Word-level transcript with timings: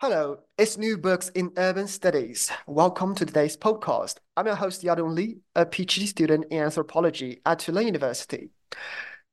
Hello, 0.00 0.38
it's 0.56 0.78
New 0.78 0.96
Books 0.96 1.28
in 1.30 1.50
Urban 1.56 1.88
Studies. 1.88 2.52
Welcome 2.68 3.16
to 3.16 3.26
today's 3.26 3.56
podcast. 3.56 4.18
I'm 4.36 4.46
your 4.46 4.54
host, 4.54 4.84
Yadong 4.84 5.12
Li, 5.12 5.38
a 5.56 5.66
PhD 5.66 6.06
student 6.06 6.44
in 6.52 6.62
anthropology 6.62 7.40
at 7.44 7.58
Tulane 7.58 7.86
University. 7.86 8.50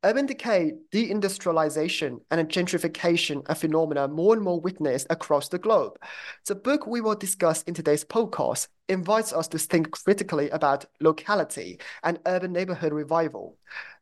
Urban 0.02 0.26
decay, 0.26 0.72
deindustrialization, 0.92 2.18
and 2.32 2.48
gentrification 2.48 3.48
are 3.48 3.54
phenomena 3.54 4.08
more 4.08 4.34
and 4.34 4.42
more 4.42 4.60
witnessed 4.60 5.06
across 5.08 5.48
the 5.50 5.60
globe. 5.60 6.00
The 6.48 6.56
book 6.56 6.84
we 6.84 7.00
will 7.00 7.14
discuss 7.14 7.62
in 7.62 7.74
today's 7.74 8.04
podcast 8.04 8.66
invites 8.88 9.32
us 9.32 9.48
to 9.48 9.58
think 9.58 9.90
critically 9.90 10.48
about 10.50 10.84
locality 11.00 11.78
and 12.04 12.20
urban 12.26 12.52
neighborhood 12.52 12.92
revival. 12.92 13.56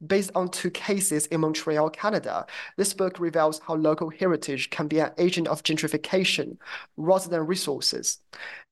Based 0.07 0.31
on 0.35 0.51
two 0.51 0.71
cases 0.71 1.27
in 1.27 1.41
Montreal, 1.41 1.91
Canada, 1.91 2.47
this 2.77 2.93
book 2.93 3.19
reveals 3.19 3.61
how 3.61 3.77
local 3.77 4.11
heritage 4.11 4.71
can 4.71 4.89
be 4.89 4.99
an 4.99 5.13
agent 5.19 5.49
of 5.49 5.63
gentrification 5.63 6.59
rather 6.97 7.29
than 7.29 7.47
resources, 7.47 8.19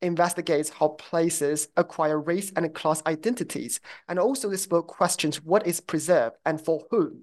investigates 0.03 0.69
how 0.69 0.89
places 0.89 1.69
acquire 1.77 2.21
race 2.21 2.53
and 2.57 2.75
class 2.75 3.03
identities, 3.07 3.81
and 4.09 4.19
also 4.19 4.51
this 4.51 4.67
book 4.67 4.87
questions 4.87 5.43
what 5.43 5.67
is 5.67 5.81
preserved 5.81 6.37
and 6.45 6.61
for 6.61 6.85
whom. 6.91 7.23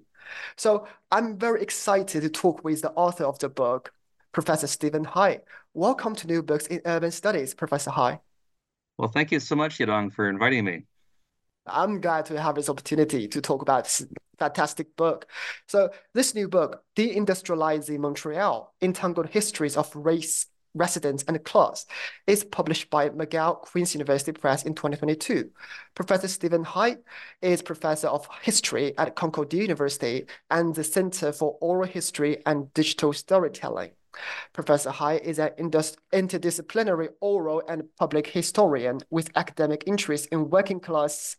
So 0.56 0.86
I'm 1.10 1.38
very 1.38 1.62
excited 1.62 2.22
to 2.22 2.28
talk 2.28 2.64
with 2.64 2.82
the 2.82 2.92
author 2.92 3.24
of 3.24 3.38
the 3.38 3.48
book, 3.48 3.92
Professor 4.32 4.66
Steven 4.66 5.04
High. 5.04 5.40
Welcome 5.74 6.14
to 6.16 6.26
New 6.26 6.42
Books 6.42 6.66
in 6.66 6.80
Urban 6.84 7.10
Studies, 7.10 7.54
Professor 7.54 7.90
High. 7.90 8.20
Well, 9.00 9.08
thank 9.08 9.32
you 9.32 9.40
so 9.40 9.56
much, 9.56 9.78
Yadong, 9.78 10.12
for 10.12 10.28
inviting 10.28 10.66
me. 10.66 10.82
I'm 11.66 12.02
glad 12.02 12.26
to 12.26 12.38
have 12.38 12.54
this 12.54 12.68
opportunity 12.68 13.28
to 13.28 13.40
talk 13.40 13.62
about 13.62 13.84
this 13.84 14.04
fantastic 14.38 14.94
book. 14.94 15.26
So, 15.68 15.88
this 16.12 16.34
new 16.34 16.48
book, 16.48 16.84
Deindustrializing 16.96 17.98
Montreal 17.98 18.74
Entangled 18.82 19.30
Histories 19.30 19.78
of 19.78 19.90
Race, 19.96 20.48
Residence, 20.74 21.22
and 21.22 21.42
Class, 21.44 21.86
is 22.26 22.44
published 22.44 22.90
by 22.90 23.08
McGill 23.08 23.62
Queen's 23.62 23.94
University 23.94 24.32
Press 24.32 24.64
in 24.64 24.74
2022. 24.74 25.48
Professor 25.94 26.28
Steven 26.28 26.62
High 26.62 26.98
is 27.40 27.62
Professor 27.62 28.08
of 28.08 28.28
History 28.42 28.92
at 28.98 29.16
Concordia 29.16 29.62
University 29.62 30.26
and 30.50 30.74
the 30.74 30.84
Center 30.84 31.32
for 31.32 31.56
Oral 31.62 31.88
History 31.88 32.42
and 32.44 32.70
Digital 32.74 33.14
Storytelling. 33.14 33.92
Professor 34.52 34.90
High 34.90 35.16
is 35.16 35.38
an 35.38 35.50
interdisciplinary 35.58 37.08
oral 37.20 37.62
and 37.68 37.84
public 37.98 38.26
historian 38.26 39.00
with 39.10 39.30
academic 39.36 39.84
interest 39.86 40.28
in 40.32 40.50
working 40.50 40.80
class 40.80 41.36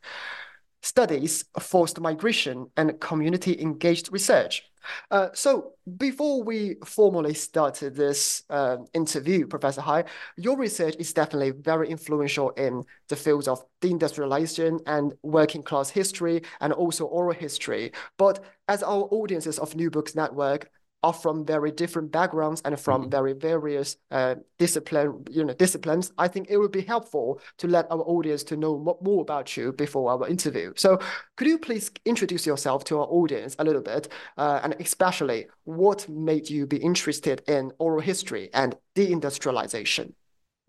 studies, 0.82 1.46
forced 1.60 2.00
migration, 2.00 2.68
and 2.78 3.00
community 3.00 3.62
engaged 3.62 4.12
research. 4.12 4.64
Uh, 5.12 5.30
so, 5.34 5.74
before 5.98 6.44
we 6.44 6.76
formally 6.86 7.36
started 7.36 7.96
this 7.96 8.44
uh, 8.50 8.78
interview, 8.94 9.46
Professor 9.46 9.82
High, 9.82 10.06
your 10.38 10.58
research 10.58 10.96
is 10.98 11.14
definitely 11.14 11.52
very 11.52 11.88
influential 11.90 12.50
in 12.52 12.84
the 13.08 13.16
fields 13.16 13.48
of 13.48 13.64
deindustrialization 13.82 14.80
and 14.88 15.14
working 15.22 15.62
class 15.62 15.92
history 15.92 16.42
and 16.62 16.74
also 16.74 17.06
oral 17.06 17.34
history. 17.34 17.92
But 18.18 18.44
as 18.68 18.82
our 18.82 19.08
audiences 19.12 19.60
of 19.60 19.76
New 19.76 19.92
Books 19.92 20.16
Network 20.16 20.72
are 21.04 21.14
from 21.14 21.46
very 21.46 21.72
different 21.72 22.12
backgrounds 22.12 22.62
and 22.64 22.80
from 22.80 23.02
mm-hmm. 23.02 23.12
very 23.12 23.34
various 23.34 23.98
uh, 24.12 24.36
discipline, 24.60 25.26
you 25.30 25.44
know, 25.44 25.54
disciplines, 25.54 26.12
I 26.18 26.28
think 26.28 26.48
it 26.50 26.58
would 26.58 26.72
be 26.72 26.82
helpful 26.82 27.42
to 27.58 27.68
let 27.68 27.92
our 27.92 28.02
audience 28.02 28.44
to 28.46 28.58
know 28.58 28.98
more 29.02 29.22
about 29.22 29.58
you 29.58 29.74
before 29.74 30.12
our 30.12 30.28
interview. 30.28 30.74
So, 30.76 31.00
could 31.38 31.48
you 31.48 31.58
please 31.58 31.92
introduce 32.06 32.46
yourself 32.46 32.84
to 32.86 33.00
our 33.00 33.08
audience 33.08 33.56
a 33.60 33.64
little 33.64 33.82
bit, 33.82 34.10
uh, 34.38 34.60
and 34.64 34.76
especially 34.80 35.48
what 35.64 36.08
made 36.08 36.50
you 36.50 36.68
be 36.68 36.78
interested 36.78 37.42
in 37.48 37.72
oral 37.80 38.02
history 38.02 38.50
and 38.54 38.76
deindustrialization? 38.96 40.14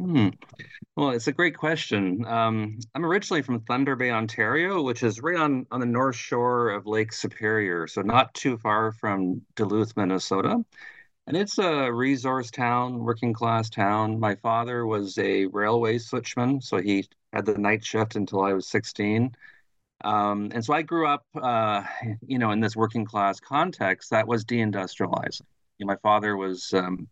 Hmm. 0.02 0.30
Well, 0.96 1.10
it's 1.10 1.28
a 1.28 1.32
great 1.32 1.56
question. 1.56 2.26
Um, 2.26 2.80
I'm 2.92 3.06
originally 3.06 3.42
from 3.42 3.60
Thunder 3.60 3.94
Bay, 3.94 4.10
Ontario, 4.10 4.82
which 4.82 5.04
is 5.04 5.20
right 5.20 5.36
on, 5.36 5.64
on 5.70 5.78
the 5.78 5.86
north 5.86 6.16
shore 6.16 6.70
of 6.70 6.88
Lake 6.88 7.12
Superior, 7.12 7.86
so 7.86 8.02
not 8.02 8.34
too 8.34 8.58
far 8.58 8.90
from 8.90 9.42
Duluth, 9.54 9.96
Minnesota. 9.96 10.64
And 11.28 11.36
it's 11.36 11.58
a 11.58 11.88
resource 11.92 12.50
town, 12.50 12.98
working 12.98 13.32
class 13.32 13.70
town. 13.70 14.18
My 14.18 14.34
father 14.34 14.84
was 14.86 15.16
a 15.18 15.46
railway 15.46 15.98
switchman, 15.98 16.60
so 16.60 16.78
he 16.78 17.06
had 17.32 17.46
the 17.46 17.56
night 17.56 17.84
shift 17.84 18.16
until 18.16 18.42
I 18.42 18.54
was 18.54 18.66
16. 18.66 19.36
Um, 20.02 20.50
and 20.52 20.64
so 20.64 20.74
I 20.74 20.82
grew 20.82 21.06
up, 21.06 21.24
uh, 21.40 21.84
you 22.26 22.40
know, 22.40 22.50
in 22.50 22.58
this 22.58 22.74
working 22.74 23.04
class 23.04 23.38
context 23.38 24.10
that 24.10 24.26
was 24.26 24.44
deindustrializing. 24.44 25.42
You 25.78 25.86
know, 25.86 25.92
my 25.92 25.96
father 26.02 26.36
was 26.36 26.74
um, 26.74 27.06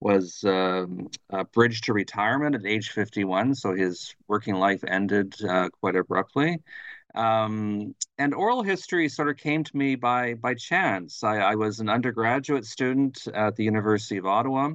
was 0.00 0.42
um, 0.44 1.08
uh, 1.30 1.44
bridged 1.44 1.84
to 1.84 1.92
retirement 1.92 2.54
at 2.54 2.64
age 2.64 2.90
51, 2.90 3.54
so 3.54 3.74
his 3.74 4.14
working 4.28 4.54
life 4.54 4.82
ended 4.86 5.34
uh, 5.44 5.68
quite 5.80 5.96
abruptly. 5.96 6.58
Um, 7.14 7.94
and 8.18 8.34
oral 8.34 8.62
history 8.62 9.08
sort 9.08 9.28
of 9.28 9.36
came 9.36 9.64
to 9.64 9.76
me 9.76 9.96
by 9.96 10.34
by 10.34 10.54
chance. 10.54 11.24
I, 11.24 11.38
I, 11.38 11.54
was 11.56 11.80
an 11.80 11.88
undergraduate 11.88 12.64
student 12.64 13.26
at 13.34 13.56
the 13.56 13.64
University 13.64 14.16
of 14.16 14.26
Ottawa. 14.26 14.70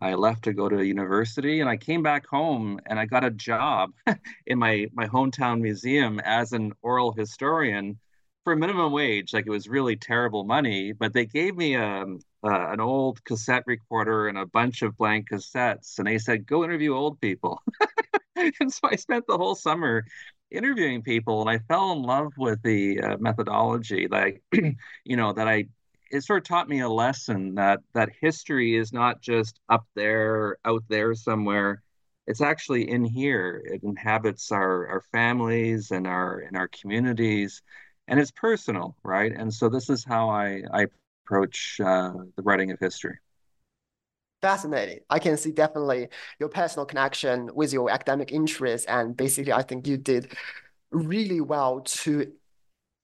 I 0.00 0.14
left 0.14 0.44
to 0.44 0.52
go 0.52 0.68
to 0.68 0.84
university, 0.84 1.60
and 1.60 1.68
I 1.68 1.76
came 1.76 2.02
back 2.02 2.26
home, 2.26 2.78
and 2.86 2.98
I 2.98 3.06
got 3.06 3.24
a 3.24 3.30
job 3.30 3.90
in 4.46 4.58
my 4.58 4.86
my 4.92 5.08
hometown 5.08 5.60
museum 5.60 6.20
as 6.20 6.52
an 6.52 6.72
oral 6.82 7.12
historian 7.12 7.98
for 8.44 8.54
minimum 8.54 8.92
wage. 8.92 9.32
Like 9.32 9.46
it 9.46 9.50
was 9.50 9.68
really 9.68 9.96
terrible 9.96 10.44
money, 10.44 10.92
but 10.92 11.12
they 11.12 11.26
gave 11.26 11.56
me 11.56 11.74
a, 11.74 11.82
um, 11.84 12.20
uh, 12.44 12.72
an 12.72 12.80
old 12.80 13.24
cassette 13.24 13.64
recorder 13.66 14.28
and 14.28 14.38
a 14.38 14.46
bunch 14.46 14.82
of 14.82 14.96
blank 14.96 15.30
cassettes, 15.30 15.98
and 15.98 16.06
they 16.06 16.18
said, 16.18 16.46
"Go 16.46 16.64
interview 16.64 16.94
old 16.94 17.20
people." 17.20 17.62
and 18.36 18.72
so 18.72 18.88
I 18.90 18.96
spent 18.96 19.26
the 19.26 19.38
whole 19.38 19.54
summer 19.54 20.04
interviewing 20.50 21.02
people, 21.02 21.40
and 21.40 21.50
I 21.50 21.58
fell 21.58 21.92
in 21.92 22.02
love 22.02 22.32
with 22.36 22.62
the 22.62 23.00
uh, 23.00 23.16
methodology. 23.18 24.08
Like, 24.08 24.42
you 25.04 25.16
know, 25.16 25.32
that 25.32 25.48
I 25.48 25.66
it 26.10 26.22
sort 26.22 26.38
of 26.38 26.48
taught 26.48 26.68
me 26.68 26.80
a 26.80 26.88
lesson 26.88 27.54
that 27.56 27.80
that 27.94 28.10
history 28.20 28.76
is 28.76 28.92
not 28.92 29.20
just 29.20 29.60
up 29.68 29.86
there, 29.94 30.58
out 30.64 30.84
there 30.88 31.14
somewhere. 31.14 31.82
It's 32.26 32.40
actually 32.40 32.88
in 32.90 33.04
here. 33.04 33.62
It 33.66 33.82
inhabits 33.82 34.52
our 34.52 34.88
our 34.88 35.00
families 35.12 35.90
and 35.90 36.06
our 36.06 36.40
in 36.40 36.56
our 36.56 36.68
communities, 36.68 37.62
and 38.08 38.20
it's 38.20 38.30
personal, 38.30 38.96
right? 39.02 39.32
And 39.32 39.52
so 39.52 39.68
this 39.68 39.90
is 39.90 40.04
how 40.04 40.30
I 40.30 40.62
I 40.72 40.86
approach 41.24 41.80
uh, 41.80 42.12
the 42.36 42.42
writing 42.42 42.70
of 42.70 42.78
history. 42.78 43.18
Fascinating. 44.42 45.00
I 45.08 45.18
can 45.18 45.36
see 45.36 45.52
definitely 45.52 46.08
your 46.38 46.50
personal 46.50 46.84
connection 46.84 47.50
with 47.54 47.72
your 47.72 47.90
academic 47.90 48.30
interests, 48.30 48.86
and 48.86 49.16
basically, 49.16 49.52
I 49.52 49.62
think 49.62 49.86
you 49.86 49.96
did 49.96 50.36
really 50.90 51.40
well 51.40 51.80
to 51.80 52.30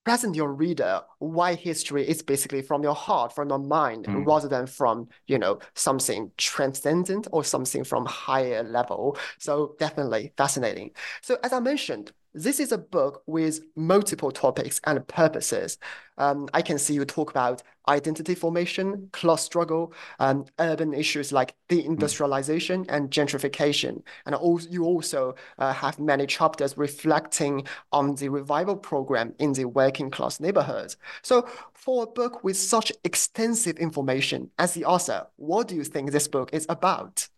present 0.04 0.34
your 0.34 0.52
reader 0.52 1.00
why 1.18 1.54
history 1.54 2.08
is 2.08 2.22
basically 2.22 2.62
from 2.62 2.82
your 2.82 2.94
heart, 2.94 3.34
from 3.34 3.48
your 3.48 3.58
mind, 3.58 4.06
mm. 4.06 4.26
rather 4.26 4.48
than 4.48 4.66
from 4.66 5.08
you 5.26 5.38
know 5.38 5.58
something 5.74 6.30
transcendent 6.36 7.26
or 7.32 7.42
something 7.42 7.84
from 7.84 8.04
higher 8.06 8.62
level. 8.62 9.16
So 9.38 9.76
definitely 9.78 10.32
fascinating. 10.36 10.90
So 11.22 11.38
as 11.42 11.52
I 11.52 11.60
mentioned, 11.60 12.12
this 12.32 12.60
is 12.60 12.72
a 12.72 12.78
book 12.78 13.22
with 13.26 13.60
multiple 13.76 14.30
topics 14.30 14.80
and 14.84 15.06
purposes. 15.08 15.78
Um, 16.18 16.48
I 16.54 16.62
can 16.62 16.78
see 16.78 16.94
you 16.94 17.04
talk 17.04 17.30
about 17.30 17.62
identity 17.88 18.34
formation, 18.34 19.08
class 19.12 19.42
struggle, 19.42 19.92
um, 20.20 20.44
urban 20.58 20.92
issues 20.94 21.32
like 21.32 21.56
deindustrialization 21.68 22.86
and 22.88 23.10
gentrification. 23.10 24.02
And 24.26 24.34
also, 24.34 24.68
you 24.68 24.84
also 24.84 25.34
uh, 25.58 25.72
have 25.72 25.98
many 25.98 26.26
chapters 26.26 26.76
reflecting 26.76 27.66
on 27.90 28.14
the 28.14 28.28
revival 28.28 28.76
program 28.76 29.34
in 29.38 29.52
the 29.54 29.64
working 29.64 30.10
class 30.10 30.38
neighborhoods. 30.40 30.96
So, 31.22 31.48
for 31.74 32.04
a 32.04 32.06
book 32.06 32.44
with 32.44 32.56
such 32.56 32.92
extensive 33.04 33.78
information 33.78 34.50
as 34.58 34.74
the 34.74 34.84
author, 34.84 35.26
what 35.36 35.68
do 35.68 35.74
you 35.74 35.84
think 35.84 36.10
this 36.10 36.28
book 36.28 36.50
is 36.52 36.66
about? 36.68 37.28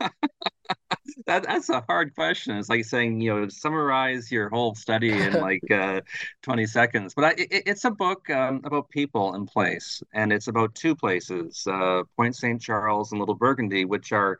that 1.26 1.44
that's 1.44 1.68
a 1.68 1.82
hard 1.88 2.14
question. 2.14 2.56
It's 2.56 2.68
like 2.68 2.84
saying, 2.84 3.20
you 3.20 3.34
know, 3.34 3.48
summarize 3.48 4.30
your 4.30 4.48
whole 4.48 4.74
study 4.74 5.12
in 5.12 5.32
like 5.40 5.68
uh, 5.70 6.00
20 6.42 6.66
seconds. 6.66 7.14
But 7.14 7.24
I, 7.24 7.30
it, 7.30 7.62
it's 7.66 7.84
a 7.84 7.90
book 7.90 8.28
um, 8.30 8.60
about 8.64 8.88
people 8.88 9.34
and 9.34 9.46
place, 9.46 10.02
and 10.12 10.32
it's 10.32 10.48
about 10.48 10.74
two 10.74 10.94
places, 10.94 11.66
uh, 11.66 12.02
Point 12.16 12.36
St. 12.36 12.60
Charles 12.60 13.12
and 13.12 13.20
Little 13.20 13.34
Burgundy, 13.34 13.84
which 13.84 14.12
are 14.12 14.38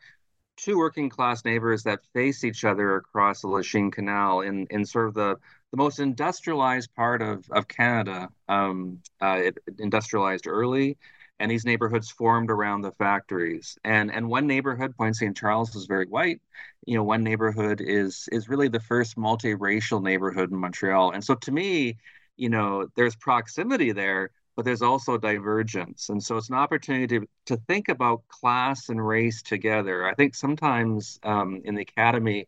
two 0.57 0.79
working 0.79 1.09
class 1.09 1.45
neighbors 1.45 1.83
that 1.85 2.01
face 2.13 2.45
each 2.45 2.65
other 2.65 2.97
across 2.97 3.41
the 3.41 3.49
Lachine 3.49 3.91
Canal 3.91 4.41
in 4.43 4.67
in 4.71 4.85
sort 4.85 5.09
of 5.09 5.15
the 5.15 5.37
the 5.71 5.77
most 5.77 5.99
industrialized 5.99 6.95
part 6.95 7.23
of 7.23 7.45
of 7.51 7.69
Canada. 7.69 8.29
Um, 8.49 9.01
uh, 9.21 9.41
it 9.45 9.59
industrialized 9.79 10.47
early 10.47 10.99
and 11.41 11.51
these 11.51 11.65
neighborhoods 11.65 12.11
formed 12.11 12.51
around 12.51 12.83
the 12.83 12.93
factories. 12.93 13.79
And 13.85 14.13
and 14.13 14.29
one 14.29 14.47
neighborhood, 14.47 14.97
Point 14.97 15.17
St. 15.17 15.37
Charles, 15.37 15.75
is 15.75 15.87
very 15.87 16.07
white. 16.07 16.41
You 16.87 16.97
know, 16.97 17.05
one 17.05 17.23
neighborhood 17.23 17.81
is 17.81 18.29
is 18.33 18.49
really 18.49 18.69
the 18.69 18.81
first 18.81 19.17
multiracial 19.17 20.03
neighborhood 20.03 20.51
in 20.51 20.59
Montreal. 20.59 21.13
And 21.13 21.25
so 21.25 21.35
to 21.37 21.53
me, 21.53 21.99
you 22.37 22.49
know, 22.49 22.87
there's 22.97 23.17
proximity 23.17 23.93
there, 23.93 24.31
but 24.57 24.65
there's 24.65 24.83
also 24.83 25.19
divergence. 25.19 26.09
And 26.09 26.23
so 26.23 26.37
it's 26.37 26.49
an 26.51 26.57
opportunity 26.57 27.07
to, 27.19 27.27
to 27.47 27.57
think 27.69 27.89
about 27.89 28.27
class 28.29 28.89
and 28.89 29.05
race 29.05 29.43
together. 29.43 30.07
I 30.07 30.15
think 30.15 30.35
sometimes 30.35 31.19
um, 31.23 31.61
in 31.65 31.75
the 31.75 31.83
academy, 31.83 32.47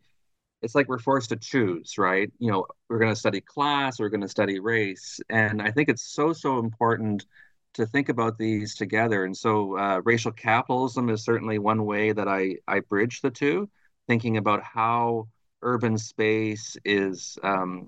it's 0.63 0.75
like 0.75 0.89
we're 0.89 0.99
forced 0.99 1.31
to 1.31 1.37
choose, 1.37 1.99
right? 1.99 2.33
You 2.39 2.51
know, 2.51 2.67
we're 2.89 2.99
going 2.99 3.13
to 3.13 3.17
study 3.19 3.41
class, 3.41 4.01
we're 4.01 4.09
going 4.09 4.23
to 4.23 4.29
study 4.29 4.61
race. 4.61 5.21
And 5.29 5.61
I 5.63 5.71
think 5.71 5.89
it's 5.89 6.03
so, 6.03 6.33
so 6.33 6.59
important 6.59 7.27
to 7.75 7.87
think 7.87 8.09
about 8.09 8.39
these 8.39 8.75
together. 8.75 9.25
And 9.25 9.37
so, 9.37 9.77
uh, 9.79 10.01
racial 10.05 10.33
capitalism 10.33 11.09
is 11.11 11.25
certainly 11.25 11.59
one 11.59 11.85
way 11.85 12.13
that 12.13 12.29
I 12.29 12.57
I 12.69 12.81
bridge 12.81 13.21
the 13.21 13.31
two, 13.31 13.69
thinking 14.09 14.37
about 14.37 14.63
how 14.63 15.29
urban 15.63 15.99
space 15.99 16.77
is 16.85 17.39
um, 17.43 17.87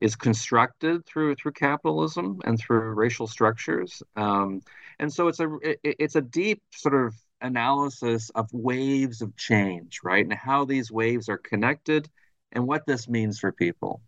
is 0.00 0.16
constructed 0.16 1.06
through 1.06 1.34
through 1.36 1.52
capitalism 1.52 2.40
and 2.44 2.58
through 2.58 2.94
racial 2.94 3.26
structures. 3.26 4.02
Um, 4.16 4.62
and 4.98 5.12
so, 5.12 5.28
it's 5.28 5.40
a 5.40 5.48
it, 5.62 5.78
it's 5.82 6.16
a 6.16 6.22
deep 6.22 6.62
sort 6.74 6.94
of 6.94 7.14
analysis 7.40 8.30
of 8.30 8.48
waves 8.52 9.20
of 9.22 9.36
change, 9.36 10.00
right, 10.04 10.24
and 10.24 10.32
how 10.32 10.64
these 10.64 10.90
waves 10.92 11.28
are 11.28 11.38
connected, 11.38 12.08
and 12.52 12.66
what 12.66 12.86
this 12.86 13.08
means 13.08 13.38
for 13.38 13.52
people. 13.52 14.00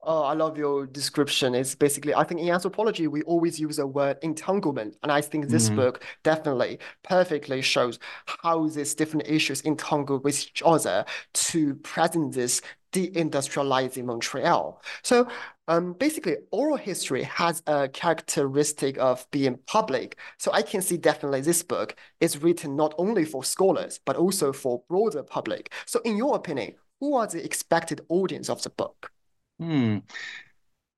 Oh, 0.00 0.22
I 0.22 0.32
love 0.32 0.56
your 0.56 0.86
description. 0.86 1.54
It's 1.54 1.74
basically, 1.74 2.14
I 2.14 2.22
think 2.22 2.40
in 2.40 2.48
anthropology, 2.50 3.08
we 3.08 3.22
always 3.22 3.58
use 3.58 3.76
the 3.76 3.86
word 3.86 4.16
entanglement. 4.22 4.96
And 5.02 5.10
I 5.10 5.20
think 5.20 5.48
this 5.48 5.66
mm-hmm. 5.66 5.76
book 5.76 6.04
definitely 6.22 6.78
perfectly 7.02 7.60
shows 7.62 7.98
how 8.26 8.68
these 8.68 8.94
different 8.94 9.28
issues 9.28 9.64
entangle 9.64 10.20
with 10.20 10.40
each 10.40 10.62
other 10.64 11.04
to 11.34 11.74
present 11.76 12.32
this 12.32 12.62
deindustrializing 12.92 14.04
Montreal. 14.04 14.80
So 15.02 15.28
um, 15.66 15.94
basically, 15.94 16.36
oral 16.52 16.76
history 16.76 17.24
has 17.24 17.62
a 17.66 17.88
characteristic 17.88 18.98
of 18.98 19.26
being 19.32 19.58
public. 19.66 20.16
So 20.38 20.52
I 20.52 20.62
can 20.62 20.80
see 20.80 20.96
definitely 20.96 21.40
this 21.40 21.62
book 21.62 21.96
is 22.20 22.40
written 22.40 22.76
not 22.76 22.94
only 22.98 23.24
for 23.24 23.42
scholars, 23.42 23.98
but 24.04 24.16
also 24.16 24.52
for 24.52 24.82
broader 24.88 25.24
public. 25.24 25.72
So 25.86 26.00
in 26.04 26.16
your 26.16 26.36
opinion, 26.36 26.74
who 27.00 27.16
are 27.16 27.26
the 27.26 27.44
expected 27.44 28.00
audience 28.08 28.48
of 28.48 28.62
the 28.62 28.70
book? 28.70 29.10
Hmm. 29.58 29.98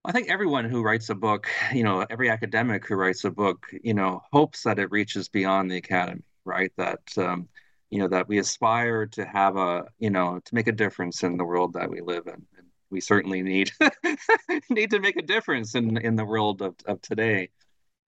I 0.05 0.12
think 0.12 0.31
everyone 0.31 0.65
who 0.65 0.83
writes 0.83 1.11
a 1.11 1.15
book, 1.15 1.49
you 1.75 1.83
know, 1.85 2.07
every 2.09 2.31
academic 2.31 2.87
who 2.87 2.95
writes 2.97 3.25
a 3.25 3.31
book, 3.31 3.67
you 3.83 3.93
know, 3.95 4.23
hopes 4.33 4.62
that 4.62 4.79
it 4.79 4.91
reaches 4.91 5.29
beyond 5.29 5.71
the 5.71 5.77
academy, 5.77 6.23
right? 6.45 6.73
That, 6.79 7.01
um, 7.19 7.49
you 7.91 7.99
know, 7.99 8.09
that 8.09 8.29
we 8.29 8.39
aspire 8.39 9.07
to 9.09 9.25
have 9.27 9.57
a, 9.57 9.85
you 9.99 10.11
know, 10.11 10.41
to 10.43 10.55
make 10.55 10.69
a 10.69 10.73
difference 10.73 11.23
in 11.23 11.37
the 11.37 11.45
world 11.45 11.75
that 11.75 11.91
we 11.91 12.01
live 12.01 12.27
in. 12.27 12.47
And 12.57 12.67
we 12.91 13.01
certainly 13.01 13.43
need 13.43 13.73
need 14.71 14.91
to 14.91 15.01
make 15.01 15.17
a 15.17 15.23
difference 15.23 15.75
in 15.75 15.97
in 15.99 16.17
the 16.17 16.25
world 16.25 16.62
of, 16.62 16.75
of 16.87 17.01
today. 17.03 17.51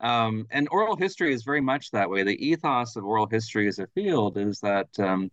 Um, 0.01 0.47
and 0.51 0.69
oral 0.71 0.97
history 0.97 1.33
is 1.35 1.45
very 1.45 1.61
much 1.61 1.91
that 1.91 2.11
way. 2.11 2.23
The 2.25 2.47
ethos 2.47 2.97
of 2.97 3.05
oral 3.05 3.27
history 3.27 3.69
as 3.69 3.79
a 3.79 3.87
field 3.89 4.39
is 4.39 4.61
that 4.61 4.89
um, 4.99 5.31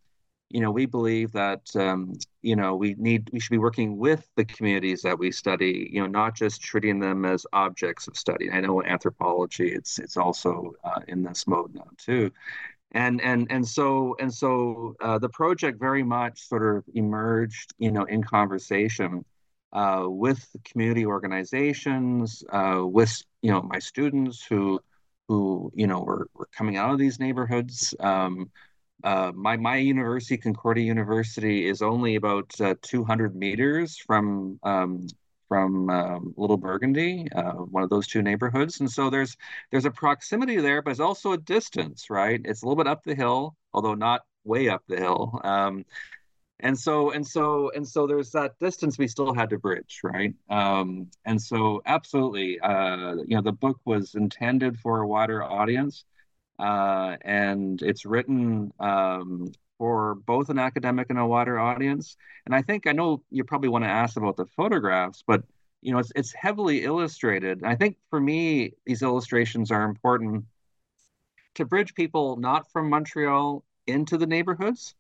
you 0.50 0.62
know, 0.62 0.72
we 0.72 0.86
believe 0.86 1.32
that 1.34 1.76
um, 1.76 2.14
you 2.42 2.56
know 2.56 2.76
we 2.76 2.96
need 2.98 3.30
we 3.32 3.40
should 3.40 3.52
be 3.52 3.58
working 3.60 3.98
with 3.98 4.28
the 4.36 4.46
communities 4.46 5.02
that 5.04 5.18
we 5.18 5.32
study. 5.32 5.90
You 5.92 6.02
know, 6.02 6.08
not 6.08 6.36
just 6.36 6.62
treating 6.62 7.00
them 7.00 7.26
as 7.26 7.46
objects 7.54 8.08
of 8.08 8.18
study. 8.18 8.52
I 8.52 8.60
know 8.62 8.84
anthropology 8.84 9.70
it's 9.70 10.00
it's 10.00 10.18
also 10.18 10.74
uh, 10.84 11.02
in 11.08 11.24
this 11.24 11.46
mode 11.48 11.76
now 11.76 11.90
too, 11.98 12.32
and 12.92 13.22
and 13.22 13.48
and 13.52 13.68
so 13.68 14.16
and 14.20 14.34
so 14.34 14.96
uh, 15.02 15.20
the 15.20 15.30
project 15.30 15.80
very 15.80 16.04
much 16.04 16.42
sort 16.48 16.78
of 16.78 16.84
emerged, 16.96 17.74
you 17.78 17.92
know, 17.92 18.04
in 18.06 18.24
conversation 18.24 19.24
uh, 19.74 20.06
with 20.08 20.56
community 20.66 21.06
organizations, 21.06 22.44
uh, 22.52 22.82
with 22.84 23.22
you 23.42 23.52
know 23.52 23.62
my 23.62 23.80
students 23.80 24.44
who 24.44 24.80
who 25.28 25.72
you 25.76 25.86
know 25.86 26.02
were, 26.02 26.28
were 26.34 26.50
coming 26.52 26.78
out 26.78 26.92
of 26.92 26.98
these 26.98 27.20
neighborhoods. 27.20 27.94
Um, 28.00 28.50
uh, 29.04 29.32
my 29.36 29.58
my 29.58 29.78
university, 29.78 30.38
Concordia 30.38 30.86
University, 30.86 31.68
is 31.68 31.82
only 31.82 32.16
about 32.16 32.60
uh, 32.60 32.76
200 32.82 33.36
meters 33.36 33.98
from 33.98 34.60
um, 34.64 35.08
from 35.48 35.90
um, 35.90 36.34
Little 36.38 36.58
Burgundy, 36.58 37.28
uh, 37.36 37.54
one 37.54 37.84
of 37.84 37.90
those 37.90 38.08
two 38.08 38.22
neighborhoods, 38.22 38.80
and 38.80 38.92
so 38.92 39.10
there's 39.10 39.36
there's 39.72 39.86
a 39.86 39.92
proximity 39.92 40.58
there, 40.58 40.82
but 40.82 40.92
it's 40.92 41.00
also 41.00 41.32
a 41.34 41.38
distance, 41.38 42.10
right? 42.10 42.40
It's 42.46 42.62
a 42.62 42.66
little 42.66 42.82
bit 42.82 42.90
up 42.90 43.04
the 43.04 43.16
hill, 43.16 43.56
although 43.74 43.96
not 43.96 44.22
way 44.44 44.70
up 44.70 44.84
the 44.88 44.98
hill. 44.98 45.40
Um, 45.44 45.86
and 46.62 46.78
so 46.78 47.12
and 47.12 47.26
so 47.26 47.72
and 47.74 47.88
so 47.88 48.06
there's 48.06 48.32
that 48.32 48.58
distance 48.60 48.98
we 48.98 49.08
still 49.08 49.34
had 49.34 49.50
to 49.50 49.58
bridge 49.58 50.02
right 50.04 50.34
um, 50.50 51.10
and 51.26 51.42
so 51.42 51.82
absolutely 51.86 52.60
uh, 52.60 53.16
you 53.26 53.36
know 53.36 53.42
the 53.42 53.52
book 53.52 53.80
was 53.86 54.16
intended 54.16 54.78
for 54.80 55.00
a 55.02 55.08
wider 55.08 55.44
audience 55.44 56.04
uh, 56.60 57.16
and 57.22 57.82
it's 57.82 58.06
written 58.06 58.72
um, 58.80 59.52
for 59.78 60.16
both 60.16 60.50
an 60.50 60.60
academic 60.60 61.10
and 61.10 61.18
a 61.18 61.26
wider 61.26 61.58
audience. 61.58 62.18
And 62.46 62.54
I 62.54 62.62
think 62.62 62.86
I 62.86 62.92
know 62.92 63.24
you 63.32 63.44
probably 63.44 63.70
want 63.70 63.86
to 63.86 63.90
ask 63.90 64.18
about 64.18 64.36
the 64.36 64.46
photographs, 64.46 65.24
but 65.26 65.44
you 65.82 65.94
know 65.94 66.00
it's 66.00 66.12
it's 66.16 66.34
heavily 66.34 66.84
illustrated. 66.84 67.64
I 67.64 67.76
think 67.76 67.98
for 68.10 68.20
me 68.20 68.74
these 68.86 69.02
illustrations 69.02 69.72
are 69.72 69.84
important 69.86 70.46
to 71.56 71.66
bridge 71.66 71.96
people 71.96 72.36
not 72.36 72.72
from 72.72 72.90
Montreal 72.90 73.64
into 73.88 74.18
the 74.18 74.28
neighborhoods, 74.28 74.96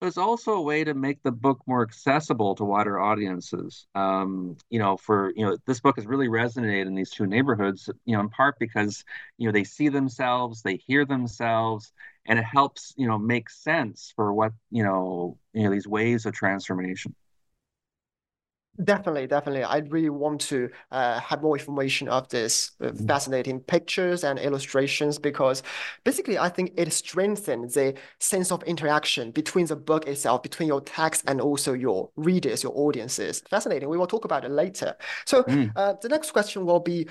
it's 0.00 0.18
also 0.18 0.52
a 0.52 0.62
way 0.62 0.84
to 0.84 0.94
make 0.94 1.22
the 1.22 1.32
book 1.32 1.60
more 1.66 1.82
accessible 1.82 2.54
to 2.56 2.64
wider 2.64 3.00
audiences. 3.00 3.86
Um, 3.94 4.56
you 4.70 4.78
know, 4.78 4.96
for 4.96 5.32
you 5.34 5.44
know, 5.44 5.56
this 5.66 5.80
book 5.80 5.96
has 5.96 6.06
really 6.06 6.28
resonated 6.28 6.86
in 6.86 6.94
these 6.94 7.10
two 7.10 7.26
neighborhoods. 7.26 7.90
You 8.04 8.14
know, 8.16 8.20
in 8.20 8.28
part 8.28 8.58
because 8.60 9.04
you 9.38 9.46
know 9.46 9.52
they 9.52 9.64
see 9.64 9.88
themselves, 9.88 10.62
they 10.62 10.76
hear 10.76 11.04
themselves, 11.04 11.92
and 12.26 12.38
it 12.38 12.44
helps 12.44 12.94
you 12.96 13.08
know 13.08 13.18
make 13.18 13.50
sense 13.50 14.12
for 14.14 14.32
what 14.32 14.52
you 14.70 14.84
know 14.84 15.38
you 15.52 15.64
know 15.64 15.70
these 15.70 15.88
waves 15.88 16.26
of 16.26 16.32
transformation. 16.32 17.14
Definitely, 18.84 19.26
definitely. 19.26 19.64
I 19.64 19.78
really 19.78 20.08
want 20.08 20.40
to 20.42 20.70
uh, 20.92 21.18
have 21.18 21.42
more 21.42 21.58
information 21.58 22.08
of 22.08 22.28
this 22.28 22.72
uh, 22.80 22.86
mm-hmm. 22.86 23.06
fascinating 23.06 23.58
pictures 23.58 24.22
and 24.22 24.38
illustrations 24.38 25.18
because 25.18 25.64
basically 26.04 26.38
I 26.38 26.48
think 26.48 26.74
it 26.76 26.92
strengthens 26.92 27.74
the 27.74 27.94
sense 28.20 28.52
of 28.52 28.62
interaction 28.62 29.32
between 29.32 29.66
the 29.66 29.74
book 29.74 30.06
itself, 30.06 30.44
between 30.44 30.68
your 30.68 30.80
text 30.80 31.24
and 31.26 31.40
also 31.40 31.72
your 31.72 32.10
readers, 32.14 32.62
your 32.62 32.72
audiences. 32.76 33.42
Fascinating. 33.50 33.88
We 33.88 33.98
will 33.98 34.06
talk 34.06 34.24
about 34.24 34.44
it 34.44 34.52
later. 34.52 34.94
So 35.26 35.42
mm. 35.42 35.72
uh, 35.74 35.94
the 36.00 36.08
next 36.08 36.30
question 36.30 36.64
will 36.64 36.80
be, 36.80 37.08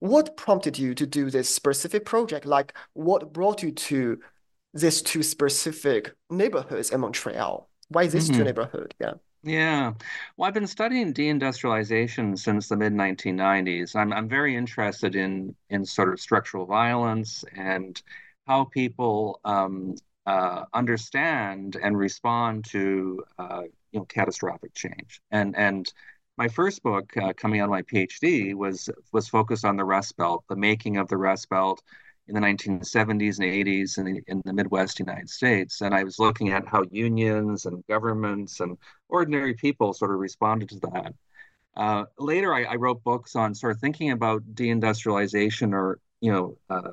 what 0.00 0.36
prompted 0.36 0.78
you 0.78 0.94
to 0.96 1.06
do 1.06 1.30
this 1.30 1.48
specific 1.48 2.04
project? 2.04 2.44
Like 2.44 2.74
what 2.92 3.32
brought 3.32 3.62
you 3.62 3.70
to 3.72 4.18
these 4.74 5.00
two 5.00 5.22
specific 5.22 6.12
neighborhoods 6.28 6.90
in 6.90 7.00
Montreal? 7.00 7.70
Why 7.88 8.08
these 8.08 8.28
mm-hmm. 8.28 8.38
two 8.38 8.44
neighborhoods? 8.44 8.94
Yeah. 9.00 9.14
Yeah. 9.44 9.94
Well, 10.36 10.46
I've 10.46 10.54
been 10.54 10.66
studying 10.68 11.12
deindustrialization 11.12 12.38
since 12.38 12.68
the 12.68 12.76
mid 12.76 12.92
1990s. 12.92 13.96
I'm, 13.96 14.12
I'm 14.12 14.28
very 14.28 14.54
interested 14.54 15.16
in, 15.16 15.56
in 15.68 15.84
sort 15.84 16.12
of 16.12 16.20
structural 16.20 16.64
violence 16.64 17.44
and 17.56 18.00
how 18.46 18.64
people, 18.66 19.40
um, 19.44 19.96
uh, 20.26 20.64
understand 20.72 21.76
and 21.82 21.98
respond 21.98 22.64
to 22.64 23.24
uh, 23.38 23.62
you 23.90 23.98
know 23.98 24.04
catastrophic 24.04 24.72
change. 24.74 25.20
And 25.32 25.56
and 25.56 25.92
my 26.38 26.48
first 26.48 26.82
book 26.82 27.14
uh, 27.16 27.32
coming 27.36 27.60
out 27.60 27.64
of 27.64 27.70
my 27.70 27.82
PhD 27.82 28.54
was 28.54 28.88
was 29.12 29.28
focused 29.28 29.64
on 29.64 29.76
the 29.76 29.84
Rust 29.84 30.16
Belt, 30.16 30.44
the 30.48 30.56
making 30.56 30.96
of 30.96 31.08
the 31.08 31.16
Rust 31.16 31.48
Belt 31.48 31.82
in 32.28 32.34
the 32.34 32.40
1970s 32.40 33.38
and 33.38 33.48
80s 33.48 33.98
in 33.98 34.04
the, 34.04 34.22
in 34.28 34.42
the 34.44 34.52
Midwest 34.52 34.98
United 35.00 35.28
States. 35.28 35.80
And 35.80 35.94
I 35.94 36.04
was 36.04 36.18
looking 36.18 36.50
at 36.50 36.66
how 36.66 36.84
unions 36.90 37.66
and 37.66 37.84
governments 37.88 38.60
and 38.60 38.78
ordinary 39.12 39.54
people 39.54 39.92
sort 39.92 40.10
of 40.10 40.18
responded 40.18 40.70
to 40.70 40.80
that. 40.80 41.14
Uh, 41.76 42.04
later, 42.18 42.52
I, 42.52 42.64
I, 42.64 42.74
wrote 42.76 43.04
books 43.04 43.36
on 43.36 43.54
sort 43.54 43.72
of 43.72 43.80
thinking 43.80 44.10
about 44.10 44.42
deindustrialization 44.54 45.72
or 45.72 46.00
you 46.20 46.30
know 46.32 46.58
uh, 46.68 46.92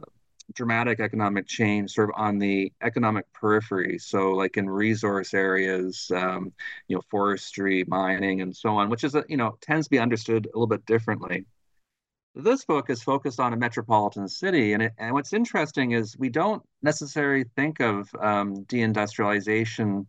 dramatic 0.53 0.99
economic 0.99 1.47
change 1.47 1.91
sort 1.91 2.09
of 2.09 2.15
on 2.17 2.39
the 2.39 2.71
economic 2.81 3.25
periphery. 3.33 3.97
So, 3.99 4.31
like 4.31 4.57
in 4.57 4.69
resource 4.69 5.33
areas, 5.33 6.11
um, 6.15 6.53
you 6.87 6.95
know, 6.95 7.01
forestry, 7.09 7.83
mining, 7.87 8.41
and 8.41 8.55
so 8.55 8.75
on, 8.77 8.89
which 8.89 9.03
is, 9.03 9.15
a, 9.15 9.23
you 9.27 9.37
know, 9.37 9.57
tends 9.61 9.87
to 9.87 9.91
be 9.91 9.99
understood 9.99 10.45
a 10.45 10.57
little 10.57 10.67
bit 10.67 10.85
differently. 10.85 11.45
This 12.35 12.63
book 12.63 12.89
is 12.89 13.03
focused 13.03 13.39
on 13.39 13.53
a 13.53 13.57
metropolitan 13.57 14.27
city, 14.27 14.73
and 14.73 14.83
it, 14.83 14.93
and 14.97 15.13
what's 15.13 15.33
interesting 15.33 15.91
is 15.91 16.17
we 16.17 16.29
don't 16.29 16.63
necessarily 16.81 17.45
think 17.55 17.81
of 17.81 18.09
um, 18.21 18.63
deindustrialization 18.65 20.05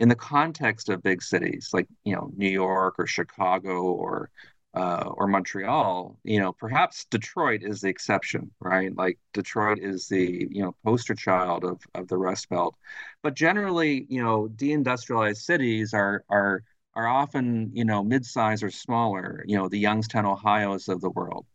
in 0.00 0.08
the 0.08 0.16
context 0.16 0.88
of 0.88 1.02
big 1.02 1.22
cities 1.22 1.70
like 1.72 1.86
you 2.04 2.14
know 2.14 2.30
New 2.36 2.48
York 2.48 2.94
or 2.98 3.06
Chicago 3.06 3.82
or 3.82 4.30
uh, 4.72 5.10
or 5.16 5.26
Montreal, 5.26 6.16
you 6.22 6.38
know, 6.38 6.52
perhaps 6.52 7.04
Detroit 7.06 7.62
is 7.64 7.80
the 7.80 7.88
exception, 7.88 8.52
right? 8.60 8.96
Like 8.96 9.18
Detroit 9.32 9.80
is 9.80 10.06
the 10.08 10.46
you 10.50 10.62
know 10.62 10.74
poster 10.84 11.14
child 11.14 11.64
of 11.64 11.80
of 11.94 12.08
the 12.08 12.16
Rust 12.16 12.48
Belt, 12.48 12.76
but 13.22 13.34
generally, 13.34 14.06
you 14.08 14.22
know, 14.22 14.48
deindustrialized 14.48 15.38
cities 15.38 15.92
are 15.94 16.24
are 16.30 16.62
are 16.94 17.06
often 17.08 17.70
you 17.74 17.84
know 17.84 18.02
mid-size 18.02 18.62
or 18.62 18.70
smaller, 18.70 19.44
you 19.46 19.56
know, 19.56 19.68
the 19.68 19.78
Youngstown, 19.78 20.26
Ohio's 20.26 20.88
of 20.88 21.00
the 21.00 21.10
world, 21.10 21.46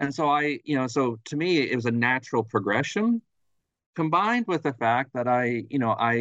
and 0.00 0.14
so 0.14 0.28
I, 0.28 0.60
you 0.64 0.76
know, 0.76 0.86
so 0.86 1.18
to 1.26 1.36
me, 1.36 1.58
it 1.58 1.74
was 1.74 1.86
a 1.86 1.90
natural 1.90 2.44
progression 2.44 3.22
combined 3.94 4.46
with 4.46 4.62
the 4.62 4.72
fact 4.74 5.12
that 5.14 5.26
I, 5.28 5.64
you 5.70 5.78
know, 5.78 5.90
I, 5.98 6.12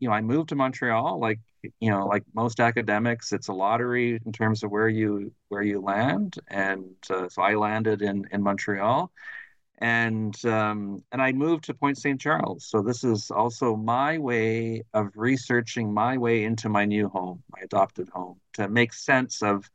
you 0.00 0.08
know, 0.08 0.12
I 0.12 0.20
moved 0.20 0.50
to 0.50 0.54
Montreal, 0.56 1.18
like, 1.18 1.40
you 1.80 1.90
know, 1.90 2.06
like 2.06 2.22
most 2.34 2.60
academics, 2.60 3.32
it's 3.32 3.48
a 3.48 3.52
lottery 3.52 4.20
in 4.24 4.32
terms 4.32 4.62
of 4.62 4.70
where 4.70 4.88
you 4.88 5.32
where 5.48 5.62
you 5.62 5.80
land, 5.80 6.36
and 6.48 6.84
uh, 7.10 7.28
so 7.28 7.42
I 7.42 7.54
landed 7.54 8.02
in 8.02 8.26
in 8.32 8.42
Montreal, 8.42 9.10
and 9.78 10.44
um, 10.46 11.02
and 11.12 11.22
I 11.22 11.32
moved 11.32 11.64
to 11.64 11.74
Point 11.74 11.98
St. 11.98 12.20
Charles. 12.20 12.66
So 12.66 12.82
this 12.82 13.02
is 13.04 13.30
also 13.30 13.76
my 13.76 14.18
way 14.18 14.84
of 14.92 15.10
researching 15.16 15.92
my 15.92 16.18
way 16.18 16.44
into 16.44 16.68
my 16.68 16.84
new 16.84 17.08
home, 17.08 17.42
my 17.50 17.62
adopted 17.62 18.08
home, 18.10 18.40
to 18.54 18.68
make 18.68 18.92
sense 18.92 19.42
of, 19.42 19.68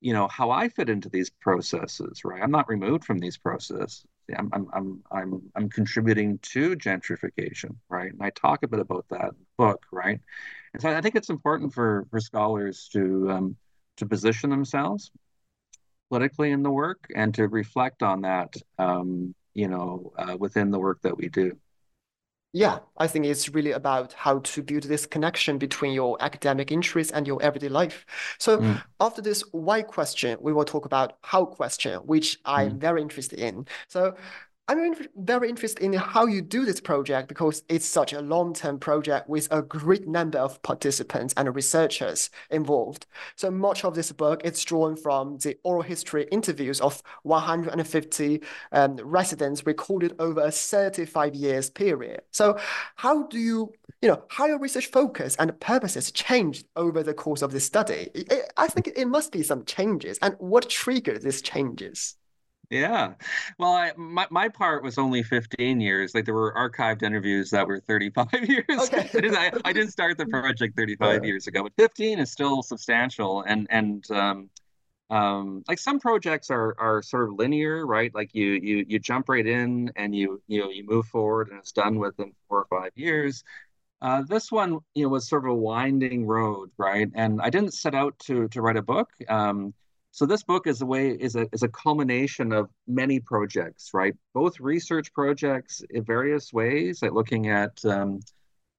you 0.00 0.12
know, 0.12 0.28
how 0.28 0.50
I 0.50 0.68
fit 0.68 0.88
into 0.90 1.08
these 1.08 1.30
processes. 1.30 2.22
Right, 2.24 2.42
I'm 2.42 2.50
not 2.52 2.68
removed 2.68 3.04
from 3.04 3.18
these 3.18 3.38
processes. 3.38 4.04
I'm, 4.36 4.50
I'm, 4.52 4.68
I'm, 4.72 5.02
I'm, 5.10 5.42
I'm 5.54 5.68
contributing 5.68 6.38
to 6.42 6.76
gentrification, 6.76 7.76
right? 7.88 8.12
And 8.12 8.22
I 8.22 8.30
talk 8.30 8.62
a 8.62 8.68
bit 8.68 8.80
about 8.80 9.06
that 9.10 9.30
book, 9.56 9.84
right? 9.92 10.20
And 10.72 10.82
so 10.82 10.90
I 10.90 11.00
think 11.00 11.16
it's 11.16 11.30
important 11.30 11.74
for, 11.74 12.06
for 12.10 12.20
scholars 12.20 12.88
to, 12.92 13.30
um, 13.30 13.56
to 13.98 14.06
position 14.06 14.50
themselves 14.50 15.10
politically 16.08 16.50
in 16.50 16.62
the 16.62 16.70
work 16.70 17.06
and 17.14 17.34
to 17.34 17.48
reflect 17.48 18.02
on 18.02 18.22
that, 18.22 18.54
um, 18.78 19.34
you 19.54 19.68
know, 19.68 20.12
uh, 20.18 20.36
within 20.36 20.70
the 20.70 20.78
work 20.78 21.00
that 21.02 21.16
we 21.16 21.28
do. 21.28 21.56
Yeah, 22.54 22.80
I 22.98 23.06
think 23.06 23.24
it's 23.24 23.48
really 23.48 23.72
about 23.72 24.12
how 24.12 24.40
to 24.40 24.62
build 24.62 24.82
this 24.82 25.06
connection 25.06 25.56
between 25.56 25.94
your 25.94 26.18
academic 26.20 26.70
interests 26.70 27.10
and 27.10 27.26
your 27.26 27.42
everyday 27.42 27.70
life. 27.70 28.04
So 28.38 28.58
mm. 28.58 28.82
after 29.00 29.22
this 29.22 29.42
why 29.52 29.80
question, 29.80 30.36
we 30.38 30.52
will 30.52 30.66
talk 30.66 30.84
about 30.84 31.16
how 31.22 31.46
question, 31.46 32.00
which 32.00 32.38
I'm 32.44 32.72
mm. 32.72 32.78
very 32.78 33.00
interested 33.00 33.38
in. 33.38 33.66
So 33.88 34.16
I'm 34.68 34.94
very 35.16 35.48
interested 35.48 35.82
in 35.82 35.92
how 35.94 36.26
you 36.26 36.40
do 36.40 36.64
this 36.64 36.80
project 36.80 37.28
because 37.28 37.64
it's 37.68 37.84
such 37.84 38.12
a 38.12 38.20
long-term 38.20 38.78
project 38.78 39.28
with 39.28 39.48
a 39.50 39.60
great 39.60 40.06
number 40.06 40.38
of 40.38 40.62
participants 40.62 41.34
and 41.36 41.52
researchers 41.52 42.30
involved. 42.48 43.06
So 43.34 43.50
much 43.50 43.84
of 43.84 43.96
this 43.96 44.12
book 44.12 44.42
is 44.44 44.62
drawn 44.64 44.96
from 44.96 45.38
the 45.38 45.58
oral 45.64 45.82
history 45.82 46.28
interviews 46.30 46.80
of 46.80 47.02
150 47.24 48.40
um, 48.70 48.96
residents 49.02 49.66
recorded 49.66 50.14
over 50.20 50.40
a 50.40 50.52
35 50.52 51.34
years 51.34 51.68
period. 51.68 52.22
So 52.30 52.56
how 52.94 53.24
do 53.24 53.40
you, 53.40 53.72
you 54.00 54.08
know, 54.08 54.22
how 54.28 54.46
your 54.46 54.60
research 54.60 54.86
focus 54.86 55.34
and 55.40 55.58
purposes 55.58 56.12
changed 56.12 56.66
over 56.76 57.02
the 57.02 57.14
course 57.14 57.42
of 57.42 57.50
this 57.50 57.64
study? 57.64 58.10
I 58.56 58.68
think 58.68 58.92
it 58.94 59.08
must 59.08 59.32
be 59.32 59.42
some 59.42 59.64
changes. 59.64 60.20
And 60.22 60.36
what 60.38 60.70
triggered 60.70 61.22
these 61.22 61.42
changes? 61.42 62.14
Yeah. 62.72 63.12
Well, 63.58 63.72
I, 63.72 63.92
my, 63.98 64.26
my 64.30 64.48
part 64.48 64.82
was 64.82 64.96
only 64.96 65.22
15 65.22 65.78
years. 65.78 66.14
Like 66.14 66.24
there 66.24 66.32
were 66.32 66.54
archived 66.54 67.02
interviews 67.02 67.50
that 67.50 67.66
were 67.66 67.80
35 67.80 68.28
years. 68.48 68.64
Okay. 68.70 69.10
I, 69.36 69.52
I 69.62 69.74
didn't 69.74 69.90
start 69.90 70.16
the 70.16 70.24
project 70.24 70.74
35 70.74 71.22
years 71.22 71.46
ago, 71.46 71.64
but 71.64 71.72
15 71.76 72.18
is 72.18 72.32
still 72.32 72.62
substantial. 72.62 73.42
And, 73.42 73.66
and, 73.68 74.10
um, 74.10 74.48
um, 75.10 75.62
like 75.68 75.78
some 75.78 76.00
projects 76.00 76.50
are 76.50 76.74
are 76.78 77.02
sort 77.02 77.28
of 77.28 77.34
linear, 77.34 77.86
right? 77.86 78.10
Like 78.14 78.34
you 78.34 78.52
you 78.62 78.86
you 78.88 78.98
jump 78.98 79.28
right 79.28 79.46
in 79.46 79.92
and 79.94 80.14
you 80.16 80.40
you 80.46 80.60
know 80.60 80.70
you 80.70 80.86
move 80.86 81.04
forward 81.04 81.50
and 81.50 81.58
it's 81.58 81.72
done 81.72 81.98
within 81.98 82.32
four 82.48 82.60
or 82.60 82.80
five 82.80 82.92
years. 82.94 83.44
Uh, 84.00 84.22
this 84.26 84.50
one, 84.50 84.78
you 84.94 85.02
know, 85.02 85.10
was 85.10 85.28
sort 85.28 85.44
of 85.44 85.50
a 85.50 85.54
winding 85.54 86.26
road, 86.26 86.70
right? 86.78 87.08
And 87.14 87.42
I 87.42 87.50
didn't 87.50 87.74
set 87.74 87.94
out 87.94 88.18
to 88.20 88.48
to 88.48 88.62
write 88.62 88.78
a 88.78 88.82
book. 88.82 89.10
Um, 89.28 89.74
so 90.12 90.26
this 90.26 90.42
book 90.42 90.66
is 90.66 90.82
a 90.82 90.86
way 90.86 91.08
is 91.10 91.36
a 91.36 91.48
is 91.52 91.62
a 91.62 91.68
culmination 91.68 92.52
of 92.52 92.68
many 92.86 93.18
projects, 93.18 93.90
right? 93.94 94.14
Both 94.34 94.60
research 94.60 95.12
projects 95.14 95.82
in 95.90 96.04
various 96.04 96.52
ways, 96.52 97.00
like 97.02 97.12
looking 97.12 97.48
at 97.48 97.82
um, 97.86 98.20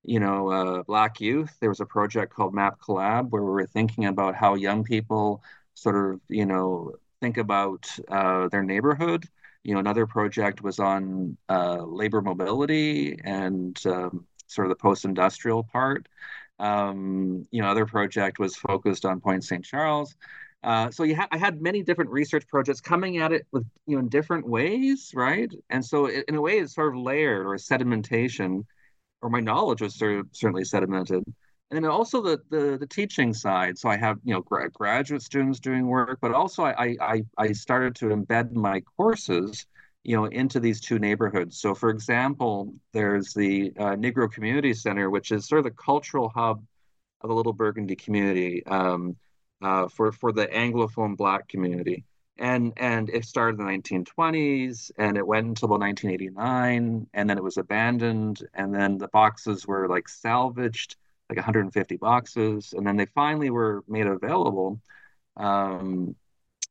you 0.04 0.20
know 0.20 0.50
uh, 0.50 0.84
Black 0.84 1.20
youth. 1.20 1.56
There 1.60 1.70
was 1.70 1.80
a 1.80 1.86
project 1.88 2.34
called 2.34 2.54
Map 2.54 2.80
Collab 2.80 3.32
where 3.32 3.44
we 3.44 3.50
were 3.50 3.66
thinking 3.66 4.06
about 4.06 4.36
how 4.36 4.56
young 4.56 4.84
people 4.84 5.44
sort 5.74 5.96
of 6.14 6.22
you 6.30 6.46
know 6.46 6.94
think 7.20 7.38
about 7.38 7.88
uh, 8.10 8.48
their 8.50 8.64
neighborhood. 8.64 9.26
You 9.64 9.74
know, 9.74 9.80
another 9.80 10.06
project 10.06 10.62
was 10.62 10.78
on 10.80 11.38
uh, 11.50 11.84
labor 11.84 12.22
mobility 12.22 13.18
and 13.24 13.80
um, 13.88 14.28
sort 14.48 14.68
of 14.68 14.70
the 14.70 14.76
post-industrial 14.76 15.64
part. 15.64 16.08
Um, 16.60 17.46
you 17.52 17.62
know, 17.62 17.70
other 17.70 17.86
project 17.86 18.40
was 18.40 18.56
focused 18.56 19.06
on 19.06 19.20
Point 19.22 19.44
St. 19.44 19.64
Charles. 19.66 20.16
Uh, 20.64 20.90
so 20.92 21.06
ha- 21.14 21.28
I 21.32 21.38
had 21.38 21.62
many 21.62 21.84
different 21.84 22.10
research 22.12 22.48
projects 22.48 22.80
coming 22.82 23.18
at 23.18 23.34
it 23.34 23.46
with 23.52 23.66
you 23.86 23.96
know 23.96 24.00
in 24.02 24.10
different 24.10 24.48
ways, 24.48 25.12
right? 25.14 25.52
And 25.70 25.84
so 25.86 26.06
it, 26.06 26.26
in 26.28 26.36
a 26.36 26.42
way, 26.42 26.60
it's 26.60 26.76
sort 26.76 26.96
of 26.96 27.02
layered 27.02 27.46
or 27.46 27.56
sedimentation, 27.56 28.66
or 29.22 29.30
my 29.30 29.40
knowledge 29.42 29.82
was 29.82 29.96
sort 29.96 30.20
of 30.20 30.28
certainly 30.32 30.64
sedimented. 30.64 31.24
And 31.72 31.84
then 31.84 31.92
also 31.92 32.22
the, 32.22 32.40
the 32.50 32.78
the 32.78 32.88
teaching 32.88 33.34
side. 33.34 33.78
So 33.78 33.90
I 33.90 33.98
have 33.98 34.20
you 34.24 34.34
know 34.34 34.42
gra- 34.42 34.70
graduate 34.72 35.22
students 35.22 35.60
doing 35.60 35.88
work, 35.88 36.20
but 36.22 36.34
also 36.34 36.64
I, 36.64 36.96
I 37.02 37.24
I 37.38 37.52
started 37.52 37.96
to 37.96 38.08
embed 38.08 38.54
my 38.54 38.82
courses 38.98 39.66
you 40.04 40.16
know 40.16 40.26
into 40.26 40.60
these 40.60 40.80
two 40.80 41.00
neighborhoods. 41.00 41.60
So 41.60 41.76
for 41.76 41.90
example, 41.90 42.74
there's 42.94 43.34
the 43.34 43.74
uh, 43.78 43.96
Negro 43.96 44.32
Community 44.32 44.74
Center, 44.74 45.10
which 45.10 45.32
is 45.32 45.48
sort 45.48 45.60
of 45.60 45.66
the 45.66 45.72
cultural 45.72 46.30
hub 46.30 46.64
of 47.22 47.30
the 47.30 47.36
Little 47.36 47.54
Burgundy 47.54 47.96
community. 47.96 48.66
Um, 48.68 49.16
uh, 49.64 49.88
for 49.88 50.12
for 50.12 50.32
the 50.32 50.48
Anglophone 50.48 51.16
Black 51.16 51.48
community, 51.48 52.04
and 52.38 52.74
and 52.78 53.10
it 53.10 53.26
started 53.26 53.60
in 53.60 53.66
the 53.66 53.72
1920s, 53.72 54.92
and 54.98 55.18
it 55.18 55.26
went 55.26 55.48
until 55.48 55.68
about 55.68 55.80
1989, 55.80 57.08
and 57.14 57.30
then 57.30 57.38
it 57.38 57.44
was 57.44 57.58
abandoned, 57.58 58.42
and 58.54 58.74
then 58.74 58.98
the 58.98 59.08
boxes 59.08 59.66
were 59.68 59.88
like 59.88 60.10
salvaged, 60.10 60.96
like 61.30 61.38
150 61.38 61.98
boxes, 61.98 62.74
and 62.74 62.86
then 62.86 62.98
they 62.98 63.08
finally 63.08 63.50
were 63.50 63.84
made 63.88 64.08
available, 64.08 64.82
um, 65.38 66.16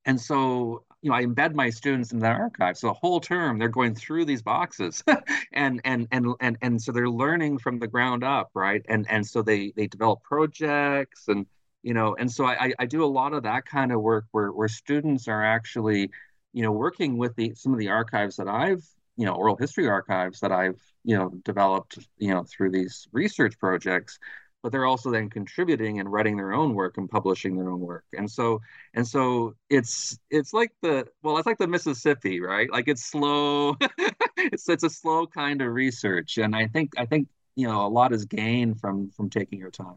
and 0.04 0.20
so 0.20 0.84
you 1.02 1.10
know, 1.10 1.16
I 1.16 1.24
embed 1.24 1.54
my 1.54 1.68
students 1.68 2.12
in 2.12 2.20
the 2.20 2.28
archive. 2.28 2.78
So 2.78 2.86
the 2.86 2.92
whole 2.92 3.18
term 3.18 3.58
they're 3.58 3.68
going 3.68 3.96
through 3.96 4.24
these 4.24 4.40
boxes 4.40 5.02
and, 5.52 5.80
and, 5.84 6.06
and, 6.12 6.34
and, 6.40 6.56
and 6.62 6.80
so 6.80 6.92
they're 6.92 7.10
learning 7.10 7.58
from 7.58 7.80
the 7.80 7.88
ground 7.88 8.22
up, 8.22 8.50
right? 8.54 8.86
And, 8.88 9.10
and 9.10 9.26
so 9.26 9.42
they, 9.42 9.72
they 9.74 9.88
develop 9.88 10.22
projects 10.22 11.26
and, 11.26 11.44
you 11.82 11.94
know 11.94 12.14
and 12.18 12.30
so 12.30 12.46
I, 12.46 12.72
I 12.78 12.86
do 12.86 13.04
a 13.04 13.06
lot 13.06 13.32
of 13.32 13.42
that 13.44 13.66
kind 13.66 13.92
of 13.92 14.00
work 14.00 14.26
where, 14.32 14.52
where 14.52 14.68
students 14.68 15.28
are 15.28 15.44
actually 15.44 16.10
you 16.52 16.62
know 16.62 16.72
working 16.72 17.16
with 17.16 17.34
the 17.36 17.54
some 17.54 17.72
of 17.72 17.78
the 17.78 17.88
archives 17.88 18.36
that 18.36 18.48
i've 18.48 18.84
you 19.16 19.26
know 19.26 19.34
oral 19.34 19.56
history 19.56 19.88
archives 19.88 20.40
that 20.40 20.52
i've 20.52 20.80
you 21.04 21.16
know 21.16 21.30
developed 21.44 21.98
you 22.18 22.32
know 22.32 22.44
through 22.44 22.70
these 22.70 23.08
research 23.12 23.58
projects 23.58 24.18
but 24.62 24.70
they're 24.70 24.86
also 24.86 25.10
then 25.10 25.28
contributing 25.28 25.98
and 25.98 26.12
writing 26.12 26.36
their 26.36 26.52
own 26.52 26.74
work 26.74 26.96
and 26.96 27.10
publishing 27.10 27.56
their 27.56 27.70
own 27.70 27.80
work 27.80 28.04
and 28.16 28.30
so 28.30 28.60
and 28.94 29.06
so 29.06 29.54
it's 29.70 30.18
it's 30.30 30.52
like 30.52 30.70
the 30.82 31.06
well 31.22 31.36
it's 31.38 31.46
like 31.46 31.58
the 31.58 31.66
mississippi 31.66 32.40
right 32.40 32.70
like 32.70 32.86
it's 32.86 33.02
slow 33.04 33.76
it's 34.36 34.68
it's 34.68 34.84
a 34.84 34.90
slow 34.90 35.26
kind 35.26 35.60
of 35.62 35.72
research 35.72 36.38
and 36.38 36.54
i 36.54 36.66
think 36.66 36.92
i 36.96 37.04
think 37.04 37.26
you 37.56 37.66
know 37.66 37.86
a 37.86 37.88
lot 37.88 38.12
is 38.12 38.24
gained 38.24 38.80
from 38.80 39.10
from 39.10 39.30
taking 39.30 39.58
your 39.58 39.70
time. 39.70 39.96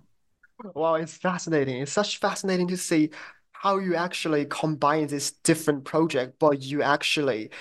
Wow, 0.73 0.95
it's 0.95 1.17
fascinating. 1.17 1.81
It's 1.81 1.91
such 1.91 2.17
fascinating 2.17 2.67
to 2.69 2.77
see 2.77 3.11
how 3.51 3.77
you 3.77 3.95
actually 3.95 4.45
combine 4.45 5.07
this 5.07 5.31
different 5.31 5.85
project, 5.85 6.39
but 6.39 6.61
you 6.61 6.81
actually 6.81 7.51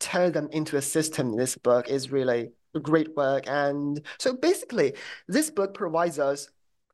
turn 0.00 0.32
them 0.32 0.48
into 0.52 0.76
a 0.76 0.82
system 0.82 1.36
this 1.36 1.56
book 1.56 1.88
is 1.88 2.10
really 2.12 2.50
great 2.82 3.16
work. 3.16 3.44
And 3.48 4.00
so 4.18 4.34
basically, 4.34 4.94
this 5.28 5.50
book 5.50 5.74
provides 5.74 6.18
us, 6.18 6.48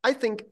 I 0.04 0.12
think, 0.14 0.44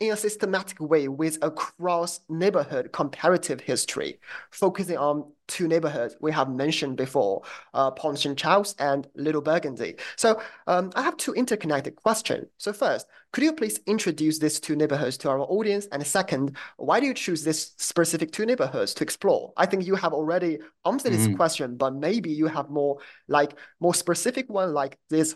in 0.00 0.12
a 0.12 0.16
systematic 0.16 0.80
way 0.80 1.08
with 1.08 1.38
a 1.42 1.50
cross 1.50 2.20
neighborhood 2.28 2.92
comparative 2.92 3.60
history, 3.60 4.20
focusing 4.50 4.98
on 4.98 5.32
two 5.48 5.68
neighborhoods 5.68 6.16
we 6.20 6.32
have 6.32 6.48
mentioned 6.48 6.96
before, 6.96 7.42
uh, 7.74 7.90
Point 7.90 8.18
St. 8.18 8.38
Charles 8.38 8.74
and 8.78 9.06
Little 9.14 9.40
Burgundy. 9.40 9.96
So 10.16 10.40
um, 10.66 10.90
I 10.94 11.02
have 11.02 11.16
two 11.16 11.32
interconnected 11.34 11.96
questions. 11.96 12.46
So 12.58 12.72
first, 12.72 13.06
could 13.32 13.44
you 13.44 13.52
please 13.52 13.80
introduce 13.86 14.38
these 14.38 14.58
two 14.58 14.76
neighborhoods 14.76 15.16
to 15.18 15.28
our 15.28 15.40
audience? 15.40 15.86
And 15.92 16.06
second, 16.06 16.56
why 16.78 17.00
do 17.00 17.06
you 17.06 17.14
choose 17.14 17.44
this 17.44 17.74
specific 17.76 18.32
two 18.32 18.46
neighborhoods 18.46 18.94
to 18.94 19.04
explore? 19.04 19.52
I 19.56 19.66
think 19.66 19.86
you 19.86 19.94
have 19.94 20.12
already 20.12 20.58
answered 20.84 21.12
this 21.12 21.26
mm-hmm. 21.26 21.36
question, 21.36 21.76
but 21.76 21.94
maybe 21.94 22.30
you 22.30 22.46
have 22.46 22.70
more 22.70 22.98
like 23.28 23.56
more 23.80 23.94
specific 23.94 24.48
one 24.48 24.72
like 24.72 24.98
this 25.10 25.34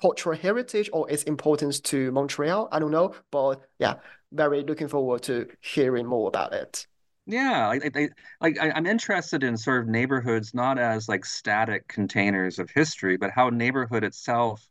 cultural 0.00 0.36
heritage 0.36 0.90
or 0.92 1.10
its 1.10 1.24
importance 1.24 1.80
to 1.80 2.12
Montreal. 2.12 2.68
I 2.70 2.78
don't 2.78 2.92
know, 2.92 3.14
but 3.30 3.60
yeah, 3.78 3.94
very 4.32 4.62
looking 4.62 4.88
forward 4.88 5.22
to 5.22 5.48
hearing 5.60 6.06
more 6.06 6.28
about 6.28 6.52
it. 6.52 6.86
Yeah, 7.26 7.68
like 7.68 7.96
I, 7.96 8.08
like 8.40 8.58
I, 8.58 8.70
I'm 8.72 8.86
interested 8.86 9.44
in 9.44 9.56
sort 9.56 9.82
of 9.82 9.88
neighborhoods 9.88 10.52
not 10.54 10.78
as 10.78 11.08
like 11.08 11.24
static 11.24 11.86
containers 11.88 12.58
of 12.58 12.70
history, 12.70 13.16
but 13.16 13.30
how 13.30 13.50
neighborhood 13.50 14.02
itself 14.04 14.66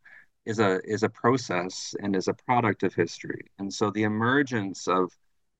is 0.45 0.59
a 0.59 0.81
is 0.83 1.03
a 1.03 1.09
process 1.09 1.95
and 2.01 2.15
is 2.15 2.27
a 2.27 2.33
product 2.33 2.83
of 2.83 2.93
history. 2.93 3.45
And 3.59 3.73
so 3.73 3.91
the 3.91 4.03
emergence 4.03 4.87
of 4.87 5.11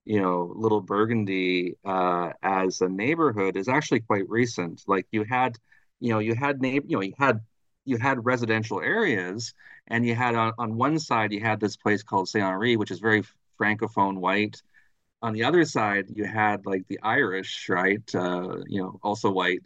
you 0.06 0.20
know 0.22 0.52
Little 0.56 0.82
Burgundy 0.82 1.76
uh, 1.86 2.34
as 2.44 2.82
a 2.82 2.90
neighborhood 2.90 3.56
is 3.56 3.70
actually 3.70 4.02
quite 4.02 4.28
recent. 4.30 4.84
Like 4.88 5.08
you 5.12 5.24
had 5.24 5.58
you 6.00 6.12
know 6.14 6.20
you 6.20 6.36
had 6.36 6.62
neighbor 6.62 6.86
you 6.88 6.98
know 6.98 7.02
you 7.04 7.14
had 7.18 7.40
you 7.86 7.98
had 7.98 8.26
residential 8.26 8.82
areas 8.82 9.54
and 9.88 10.06
you 10.06 10.16
had 10.16 10.36
on, 10.36 10.54
on 10.58 10.76
one 10.76 11.00
side 11.00 11.32
you 11.32 11.40
had 11.42 11.60
this 11.62 11.78
place 11.78 12.04
called 12.04 12.28
Saint 12.30 12.44
Henri, 12.46 12.76
which 12.78 12.92
is 12.92 13.00
very 13.00 13.24
francophone 13.60 14.18
white 14.18 14.62
on 15.22 15.34
the 15.34 15.44
other 15.44 15.66
side, 15.66 16.06
you 16.14 16.26
had 16.26 16.66
like 16.66 16.88
the 16.88 17.00
Irish, 17.04 17.68
right? 17.70 18.04
Uh, 18.16 18.58
you 18.68 18.82
know, 18.82 19.00
also 19.04 19.30
white, 19.32 19.62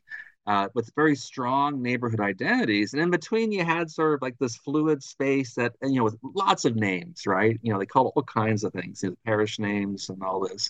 uh, 0.48 0.68
with 0.74 0.92
very 0.96 1.16
strong 1.16 1.82
neighborhood 1.82 2.20
identities. 2.20 2.94
And 2.94 3.02
in 3.02 3.12
between, 3.12 3.52
you 3.52 3.64
had 3.64 3.90
sort 3.90 4.16
of 4.16 4.22
like 4.22 4.38
this 4.40 4.56
fluid 4.58 5.04
space 5.04 5.54
that, 5.56 5.74
you 5.82 5.96
know, 5.96 6.04
with 6.06 6.18
lots 6.24 6.66
of 6.66 6.76
names, 6.76 7.26
right? 7.28 7.58
You 7.62 7.74
know, 7.74 7.80
they 7.80 7.86
call 7.86 8.08
all 8.16 8.24
kinds 8.24 8.64
of 8.64 8.74
things, 8.74 9.04
you 9.04 9.10
know, 9.10 9.16
parish 9.26 9.60
names 9.60 10.10
and 10.10 10.22
all 10.24 10.40
this. 10.42 10.70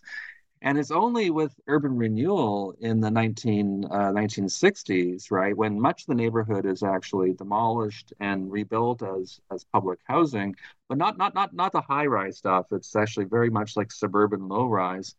And 0.64 0.78
it's 0.78 0.92
only 0.92 1.30
with 1.30 1.54
urban 1.68 1.98
renewal 1.98 2.74
in 2.80 3.02
the 3.02 3.12
19, 3.12 3.84
uh, 3.84 4.14
1960s, 4.14 5.30
right, 5.30 5.56
when 5.56 5.78
much 5.78 6.04
of 6.04 6.08
the 6.08 6.16
neighborhood 6.16 6.66
is 6.66 6.84
actually 6.84 7.34
demolished 7.34 8.14
and 8.22 8.50
rebuilt 8.50 9.04
as, 9.04 9.42
as 9.52 9.66
public 9.66 10.00
housing, 10.06 10.56
but 10.88 10.98
not, 10.98 11.18
not, 11.18 11.36
not, 11.36 11.54
not 11.54 11.74
the 11.74 11.82
high 11.82 12.06
rise 12.06 12.38
stuff. 12.38 12.68
It's 12.72 12.96
actually 12.96 13.26
very 13.26 13.50
much 13.50 13.76
like 13.76 13.92
suburban 13.92 14.48
low 14.48 14.66
rise. 14.68 15.16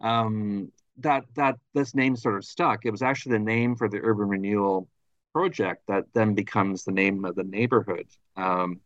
Um, 0.00 0.72
that, 0.98 1.24
that 1.36 1.58
this 1.72 1.94
name 1.94 2.16
sort 2.16 2.34
of 2.34 2.44
stuck. 2.44 2.84
It 2.84 2.90
was 2.90 3.02
actually 3.02 3.34
the 3.34 3.44
name 3.44 3.76
for 3.76 3.88
the 3.88 4.00
urban 4.02 4.28
renewal 4.28 4.88
project 5.32 5.84
that 5.86 6.06
then 6.14 6.34
becomes 6.34 6.82
the 6.82 6.90
name 6.90 7.24
of 7.24 7.36
the 7.36 7.44
neighborhood. 7.44 8.08
Um, 8.36 8.80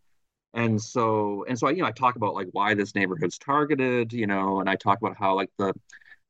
and 0.55 0.81
so 0.81 1.45
and 1.49 1.59
so 1.59 1.69
you 1.69 1.83
know 1.83 1.87
i 1.87 1.93
talk 1.93 2.17
about 2.17 2.35
like 2.35 2.49
why 2.53 2.75
this 2.75 2.95
neighborhood's 2.95 3.39
targeted 3.39 4.13
you 4.13 4.27
know 4.27 4.61
and 4.61 4.71
i 4.71 4.75
talk 4.77 4.99
about 5.01 5.17
how 5.17 5.35
like 5.35 5.51
the 5.59 5.73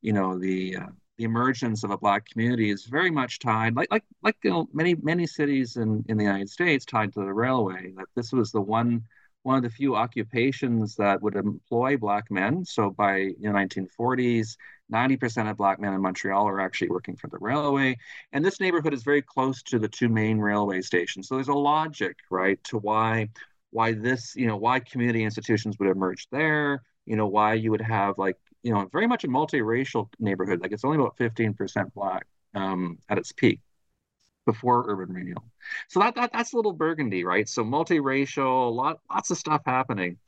you 0.03 0.13
know 0.13 0.39
the 0.39 0.77
uh, 0.77 0.87
the 1.19 1.25
emergence 1.25 1.85
of 1.85 1.91
a 1.91 1.99
black 1.99 2.29
community 2.29 2.71
is 2.71 2.87
very 2.87 3.11
much 3.11 3.39
tied 3.39 3.77
like 3.77 3.89
like 3.91 4.03
like 4.23 4.37
you 4.43 4.51
know, 4.51 4.69
many 4.73 4.95
many 4.97 5.27
cities 5.27 5.77
in 5.77 6.05
in 6.09 6.17
the 6.17 6.25
united 6.25 6.49
states 6.49 6.85
tied 6.85 7.13
to 7.13 7.21
the 7.21 7.33
railway 7.33 7.93
that 7.97 8.07
this 8.17 8.33
was 8.33 8.51
the 8.51 8.61
one 8.61 9.03
one 9.43 9.59
of 9.59 9.63
the 9.63 9.71
few 9.71 9.95
occupations 9.95 10.97
that 10.97 11.21
would 11.23 11.37
employ 11.37 11.97
black 11.97 12.31
men 12.31 12.65
so 12.65 12.91
by 12.91 13.19
you 13.19 13.37
know 13.43 13.53
1940s 13.53 14.57
90% 14.93 15.51
of 15.51 15.57
black 15.57 15.81
men 15.81 15.95
in 15.95 16.01
Montreal 16.03 16.47
are 16.47 16.61
actually 16.61 16.91
working 16.91 17.17
for 17.17 17.29
the 17.29 17.39
railway. 17.39 17.97
And 18.33 18.45
this 18.45 18.61
neighborhood 18.61 18.93
is 18.93 19.03
very 19.03 19.23
close 19.23 19.63
to 19.65 19.79
the 19.79 19.89
two 19.89 20.11
main 20.11 20.39
railway 20.39 20.83
stations. 20.83 21.27
So 21.27 21.37
there's 21.37 21.49
a 21.49 21.55
logic, 21.55 22.19
right, 22.31 22.63
to 22.65 22.77
why 22.79 23.31
why 23.75 23.93
this, 23.93 24.37
you 24.37 24.47
know, 24.47 24.57
why 24.57 24.79
community 24.79 25.25
institutions 25.25 25.77
would 25.81 25.89
emerge 25.89 26.29
there, 26.31 26.81
you 27.07 27.17
know, 27.17 27.27
why 27.27 27.55
you 27.55 27.73
would 27.73 27.81
have 27.81 28.17
like, 28.19 28.37
you 28.63 28.73
know, 28.73 28.89
very 28.93 29.09
much 29.09 29.25
a 29.25 29.29
multiracial 29.29 30.09
neighborhood. 30.21 30.61
Like 30.61 30.71
it's 30.71 30.85
only 30.85 30.97
about 30.97 31.17
15% 31.19 31.93
black 31.93 32.25
um, 32.55 32.99
at 33.09 33.19
its 33.19 33.33
peak 33.33 33.59
before 34.47 34.85
urban 34.89 35.13
renewal. 35.13 35.43
So 35.89 35.99
that, 35.99 36.15
that 36.15 36.33
that's 36.33 36.53
a 36.53 36.57
little 36.57 36.73
Burgundy, 36.73 37.25
right? 37.25 37.49
So 37.49 37.65
multiracial, 37.65 38.73
lot 38.73 39.01
lots 39.11 39.33
of 39.33 39.39
stuff 39.39 39.63
happening. 39.67 40.19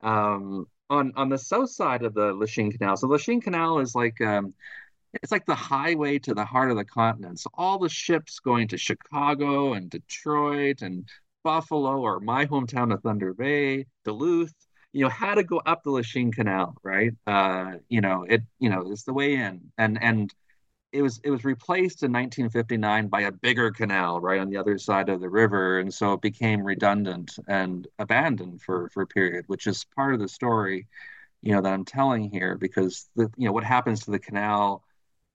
Um, 0.00 0.68
on 0.88 1.12
on 1.16 1.28
the 1.28 1.38
south 1.38 1.70
side 1.70 2.04
of 2.04 2.14
the 2.14 2.32
Lachine 2.34 2.70
Canal. 2.70 2.96
So 2.96 3.08
Lachine 3.08 3.40
Canal 3.40 3.80
is 3.80 3.96
like 3.96 4.20
um, 4.20 4.54
it's 5.12 5.32
like 5.32 5.44
the 5.46 5.56
highway 5.56 6.20
to 6.20 6.34
the 6.34 6.44
heart 6.44 6.70
of 6.70 6.76
the 6.76 6.84
continent. 6.84 7.40
So 7.40 7.50
all 7.54 7.80
the 7.80 7.88
ships 7.88 8.38
going 8.38 8.68
to 8.68 8.78
Chicago 8.78 9.72
and 9.72 9.90
Detroit 9.90 10.82
and 10.82 11.08
Buffalo 11.42 12.00
or 12.00 12.20
my 12.20 12.46
hometown 12.46 12.92
of 12.92 13.02
Thunder 13.02 13.34
Bay, 13.34 13.86
Duluth, 14.04 14.54
you 14.92 15.02
know, 15.04 15.08
had 15.10 15.36
to 15.36 15.44
go 15.44 15.58
up 15.64 15.82
the 15.82 15.90
Lachine 15.90 16.32
Canal, 16.32 16.76
right? 16.82 17.12
Uh, 17.26 17.74
you 17.88 18.00
know, 18.00 18.24
it, 18.28 18.42
you 18.58 18.68
know, 18.70 18.90
it's 18.90 19.04
the 19.04 19.12
way 19.12 19.34
in, 19.34 19.72
and 19.78 20.02
and 20.02 20.32
it 20.92 21.02
was 21.02 21.20
it 21.24 21.30
was 21.30 21.44
replaced 21.44 22.02
in 22.02 22.12
1959 22.12 23.08
by 23.08 23.22
a 23.22 23.32
bigger 23.32 23.70
canal 23.70 24.20
right 24.20 24.40
on 24.40 24.50
the 24.50 24.58
other 24.58 24.78
side 24.78 25.08
of 25.08 25.20
the 25.20 25.28
river, 25.30 25.80
and 25.80 25.92
so 25.92 26.12
it 26.14 26.20
became 26.20 26.62
redundant 26.64 27.38
and 27.48 27.88
abandoned 27.98 28.60
for 28.62 28.88
for 28.90 29.02
a 29.02 29.06
period, 29.06 29.44
which 29.48 29.66
is 29.66 29.84
part 29.96 30.14
of 30.14 30.20
the 30.20 30.28
story, 30.28 30.86
you 31.42 31.52
know, 31.54 31.62
that 31.62 31.72
I'm 31.72 31.84
telling 31.84 32.30
here 32.30 32.56
because 32.56 33.08
the 33.16 33.30
you 33.36 33.46
know 33.46 33.52
what 33.52 33.64
happens 33.64 34.04
to 34.04 34.10
the 34.10 34.18
canal 34.18 34.84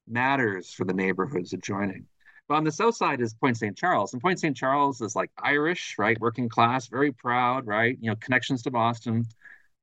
matters 0.08 0.72
for 0.74 0.86
the 0.86 0.94
neighborhoods 0.94 1.54
adjoining. 1.54 2.08
But 2.48 2.56
on 2.56 2.64
the 2.64 2.72
south 2.72 2.96
side 2.96 3.22
is 3.22 3.34
Point 3.34 3.58
St. 3.58 3.78
Charles, 3.78 4.14
and 4.14 4.22
Point 4.22 4.40
St. 4.40 4.56
Charles 4.56 5.02
is 5.02 5.16
like 5.16 5.32
Irish, 5.38 5.96
right, 5.98 6.20
working 6.20 6.48
class, 6.50 6.88
very 6.88 7.12
proud, 7.12 7.68
right, 7.68 7.98
you 8.00 8.10
know, 8.10 8.16
connections 8.16 8.64
to 8.64 8.72
Boston. 8.72 9.26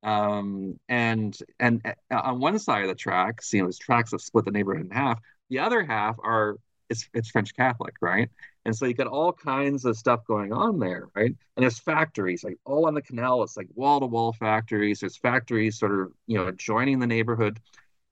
Um, 0.03 0.79
and 0.89 1.37
and 1.59 1.81
uh, 1.87 1.93
on 2.23 2.41
one 2.41 2.59
side 2.59 2.83
of 2.83 2.89
the 2.89 2.95
tracks, 2.95 3.53
you 3.53 3.61
know, 3.61 3.67
there's 3.67 3.79
tracks 3.79 4.11
that 4.13 4.21
split 4.21 4.45
the 4.45 4.51
neighborhood 4.51 4.85
in 4.87 4.91
half. 4.91 5.21
The 5.51 5.59
other 5.61 5.85
half 5.85 6.17
are 6.23 6.57
it's 6.91 7.09
it's 7.15 7.31
French 7.31 7.55
Catholic, 7.55 7.95
right? 8.01 8.31
And 8.65 8.75
so 8.75 8.87
you 8.87 8.95
got 8.95 9.07
all 9.07 9.33
kinds 9.33 9.85
of 9.85 9.97
stuff 9.97 10.21
going 10.27 10.53
on 10.53 10.79
there, 10.79 11.09
right? 11.15 11.31
And 11.57 11.63
there's 11.63 11.79
factories, 11.79 12.45
like 12.45 12.59
all 12.65 12.87
on 12.87 12.95
the 12.95 13.03
canal. 13.03 13.43
It's 13.43 13.57
like 13.57 13.69
wall 13.75 14.01
to 14.01 14.07
wall 14.07 14.33
factories. 14.33 15.01
There's 15.01 15.17
factories 15.17 15.79
sort 15.79 15.99
of 15.99 16.13
you 16.27 16.39
know 16.39 16.51
joining 16.53 16.99
the 16.99 17.07
neighborhood, 17.07 17.61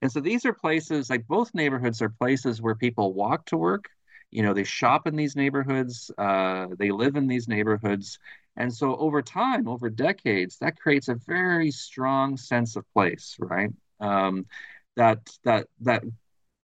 and 0.03 0.11
so 0.13 0.21
these 0.21 0.45
are 0.45 0.53
places 0.53 1.11
like 1.11 1.27
both 1.27 1.55
neighborhoods 1.55 2.03
are 2.03 2.11
places 2.11 2.61
where 2.61 2.75
people 2.75 3.13
walk 3.15 3.47
to 3.47 3.57
work 3.57 3.91
you 4.33 4.43
know 4.43 4.55
they 4.55 4.65
shop 4.65 5.07
in 5.07 5.17
these 5.17 5.37
neighborhoods 5.37 6.11
uh, 6.19 6.67
they 6.79 6.91
live 6.91 7.17
in 7.17 7.29
these 7.29 7.49
neighborhoods. 7.49 8.19
And 8.57 8.75
so 8.75 8.97
over 8.97 9.23
time 9.23 9.69
over 9.69 9.89
decades 9.91 10.59
that 10.59 10.79
creates 10.81 11.09
a 11.09 11.15
very 11.15 11.71
strong 11.71 12.37
sense 12.37 12.77
of 12.77 12.91
place 12.93 13.37
right? 13.39 13.71
Um, 14.01 14.47
that 14.97 15.21
that 15.45 15.69
that 15.83 16.03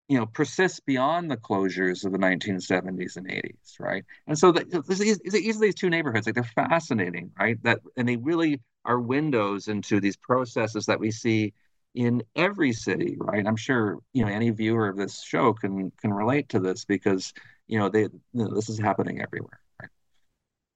you 0.08 0.18
know 0.18 0.26
persists 0.26 0.80
beyond 0.80 1.30
the 1.30 1.36
closures 1.36 2.04
of 2.04 2.12
the 2.12 2.18
1970s 2.18 3.16
and 3.16 3.28
80s 3.30 3.76
right? 3.78 4.04
And 4.26 4.38
so 4.38 4.52
the, 4.52 4.82
these, 4.88 5.18
these, 5.20 5.60
these 5.60 5.74
two 5.74 5.90
neighborhoods 5.90 6.26
like 6.26 6.34
they're 6.34 6.44
fascinating 6.44 7.30
right? 7.38 7.62
That 7.62 7.80
and 7.96 8.08
they 8.08 8.16
really 8.16 8.60
are 8.84 9.00
windows 9.00 9.68
into 9.68 10.00
these 10.00 10.16
processes 10.16 10.86
that 10.86 11.00
we 11.00 11.10
see 11.10 11.52
in 11.94 12.22
every 12.36 12.72
city 12.72 13.16
right? 13.18 13.46
I'm 13.46 13.56
sure 13.56 13.98
you 14.12 14.24
know 14.24 14.30
any 14.30 14.50
viewer 14.50 14.88
of 14.88 14.96
this 14.96 15.22
show 15.22 15.52
can 15.52 15.90
can 16.00 16.12
relate 16.12 16.48
to 16.50 16.60
this 16.60 16.84
because 16.84 17.32
you 17.68 17.78
know, 17.78 17.88
they 17.88 18.02
you 18.02 18.10
know, 18.32 18.54
this 18.54 18.68
is 18.68 18.78
happening 18.78 19.20
everywhere. 19.20 19.60
Right? 19.80 19.90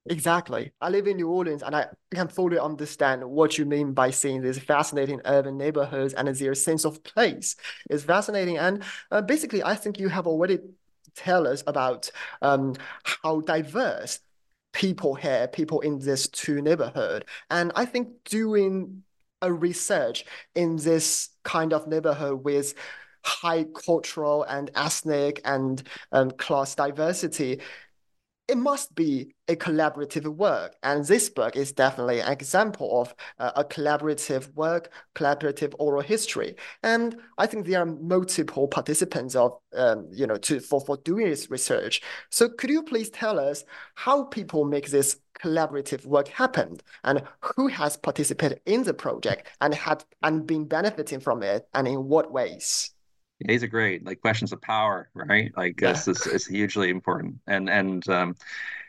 Exactly. 0.07 0.73
I 0.81 0.91
live 0.91 1.07
in 1.07 1.17
New 1.17 1.29
Orleans 1.29 1.63
and 1.63 1.75
I 1.75 1.87
can 2.15 2.29
fully 2.29 2.59
understand 2.59 3.25
what 3.25 3.59
you 3.59 3.65
mean 3.65 3.93
by 3.93 4.11
seeing 4.11 4.43
these 4.43 4.59
fascinating 4.59 5.21
urban 5.25 5.57
neighborhoods 5.57 6.15
and 6.15 6.29
their 6.29 6.55
sense 6.55 6.85
of 6.85 7.03
place 7.03 7.57
is 7.91 8.05
fascinating. 8.05 8.59
And 8.59 8.85
uh, 9.11 9.23
basically, 9.23 9.63
I 9.65 9.75
think 9.75 9.99
you 9.99 10.09
have 10.09 10.27
already 10.27 10.59
tell 11.17 11.47
us 11.47 11.63
about 11.67 12.11
um, 12.41 12.75
how 13.05 13.41
diverse 13.41 14.21
people 14.73 15.15
here, 15.15 15.49
people 15.49 15.81
in 15.81 15.99
this 15.99 16.29
two 16.29 16.63
neighborhood. 16.63 17.25
And 17.51 17.73
I 17.75 17.85
think 17.85 18.25
doing 18.25 19.03
a 19.43 19.53
research 19.53 20.25
in 20.55 20.77
this 20.77 21.31
kind 21.43 21.73
of 21.73 21.87
neighborhood 21.87 22.45
with 22.45 22.75
high 23.25 23.65
cultural 23.85 24.45
and 24.45 24.71
ethnic 24.75 25.41
and 25.45 25.83
um, 26.13 26.31
class 26.33 26.75
diversity 26.75 27.61
it 28.49 28.59
must 28.59 28.95
be 28.95 29.35
a 29.49 29.57
collaborative 29.57 30.27
work. 30.27 30.77
And 30.83 31.05
this 31.07 31.31
book 31.31 31.57
is 31.57 31.73
definitely 31.73 32.21
an 32.21 32.33
example 32.33 33.01
of 33.01 33.15
uh, 33.39 33.53
a 33.57 33.65
collaborative 33.65 34.53
work, 34.55 34.93
collaborative 35.15 35.75
oral 35.79 36.03
history. 36.03 36.57
And 36.83 37.17
I 37.39 37.47
think 37.47 37.67
there 37.67 37.81
are 37.81 37.87
multiple 37.87 38.69
participants 38.69 39.35
of, 39.37 39.59
um, 39.75 40.09
you 40.13 40.27
know, 40.27 40.37
to 40.37 40.61
for, 40.61 40.81
for 40.81 40.97
doing 40.99 41.31
this 41.31 41.51
research. 41.51 42.03
So 42.31 42.49
could 42.49 42.71
you 42.71 42.83
please 42.83 43.11
tell 43.11 43.39
us 43.39 43.65
how 43.95 44.25
people 44.25 44.65
make 44.65 44.91
this 44.91 45.17
collaborative 45.41 46.05
work 46.05 46.29
happen 46.29 46.79
and 47.05 47.23
who 47.41 47.69
has 47.69 47.97
participated 47.97 48.61
in 48.67 48.83
the 48.83 48.95
project 48.95 49.49
and 49.61 49.73
had 49.75 50.05
and 50.23 50.47
been 50.47 50.67
benefiting 50.67 51.21
from 51.21 51.43
it 51.43 51.69
and 51.75 51.89
in 51.89 52.09
what 52.09 52.33
ways? 52.33 52.92
These 53.47 53.63
are 53.63 53.69
great 53.69 54.05
like 54.05 54.21
questions 54.21 54.53
of 54.53 54.61
power 54.61 55.09
right? 55.15 55.53
Like 55.57 55.81
yeah. 55.81 55.93
this 55.93 56.09
is, 56.09 56.27
is 56.27 56.47
hugely 56.47 56.91
important. 56.91 57.37
And 57.47 57.69
and 57.69 58.09
um 58.09 58.37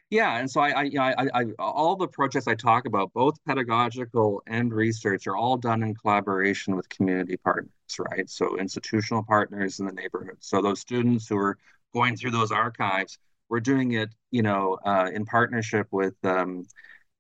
yeah 0.10 0.38
and 0.38 0.50
so 0.50 0.62
I, 0.62 0.70
I 0.70 0.84
you 0.84 0.98
know 0.98 1.04
I, 1.04 1.28
I 1.34 1.46
all 1.60 1.96
the 1.96 2.08
projects 2.08 2.48
i 2.48 2.54
talk 2.54 2.86
about 2.86 3.12
both 3.13 3.36
pedagogical 3.46 4.44
and 4.48 4.72
research 4.72 5.26
are 5.28 5.36
all 5.36 5.58
done 5.58 5.82
in 5.82 5.96
collaboration 5.96 6.76
with 6.76 6.88
community 6.89 7.38
partners 7.38 7.72
right? 8.00 8.30
So 8.30 8.58
institutional 8.58 9.24
partners 9.24 9.80
in 9.80 9.86
the 9.86 9.92
neighborhood. 9.92 10.38
So 10.39 10.62
those 10.62 10.80
students 10.80 11.28
who 11.28 11.38
are 11.38 11.58
going 11.94 12.16
through 12.16 12.32
those 12.32 12.52
archives 12.52 13.18
we're 13.50 13.60
doing 13.60 13.94
it 13.94 14.10
you 14.32 14.42
know 14.42 14.78
uh, 14.86 15.10
in 15.13 15.26
partnership 15.26 15.88
with 15.92 16.16
um, 16.24 16.66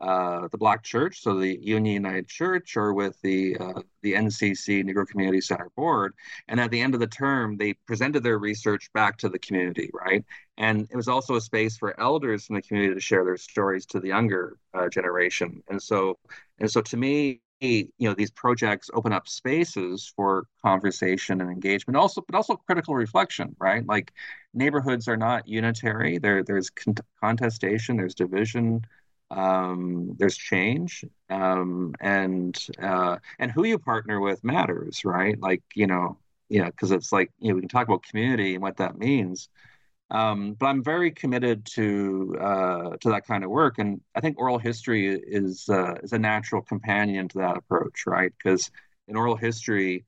uh, 0.03 0.49
the 0.49 0.57
Black 0.57 0.83
Church, 0.83 1.21
so 1.21 1.39
the 1.39 1.57
Union 1.61 1.93
United 1.93 2.27
Church, 2.27 2.75
or 2.75 2.93
with 2.93 3.19
the 3.21 3.55
uh, 3.57 3.81
the 4.01 4.13
NCC 4.13 4.83
Negro 4.83 5.07
Community 5.07 5.39
Center 5.39 5.69
Board. 5.77 6.13
And 6.49 6.59
at 6.59 6.71
the 6.71 6.81
end 6.81 6.93
of 6.93 6.99
the 6.99 7.07
term, 7.07 7.55
they 7.55 7.73
presented 7.87 8.21
their 8.21 8.37
research 8.37 8.91
back 8.93 9.17
to 9.19 9.29
the 9.29 9.39
community, 9.39 9.89
right? 9.93 10.25
And 10.57 10.89
it 10.91 10.95
was 10.97 11.07
also 11.07 11.35
a 11.35 11.41
space 11.41 11.77
for 11.77 11.97
elders 11.99 12.49
in 12.49 12.55
the 12.55 12.61
community 12.61 12.95
to 12.95 12.99
share 12.99 13.23
their 13.23 13.37
stories 13.37 13.85
to 13.87 14.01
the 14.01 14.09
younger 14.09 14.57
uh, 14.73 14.89
generation. 14.89 15.63
And 15.69 15.81
so, 15.81 16.19
and 16.59 16.69
so 16.69 16.81
to 16.81 16.97
me, 16.97 17.39
you 17.61 17.87
know, 18.01 18.13
these 18.13 18.31
projects 18.31 18.89
open 18.93 19.13
up 19.13 19.25
spaces 19.29 20.11
for 20.17 20.47
conversation 20.61 21.39
and 21.39 21.49
engagement, 21.49 21.95
also, 21.95 22.21
but 22.27 22.35
also 22.35 22.57
critical 22.57 22.93
reflection, 22.93 23.55
right? 23.57 23.87
Like 23.87 24.11
neighborhoods 24.53 25.07
are 25.07 25.15
not 25.15 25.47
unitary. 25.47 26.17
There, 26.17 26.43
there's 26.43 26.69
con- 26.69 26.95
contestation, 27.21 27.95
there's 27.95 28.15
division 28.15 28.81
um, 29.33 30.15
there's 30.17 30.37
change 30.37 31.05
um, 31.29 31.93
and 32.01 32.57
uh, 32.81 33.17
and 33.39 33.51
who 33.51 33.65
you 33.65 33.79
partner 33.79 34.19
with 34.19 34.43
matters 34.43 35.05
right? 35.05 35.39
Like 35.39 35.63
you 35.75 35.87
know 35.87 36.17
yeah 36.49 36.65
because 36.65 36.91
it's 36.91 37.11
like 37.11 37.31
you 37.39 37.49
know 37.49 37.55
we 37.55 37.61
can 37.61 37.69
talk 37.69 37.87
about 37.87 38.03
community 38.03 38.53
and 38.55 38.63
what 38.63 38.77
that 38.77 38.97
means. 38.97 39.49
Um, 40.11 40.53
but 40.53 40.67
i'm 40.67 40.83
very 40.83 41.11
committed 41.11 41.65
to 41.75 42.37
uh, 42.39 42.97
to 43.01 43.09
that 43.09 43.25
kind 43.25 43.43
of 43.43 43.49
work. 43.49 43.79
And 43.79 44.01
i 44.15 44.21
think 44.21 44.39
oral 44.39 44.59
history 44.59 45.07
is 45.15 45.67
uh, 45.69 45.95
is 46.03 46.13
a 46.13 46.19
natural 46.19 46.61
companion 46.61 47.27
to 47.29 47.39
that 47.39 47.57
approach 47.57 48.05
right? 48.07 48.31
Because 48.37 48.71
in 49.07 49.15
oral 49.15 49.35
history 49.37 50.05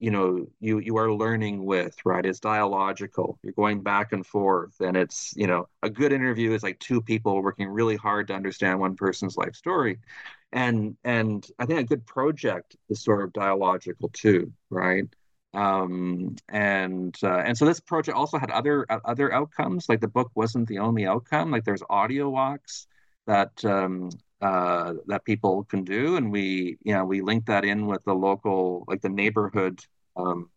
you 0.00 0.10
know 0.10 0.46
you 0.60 0.78
you 0.78 0.96
are 0.98 1.12
learning 1.12 1.64
with 1.64 1.96
right? 2.04 2.24
It's 2.24 2.40
dialogical. 2.40 3.38
You're 3.42 3.52
going 3.54 3.82
back 3.82 4.12
and 4.12 4.26
forth 4.26 4.80
and 4.80 4.96
it's 4.96 5.34
you 5.36 5.46
know 5.46 5.68
a 5.82 5.90
good 5.90 6.12
interview 6.12 6.52
is 6.52 6.62
like 6.62 6.78
two 6.78 7.02
people 7.02 7.42
working 7.42 7.68
really 7.68 7.96
hard 7.96 8.28
to 8.28 8.34
understand 8.34 8.80
one 8.80 8.96
person's 8.96 9.36
life 9.36 9.54
story. 9.56 9.98
And 10.52 10.96
and 11.04 11.46
i 11.58 11.66
think 11.66 11.80
a 11.80 11.84
good 11.84 12.06
project 12.06 12.76
is 12.88 13.02
sort 13.02 13.22
of 13.22 13.32
dialogical 13.32 14.08
too 14.12 14.52
right? 14.70 15.04
Um 15.54 16.36
and 16.48 17.16
uh, 17.22 17.38
and 17.38 17.56
so 17.56 17.64
this 17.64 17.80
project 17.80 18.16
also 18.16 18.38
had 18.38 18.50
other 18.50 18.86
uh, 18.90 19.00
other 19.04 19.32
outcomes. 19.32 19.88
Like 19.88 20.00
the 20.00 20.08
book 20.08 20.30
wasn't 20.34 20.68
the 20.68 20.78
only 20.78 21.06
outcome. 21.06 21.50
Like 21.50 21.64
there's 21.64 21.82
audio 21.90 22.28
walks 22.30 22.86
that 23.26 23.64
um 23.64 24.10
uh, 24.40 24.94
that 25.06 25.24
people 25.24 25.64
can 25.64 25.84
do, 25.84 26.16
and 26.16 26.30
we 26.30 26.78
you 26.82 26.94
know 26.94 27.04
we 27.04 27.20
link 27.20 27.46
that 27.46 27.64
in 27.64 27.86
with 27.86 28.04
the 28.04 28.14
local 28.14 28.84
like 28.88 29.00
the 29.00 29.08
neighborhood 29.08 29.80
um, 30.16 30.50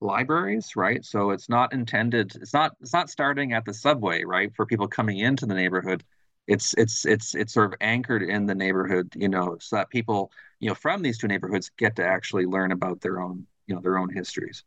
libraries, 0.00 0.76
right? 0.76 1.04
So 1.04 1.30
it's 1.30 1.48
not 1.48 1.72
intended. 1.72 2.34
It's 2.36 2.52
not 2.54 2.76
it's 2.80 2.92
not 2.92 3.10
starting 3.10 3.52
at 3.52 3.64
the 3.64 3.74
subway, 3.74 4.24
right? 4.24 4.54
For 4.54 4.66
people 4.66 4.88
coming 4.88 5.18
into 5.18 5.46
the 5.46 5.54
neighborhood, 5.54 6.04
it's 6.46 6.74
it's 6.74 7.04
it's 7.06 7.34
it's 7.34 7.52
sort 7.54 7.72
of 7.72 7.78
anchored 7.80 8.22
in 8.22 8.46
the 8.46 8.54
neighborhood, 8.54 9.12
you 9.16 9.28
know, 9.28 9.56
so 9.60 9.76
that 9.76 9.90
people 9.90 10.30
you 10.60 10.68
know 10.68 10.74
from 10.74 11.02
these 11.02 11.18
two 11.18 11.28
neighborhoods 11.28 11.70
get 11.78 11.96
to 11.96 12.04
actually 12.06 12.46
learn 12.46 12.72
about 12.72 13.00
their 13.00 13.20
own 13.20 13.46
you 13.66 13.74
know 13.74 13.80
their 13.80 13.98
own 13.98 14.10
histories. 14.12 14.64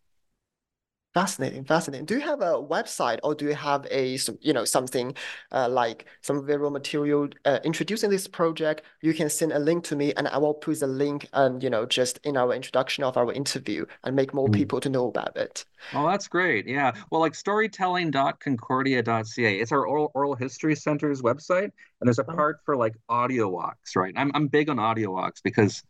Fascinating, 1.15 1.63
fascinating. 1.63 2.05
Do 2.05 2.13
you 2.13 2.21
have 2.21 2.41
a 2.41 2.61
website 2.61 3.17
or 3.23 3.33
do 3.33 3.45
you 3.45 3.55
have 3.55 3.87
a, 3.89 4.19
you 4.41 4.53
know, 4.53 4.63
something 4.63 5.15
uh, 5.51 5.67
like 5.67 6.05
some 6.21 6.45
visual 6.45 6.69
material 6.69 7.29
uh, 7.45 7.57
introducing 7.63 8.11
this 8.11 8.27
project? 8.27 8.83
You 9.01 9.15
can 9.15 9.27
send 9.27 9.51
a 9.51 9.57
link 9.57 9.83
to 9.85 9.95
me 9.95 10.13
and 10.13 10.27
I 10.27 10.37
will 10.37 10.53
put 10.53 10.81
the 10.81 10.87
link, 10.87 11.27
um, 11.33 11.57
you 11.63 11.69
know, 11.71 11.87
just 11.87 12.19
in 12.25 12.37
our 12.37 12.53
introduction 12.53 13.03
of 13.03 13.17
our 13.17 13.33
interview 13.33 13.87
and 14.03 14.15
make 14.15 14.35
more 14.35 14.49
mm. 14.49 14.53
people 14.53 14.79
to 14.81 14.89
know 14.89 15.07
about 15.07 15.35
it. 15.35 15.65
Oh, 15.95 16.07
that's 16.07 16.27
great. 16.27 16.67
Yeah. 16.67 16.91
Well, 17.09 17.21
like 17.21 17.33
storytelling.concordia.ca. 17.33 19.59
It's 19.59 19.71
our 19.71 19.87
oral, 19.87 20.11
oral 20.13 20.35
history 20.35 20.75
center's 20.75 21.23
website. 21.23 21.71
And 22.01 22.07
there's 22.07 22.19
a 22.19 22.25
oh. 22.29 22.35
part 22.35 22.59
for 22.65 22.77
like 22.77 22.93
audio 23.09 23.49
walks, 23.49 23.95
right? 23.95 24.13
I'm, 24.15 24.29
I'm 24.35 24.45
big 24.45 24.69
on 24.69 24.77
audio 24.77 25.11
walks 25.11 25.41
because 25.41 25.81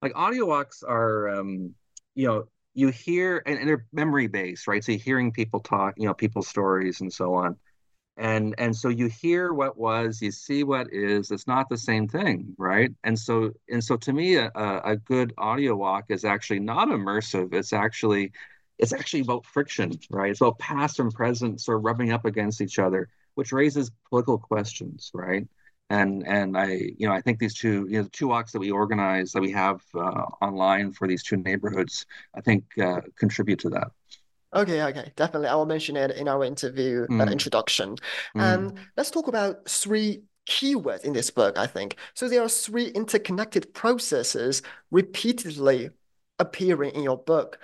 like 0.00 0.12
audio 0.14 0.46
walks 0.46 0.84
are, 0.84 1.28
um, 1.28 1.74
you 2.14 2.28
know, 2.28 2.44
you 2.74 2.88
hear 2.88 3.42
and, 3.46 3.58
and 3.58 3.68
they're 3.68 3.86
memory 3.92 4.26
based 4.28 4.66
right? 4.66 4.82
So 4.84 4.92
you're 4.92 5.00
hearing 5.00 5.32
people 5.32 5.60
talk 5.60 5.94
you 5.96 6.06
know 6.06 6.14
people's 6.14 6.48
stories 6.48 7.00
and 7.00 7.12
so 7.12 7.34
on. 7.34 7.56
And 8.16 8.54
and 8.58 8.76
so 8.76 8.88
you 8.90 9.06
hear 9.08 9.52
what 9.54 9.78
was 9.78 10.20
you 10.22 10.32
see 10.32 10.64
what 10.64 10.88
is 10.92 11.30
it's 11.30 11.46
not 11.46 11.68
the 11.68 11.78
same 11.78 12.08
thing 12.08 12.54
right? 12.58 12.92
And 13.04 13.18
so 13.18 13.52
and 13.70 13.82
so 13.82 13.96
to 13.98 14.12
me 14.12 14.36
a, 14.36 14.50
a 14.54 14.96
good 14.96 15.34
audio 15.38 15.76
walk 15.76 16.06
is 16.10 16.24
actually 16.24 16.60
not 16.60 16.88
immersive. 16.88 17.54
It's 17.54 17.72
actually 17.72 18.32
it's 18.78 18.92
actually 18.92 19.20
about 19.20 19.46
friction 19.46 19.92
right? 20.10 20.30
It's 20.30 20.40
about 20.40 20.58
past 20.58 21.00
and 21.00 21.12
present 21.12 21.60
sort 21.60 21.78
of 21.78 21.84
rubbing 21.84 22.12
up 22.12 22.24
against 22.24 22.60
each 22.60 22.78
other 22.78 23.08
which 23.34 23.52
raises 23.52 23.90
political 24.10 24.38
questions 24.38 25.10
right 25.14 25.46
and 25.90 26.26
and 26.26 26.56
I 26.56 26.92
you 26.96 27.06
know 27.06 27.12
I 27.12 27.20
think 27.20 27.38
these 27.38 27.54
two 27.54 27.86
you 27.88 27.98
know 27.98 28.04
the 28.04 28.10
two 28.10 28.28
walks 28.28 28.52
that 28.52 28.60
we 28.60 28.70
organize 28.70 29.32
that 29.32 29.42
we 29.42 29.50
have 29.52 29.82
uh, 29.94 30.24
online 30.40 30.92
for 30.92 31.06
these 31.06 31.22
two 31.22 31.36
neighborhoods 31.36 32.06
I 32.34 32.40
think 32.40 32.64
uh, 32.78 33.00
contribute 33.18 33.58
to 33.60 33.70
that. 33.70 33.88
Okay, 34.54 34.82
okay, 34.82 35.12
definitely. 35.14 35.48
I 35.48 35.54
will 35.54 35.66
mention 35.66 35.96
it 35.96 36.10
in 36.12 36.26
our 36.26 36.44
interview 36.44 37.04
uh, 37.04 37.12
mm. 37.12 37.28
uh, 37.28 37.30
introduction. 37.30 37.96
Mm. 38.36 38.40
And 38.40 38.78
let's 38.96 39.10
talk 39.10 39.28
about 39.28 39.68
three 39.68 40.22
keywords 40.48 41.04
in 41.04 41.12
this 41.12 41.30
book. 41.30 41.56
I 41.56 41.66
think 41.66 41.96
so. 42.14 42.28
There 42.28 42.42
are 42.42 42.48
three 42.48 42.88
interconnected 42.88 43.72
processes 43.74 44.62
repeatedly 44.90 45.90
appearing 46.38 46.92
in 46.94 47.02
your 47.02 47.18
book. 47.18 47.60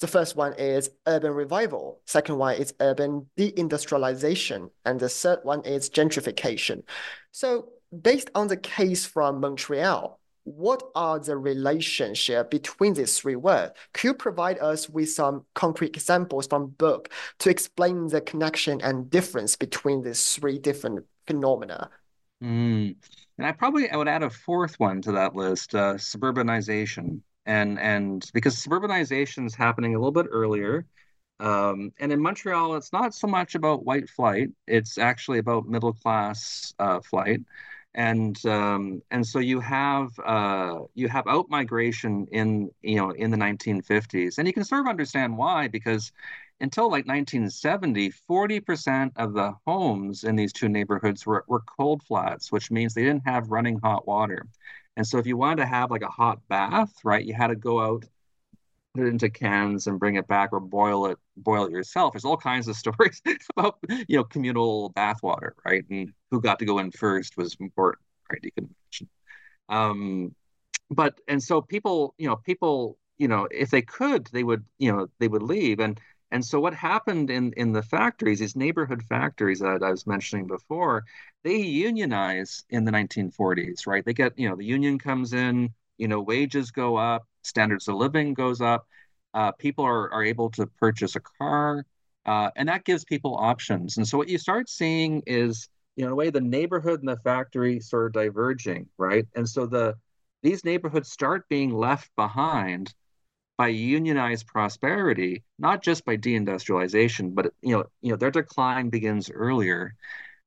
The 0.00 0.06
first 0.06 0.36
one 0.36 0.54
is 0.54 0.90
urban 1.06 1.32
revival. 1.32 2.00
Second 2.06 2.38
one 2.38 2.54
is 2.56 2.74
urban 2.80 3.28
deindustrialization. 3.36 4.70
And 4.84 5.00
the 5.00 5.08
third 5.08 5.40
one 5.42 5.62
is 5.64 5.90
gentrification. 5.90 6.84
So 7.32 7.70
based 8.02 8.30
on 8.34 8.46
the 8.46 8.56
case 8.56 9.04
from 9.06 9.40
Montreal, 9.40 10.20
what 10.44 10.82
are 10.94 11.18
the 11.18 11.36
relationship 11.36 12.50
between 12.50 12.94
these 12.94 13.18
three 13.18 13.36
words? 13.36 13.72
Could 13.92 14.04
you 14.04 14.14
provide 14.14 14.58
us 14.60 14.88
with 14.88 15.10
some 15.10 15.44
concrete 15.54 15.96
examples 15.96 16.46
from 16.46 16.68
book 16.68 17.12
to 17.40 17.50
explain 17.50 18.06
the 18.08 18.20
connection 18.20 18.80
and 18.80 19.10
difference 19.10 19.56
between 19.56 20.02
these 20.02 20.34
three 20.34 20.58
different 20.58 21.04
phenomena? 21.26 21.90
Mm. 22.42 22.96
And 23.36 23.46
I 23.46 23.52
probably 23.52 23.90
I 23.90 23.96
would 23.96 24.08
add 24.08 24.22
a 24.22 24.30
fourth 24.30 24.78
one 24.78 25.02
to 25.02 25.12
that 25.12 25.34
list, 25.34 25.74
uh, 25.74 25.94
suburbanization 25.94 27.20
and 27.48 27.80
and 27.80 28.30
because 28.34 28.56
suburbanization 28.56 29.46
is 29.46 29.56
happening 29.56 29.96
a 29.96 29.98
little 29.98 30.12
bit 30.12 30.28
earlier 30.30 30.86
um, 31.40 31.92
and 32.00 32.12
in 32.12 32.20
montreal 32.22 32.74
it's 32.76 32.92
not 32.92 33.14
so 33.14 33.26
much 33.28 33.54
about 33.56 33.84
white 33.84 34.08
flight 34.10 34.50
it's 34.68 34.98
actually 34.98 35.38
about 35.38 35.68
middle 35.68 35.92
class 35.94 36.74
uh, 36.80 37.00
flight. 37.00 37.40
And 37.94 38.44
um, 38.46 39.02
and 39.10 39.26
so 39.26 39.40
you 39.40 39.60
have 39.60 40.10
uh, 40.24 40.80
you 40.94 41.08
have 41.08 41.26
out 41.26 41.50
migration 41.50 42.26
in 42.32 42.70
you 42.82 42.96
know 42.96 43.10
in 43.10 43.30
the 43.30 43.36
1950s 43.36 44.38
and 44.38 44.46
you 44.46 44.54
can 44.54 44.64
sort 44.64 44.82
of 44.82 44.88
understand 44.88 45.36
why 45.36 45.68
because 45.68 46.12
until 46.60 46.90
like 46.90 47.06
1970 47.06 48.10
40% 48.10 49.12
of 49.16 49.32
the 49.34 49.54
homes 49.66 50.24
in 50.24 50.36
these 50.36 50.52
two 50.52 50.68
neighborhoods 50.68 51.26
were, 51.26 51.44
were 51.48 51.60
cold 51.60 52.02
flats 52.04 52.52
which 52.52 52.70
means 52.70 52.94
they 52.94 53.04
didn't 53.04 53.26
have 53.26 53.50
running 53.50 53.80
hot 53.80 54.06
water 54.06 54.46
and 54.98 55.06
so 55.06 55.16
if 55.18 55.28
you 55.28 55.36
wanted 55.36 55.62
to 55.62 55.66
have 55.66 55.92
like 55.92 56.02
a 56.02 56.08
hot 56.08 56.40
bath, 56.48 56.92
right, 57.04 57.24
you 57.24 57.32
had 57.32 57.46
to 57.46 57.54
go 57.54 57.80
out, 57.80 58.04
put 58.94 59.06
it 59.06 59.10
into 59.10 59.30
cans 59.30 59.86
and 59.86 60.00
bring 60.00 60.16
it 60.16 60.26
back 60.26 60.52
or 60.52 60.58
boil 60.58 61.06
it, 61.06 61.18
boil 61.36 61.66
it 61.66 61.70
yourself. 61.70 62.12
There's 62.12 62.24
all 62.24 62.36
kinds 62.36 62.66
of 62.66 62.74
stories 62.84 63.22
about, 63.56 63.78
you 64.08 64.16
know, 64.16 64.24
communal 64.24 64.88
bath 64.88 65.22
water, 65.22 65.54
right? 65.64 65.84
And 65.88 66.12
who 66.32 66.40
got 66.40 66.58
to 66.58 66.64
go 66.64 66.80
in 66.80 66.90
first 66.90 67.36
was 67.36 67.56
important, 67.60 68.04
right? 68.28 68.40
You 68.42 68.50
can 68.50 68.64
imagine. 68.64 69.08
Um, 69.68 70.34
but 70.90 71.20
and 71.28 71.40
so 71.40 71.62
people, 71.62 72.14
you 72.18 72.26
know, 72.26 72.34
people, 72.34 72.98
you 73.18 73.28
know, 73.28 73.46
if 73.52 73.70
they 73.70 73.82
could, 73.82 74.28
they 74.32 74.42
would, 74.42 74.64
you 74.78 74.90
know, 74.90 75.06
they 75.20 75.28
would 75.28 75.44
leave. 75.44 75.78
And 75.78 76.00
And 76.30 76.44
so 76.44 76.60
what 76.60 76.74
happened 76.74 77.30
in 77.30 77.52
in 77.56 77.72
the 77.72 77.82
factories, 77.82 78.40
these 78.40 78.56
neighborhood 78.56 79.02
factories 79.08 79.60
that 79.60 79.82
I 79.82 79.90
was 79.90 80.06
mentioning 80.06 80.46
before, 80.46 81.04
they 81.44 81.56
unionize 81.56 82.64
in 82.70 82.84
the 82.84 82.90
1940s, 82.92 83.86
right? 83.86 84.04
They 84.04 84.12
get, 84.14 84.38
you 84.38 84.48
know, 84.48 84.56
the 84.56 84.64
union 84.64 84.98
comes 84.98 85.32
in, 85.32 85.72
you 85.96 86.08
know, 86.08 86.20
wages 86.20 86.70
go 86.70 86.96
up, 86.96 87.26
standards 87.42 87.88
of 87.88 87.96
living 87.96 88.34
goes 88.34 88.60
up, 88.60 88.86
uh, 89.34 89.52
people 89.52 89.84
are, 89.84 90.12
are 90.12 90.24
able 90.24 90.50
to 90.50 90.66
purchase 90.66 91.16
a 91.16 91.20
car, 91.20 91.84
uh, 92.26 92.50
and 92.56 92.68
that 92.68 92.84
gives 92.84 93.04
people 93.04 93.36
options. 93.36 93.96
And 93.96 94.06
so 94.06 94.18
what 94.18 94.28
you 94.28 94.38
start 94.38 94.68
seeing 94.68 95.22
is, 95.26 95.68
you 95.96 96.02
know, 96.04 96.08
in 96.08 96.12
a 96.12 96.16
way, 96.16 96.30
the 96.30 96.40
neighborhood 96.40 97.00
and 97.00 97.08
the 97.08 97.16
factory 97.18 97.80
sort 97.80 98.06
of 98.06 98.12
diverging, 98.12 98.88
right? 98.98 99.26
And 99.34 99.48
so 99.48 99.66
the 99.66 99.94
these 100.42 100.64
neighborhoods 100.64 101.10
start 101.10 101.48
being 101.48 101.72
left 101.74 102.10
behind 102.16 102.94
by 103.58 103.68
unionized 103.68 104.46
prosperity, 104.46 105.42
not 105.58 105.82
just 105.82 106.04
by 106.04 106.16
deindustrialization, 106.16 107.34
but 107.34 107.52
you 107.60 107.76
know, 107.76 107.84
you 108.00 108.12
know, 108.12 108.16
their 108.16 108.30
decline 108.30 108.88
begins 108.88 109.30
earlier. 109.30 109.94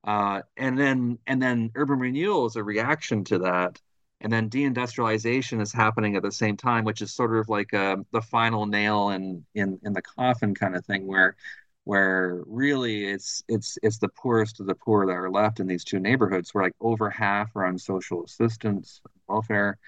Uh, 0.04 0.42
and 0.56 0.78
then 0.78 1.18
and 1.26 1.40
then 1.40 1.70
urban 1.76 2.00
renewal 2.00 2.46
is 2.46 2.56
a 2.56 2.64
reaction 2.64 3.22
to 3.24 3.38
that. 3.40 3.80
And 4.22 4.32
then 4.32 4.50
deindustrialization 4.50 5.60
is 5.60 5.72
happening 5.72 6.16
at 6.16 6.22
the 6.22 6.32
same 6.32 6.56
time, 6.56 6.84
which 6.84 7.02
is 7.02 7.12
sort 7.12 7.36
of 7.36 7.48
like 7.48 7.74
uh, 7.74 7.96
the 8.12 8.22
final 8.22 8.66
nail 8.66 9.10
in, 9.10 9.44
in 9.54 9.78
in 9.84 9.92
the 9.92 10.02
coffin 10.02 10.54
kind 10.54 10.74
of 10.74 10.84
thing, 10.86 11.06
where 11.06 11.36
where 11.84 12.42
really 12.46 13.04
it's 13.06 13.42
it's 13.48 13.78
it's 13.82 13.98
the 13.98 14.08
poorest 14.08 14.60
of 14.60 14.66
the 14.66 14.74
poor 14.74 15.06
that 15.06 15.12
are 15.12 15.30
left 15.30 15.60
in 15.60 15.66
these 15.66 15.84
two 15.84 15.98
neighborhoods, 16.00 16.54
where 16.54 16.64
like 16.64 16.76
over 16.80 17.10
half 17.10 17.54
are 17.56 17.66
on 17.66 17.78
social 17.78 18.24
assistance, 18.24 19.00
welfare, 19.28 19.78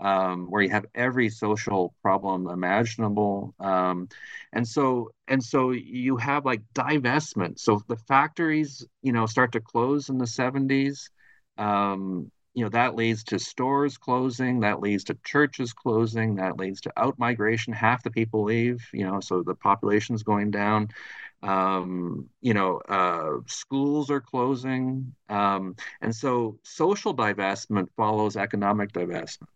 um, 0.00 0.46
where 0.50 0.62
you 0.62 0.70
have 0.70 0.86
every 0.94 1.28
social 1.28 1.94
problem 2.02 2.48
imaginable. 2.48 3.54
Um, 3.60 4.08
and 4.52 4.66
so 4.66 5.12
and 5.28 5.42
so 5.42 5.70
you 5.70 6.16
have 6.16 6.44
like 6.44 6.62
divestment. 6.74 7.58
So 7.60 7.82
the 7.86 7.96
factories, 7.96 8.86
you 9.02 9.12
know, 9.12 9.26
start 9.26 9.52
to 9.52 9.60
close 9.60 10.08
in 10.08 10.18
the 10.18 10.26
70s. 10.26 11.10
Um, 11.58 12.30
you 12.54 12.64
know, 12.64 12.70
that 12.70 12.96
leads 12.96 13.22
to 13.24 13.38
stores 13.38 13.96
closing, 13.96 14.60
that 14.60 14.80
leads 14.80 15.04
to 15.04 15.16
churches 15.24 15.72
closing, 15.72 16.34
that 16.36 16.58
leads 16.58 16.80
to 16.82 16.92
out 16.96 17.18
migration. 17.18 17.72
Half 17.72 18.02
the 18.02 18.10
people 18.10 18.42
leave, 18.42 18.84
you 18.92 19.06
know, 19.06 19.20
so 19.20 19.42
the 19.42 19.54
population's 19.54 20.24
going 20.24 20.50
down. 20.50 20.88
Um, 21.42 22.28
you 22.40 22.52
know, 22.54 22.78
uh, 22.88 23.40
schools 23.46 24.10
are 24.10 24.20
closing. 24.20 25.14
Um, 25.28 25.76
and 26.00 26.14
so 26.14 26.58
social 26.64 27.14
divestment 27.14 27.88
follows 27.96 28.36
economic 28.36 28.92
divestment. 28.92 29.46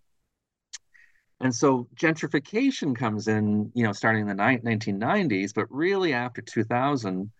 And 1.40 1.54
so 1.54 1.88
gentrification 1.96 2.96
comes 2.96 3.28
in, 3.28 3.70
you 3.74 3.84
know, 3.84 3.92
starting 3.92 4.22
in 4.28 4.36
the 4.36 4.42
1990s, 4.42 5.52
but 5.54 5.70
really 5.70 6.12
after 6.12 6.40
2000, 6.40 7.30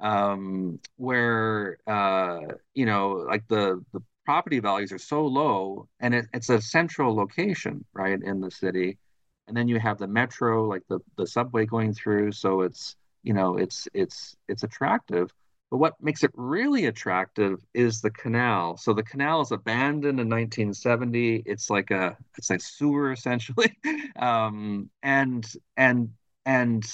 um, 0.00 0.80
where, 0.96 1.78
uh, 1.86 2.40
you 2.74 2.86
know, 2.86 3.10
like 3.28 3.46
the, 3.48 3.84
the 3.92 4.00
property 4.24 4.58
values 4.58 4.92
are 4.92 4.98
so 4.98 5.26
low 5.26 5.88
and 6.00 6.14
it, 6.14 6.26
it's 6.32 6.48
a 6.48 6.60
central 6.60 7.14
location, 7.14 7.84
right, 7.92 8.20
in 8.22 8.40
the 8.40 8.50
city. 8.50 8.98
And 9.46 9.56
then 9.56 9.68
you 9.68 9.78
have 9.78 9.98
the 9.98 10.08
metro, 10.08 10.64
like 10.66 10.82
the, 10.88 11.00
the 11.16 11.26
subway 11.26 11.66
going 11.66 11.92
through. 11.94 12.32
So 12.32 12.62
it's, 12.62 12.96
you 13.22 13.34
know, 13.34 13.56
it's, 13.58 13.86
it's, 13.94 14.36
it's 14.48 14.62
attractive. 14.64 15.32
But 15.72 15.78
what 15.78 15.94
makes 16.02 16.22
it 16.22 16.30
really 16.34 16.84
attractive 16.84 17.64
is 17.72 18.02
the 18.02 18.10
canal. 18.10 18.76
So 18.76 18.92
the 18.92 19.02
canal 19.02 19.40
is 19.40 19.52
abandoned 19.52 20.20
in 20.20 20.28
1970. 20.28 21.44
It's 21.46 21.70
like 21.70 21.90
a 21.90 22.14
it's 22.36 22.50
a 22.50 22.58
sewer 22.58 23.10
essentially, 23.10 23.74
um, 24.16 24.90
and 25.02 25.50
and 25.78 26.10
and 26.44 26.84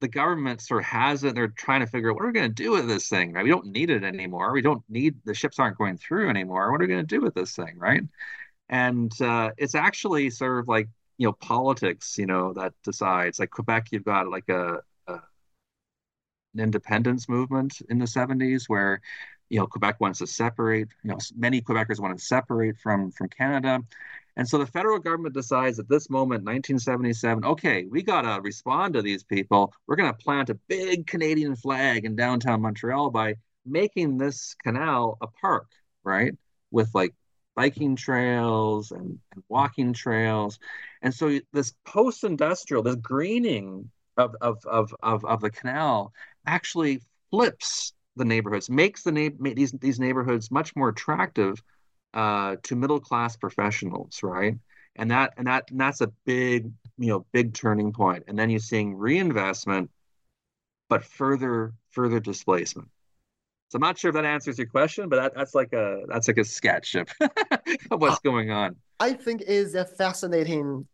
the 0.00 0.08
government 0.08 0.62
sort 0.62 0.82
of 0.82 0.86
has 0.86 1.22
it. 1.22 1.36
They're 1.36 1.46
trying 1.46 1.82
to 1.82 1.86
figure 1.86 2.10
out 2.10 2.16
what 2.16 2.24
are 2.24 2.26
we 2.26 2.32
going 2.32 2.52
to 2.52 2.62
do 2.62 2.72
with 2.72 2.88
this 2.88 3.08
thing. 3.08 3.34
Right? 3.34 3.44
We 3.44 3.50
don't 3.50 3.66
need 3.66 3.88
it 3.88 4.02
anymore. 4.02 4.52
We 4.52 4.62
don't 4.62 4.82
need 4.88 5.14
the 5.24 5.32
ships 5.32 5.60
aren't 5.60 5.78
going 5.78 5.96
through 5.98 6.28
anymore. 6.28 6.72
What 6.72 6.80
are 6.80 6.84
we 6.86 6.92
going 6.92 7.06
to 7.06 7.16
do 7.16 7.20
with 7.20 7.34
this 7.34 7.54
thing? 7.54 7.78
Right? 7.78 8.02
And 8.68 9.12
uh, 9.20 9.52
it's 9.58 9.76
actually 9.76 10.30
sort 10.30 10.58
of 10.58 10.66
like 10.66 10.88
you 11.18 11.28
know 11.28 11.34
politics. 11.34 12.18
You 12.18 12.26
know 12.26 12.52
that 12.54 12.72
decides. 12.82 13.38
Like 13.38 13.50
Quebec, 13.50 13.92
you've 13.92 14.04
got 14.04 14.26
like 14.28 14.48
a 14.48 14.80
independence 16.62 17.28
movement 17.28 17.80
in 17.88 17.98
the 17.98 18.04
70s 18.04 18.64
where 18.68 19.00
you 19.50 19.58
know 19.58 19.66
Quebec 19.66 20.00
wants 20.00 20.20
to 20.20 20.26
separate 20.26 20.88
you 21.02 21.10
know 21.10 21.18
many 21.36 21.60
Quebecers 21.60 22.00
want 22.00 22.16
to 22.18 22.24
separate 22.24 22.76
from 22.78 23.10
from 23.10 23.28
Canada. 23.28 23.80
And 24.36 24.48
so 24.48 24.58
the 24.58 24.66
federal 24.66 24.98
government 24.98 25.34
decides 25.34 25.78
at 25.78 25.88
this 25.88 26.10
moment 26.10 26.44
1977 26.44 27.44
okay 27.44 27.84
we 27.84 28.02
got 28.02 28.22
to 28.22 28.40
respond 28.42 28.94
to 28.94 29.02
these 29.02 29.22
people. 29.22 29.72
We're 29.86 29.96
going 29.96 30.12
to 30.12 30.24
plant 30.24 30.50
a 30.50 30.58
big 30.68 31.06
Canadian 31.06 31.56
flag 31.56 32.04
in 32.04 32.16
downtown 32.16 32.62
Montreal 32.62 33.10
by 33.10 33.36
making 33.66 34.18
this 34.18 34.54
canal 34.62 35.18
a 35.20 35.26
park 35.26 35.68
right? 36.04 36.34
With 36.70 36.90
like 36.94 37.14
biking 37.56 37.96
trails 37.96 38.90
and, 38.90 39.18
and 39.32 39.44
walking 39.48 39.92
trails. 39.92 40.58
And 41.02 41.12
so 41.12 41.38
this 41.52 41.74
post-industrial 41.86 42.82
this 42.82 42.96
greening 42.96 43.90
of, 44.16 44.34
of, 44.40 44.58
of, 44.66 44.94
of, 45.02 45.24
of 45.24 45.40
the 45.40 45.50
canal 45.50 46.12
actually 46.46 47.00
flips 47.30 47.92
the 48.16 48.24
neighborhoods, 48.24 48.70
makes 48.70 49.02
the 49.02 49.12
na- 49.12 49.52
these 49.54 49.72
these 49.72 49.98
neighborhoods 49.98 50.50
much 50.50 50.74
more 50.76 50.88
attractive 50.88 51.62
uh, 52.12 52.56
to 52.62 52.76
middle 52.76 53.00
class 53.00 53.36
professionals, 53.36 54.22
right? 54.22 54.54
And 54.96 55.10
that 55.10 55.34
and 55.36 55.46
that 55.48 55.70
and 55.70 55.80
that's 55.80 56.00
a 56.00 56.08
big 56.24 56.70
you 56.96 57.08
know 57.08 57.26
big 57.32 57.54
turning 57.54 57.92
point. 57.92 58.24
And 58.28 58.38
then 58.38 58.50
you're 58.50 58.60
seeing 58.60 58.96
reinvestment, 58.96 59.90
but 60.88 61.04
further 61.04 61.72
further 61.90 62.20
displacement. 62.20 62.88
So 63.68 63.76
I'm 63.76 63.80
not 63.80 63.98
sure 63.98 64.10
if 64.10 64.14
that 64.14 64.24
answers 64.24 64.58
your 64.58 64.68
question, 64.68 65.08
but 65.08 65.16
that, 65.16 65.34
that's 65.34 65.54
like 65.54 65.72
a 65.72 66.04
that's 66.08 66.28
like 66.28 66.38
a 66.38 66.44
sketch 66.44 66.94
of, 66.94 67.08
of 67.90 68.00
what's 68.00 68.20
going 68.20 68.52
on. 68.52 68.76
I 69.00 69.14
think 69.14 69.42
is 69.42 69.74
a 69.74 69.84
fascinating 69.84 70.86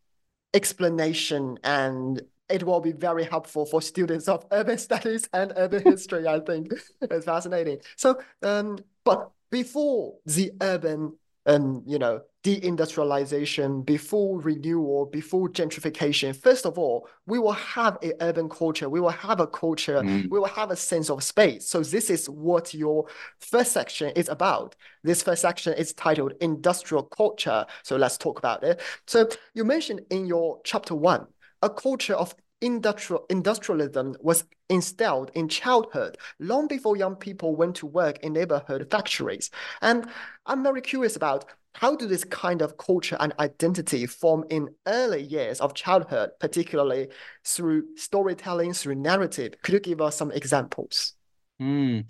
explanation 0.54 1.58
and 1.62 2.22
it 2.50 2.64
will 2.64 2.80
be 2.80 2.92
very 2.92 3.24
helpful 3.24 3.66
for 3.66 3.80
students 3.80 4.28
of 4.28 4.44
urban 4.52 4.78
studies 4.88 5.28
and 5.32 5.52
urban 5.56 5.82
history. 5.82 6.26
I 6.26 6.40
think 6.40 6.72
it's 7.02 7.24
fascinating. 7.24 7.78
So, 7.96 8.20
um, 8.42 8.78
but 9.04 9.30
before 9.50 10.14
the 10.26 10.52
urban, 10.60 11.16
um, 11.46 11.82
you 11.86 11.98
know, 11.98 12.20
deindustrialization, 12.42 13.84
before 13.84 14.40
renewal, 14.40 15.06
before 15.06 15.48
gentrification, 15.48 16.34
first 16.34 16.64
of 16.64 16.78
all, 16.78 17.06
we 17.26 17.38
will 17.38 17.52
have 17.52 17.98
a 18.02 18.12
urban 18.22 18.48
culture. 18.48 18.88
We 18.88 19.00
will 19.00 19.10
have 19.10 19.40
a 19.40 19.46
culture. 19.46 20.00
Mm. 20.00 20.30
We 20.30 20.38
will 20.38 20.46
have 20.46 20.70
a 20.70 20.76
sense 20.76 21.10
of 21.10 21.22
space. 21.22 21.66
So 21.68 21.82
this 21.82 22.08
is 22.08 22.30
what 22.30 22.72
your 22.72 23.06
first 23.38 23.72
section 23.72 24.10
is 24.16 24.28
about. 24.28 24.74
This 25.02 25.22
first 25.22 25.42
section 25.42 25.74
is 25.74 25.92
titled 25.92 26.32
Industrial 26.40 27.02
Culture. 27.02 27.66
So 27.82 27.96
let's 27.96 28.16
talk 28.16 28.38
about 28.38 28.62
it. 28.62 28.80
So 29.06 29.28
you 29.54 29.64
mentioned 29.64 30.00
in 30.10 30.26
your 30.26 30.60
chapter 30.64 30.94
one 30.94 31.26
a 31.62 31.70
culture 31.70 32.14
of 32.14 32.34
industrial 32.62 33.24
industrialism 33.30 34.14
was 34.20 34.44
instilled 34.68 35.30
in 35.34 35.48
childhood 35.48 36.18
long 36.38 36.68
before 36.68 36.96
young 36.96 37.16
people 37.16 37.56
went 37.56 37.74
to 37.74 37.86
work 37.86 38.18
in 38.18 38.34
neighborhood 38.34 38.86
factories. 38.90 39.50
And 39.80 40.06
I'm 40.46 40.62
very 40.62 40.82
curious 40.82 41.16
about 41.16 41.46
how 41.74 41.96
do 41.96 42.06
this 42.06 42.24
kind 42.24 42.62
of 42.62 42.76
culture 42.76 43.16
and 43.20 43.32
identity 43.38 44.06
form 44.06 44.44
in 44.50 44.68
early 44.86 45.22
years 45.22 45.60
of 45.60 45.74
childhood, 45.74 46.30
particularly 46.40 47.08
through 47.44 47.96
storytelling, 47.96 48.72
through 48.72 48.96
narrative? 48.96 49.54
Could 49.62 49.74
you 49.74 49.80
give 49.80 50.00
us 50.00 50.16
some 50.16 50.32
examples? 50.32 51.14
Mm. 51.60 52.04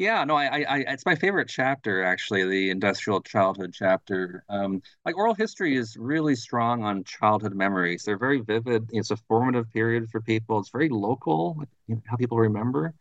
Yeah, 0.00 0.24
no, 0.24 0.34
I, 0.34 0.64
I, 0.66 0.78
it's 0.88 1.04
my 1.04 1.14
favorite 1.14 1.46
chapter 1.48 2.02
actually, 2.02 2.48
the 2.48 2.70
industrial 2.70 3.20
childhood 3.20 3.74
chapter. 3.74 4.42
Um, 4.48 4.80
like 5.04 5.14
oral 5.14 5.34
history 5.34 5.76
is 5.76 5.94
really 5.94 6.34
strong 6.36 6.82
on 6.82 7.04
childhood 7.04 7.54
memories. 7.54 8.04
They're 8.04 8.16
very 8.16 8.40
vivid. 8.40 8.88
It's 8.92 9.10
a 9.10 9.16
formative 9.28 9.70
period 9.70 10.08
for 10.08 10.22
people. 10.22 10.58
It's 10.58 10.70
very 10.70 10.88
local, 10.88 11.62
how 12.06 12.16
people 12.16 12.38
remember. 12.38 12.94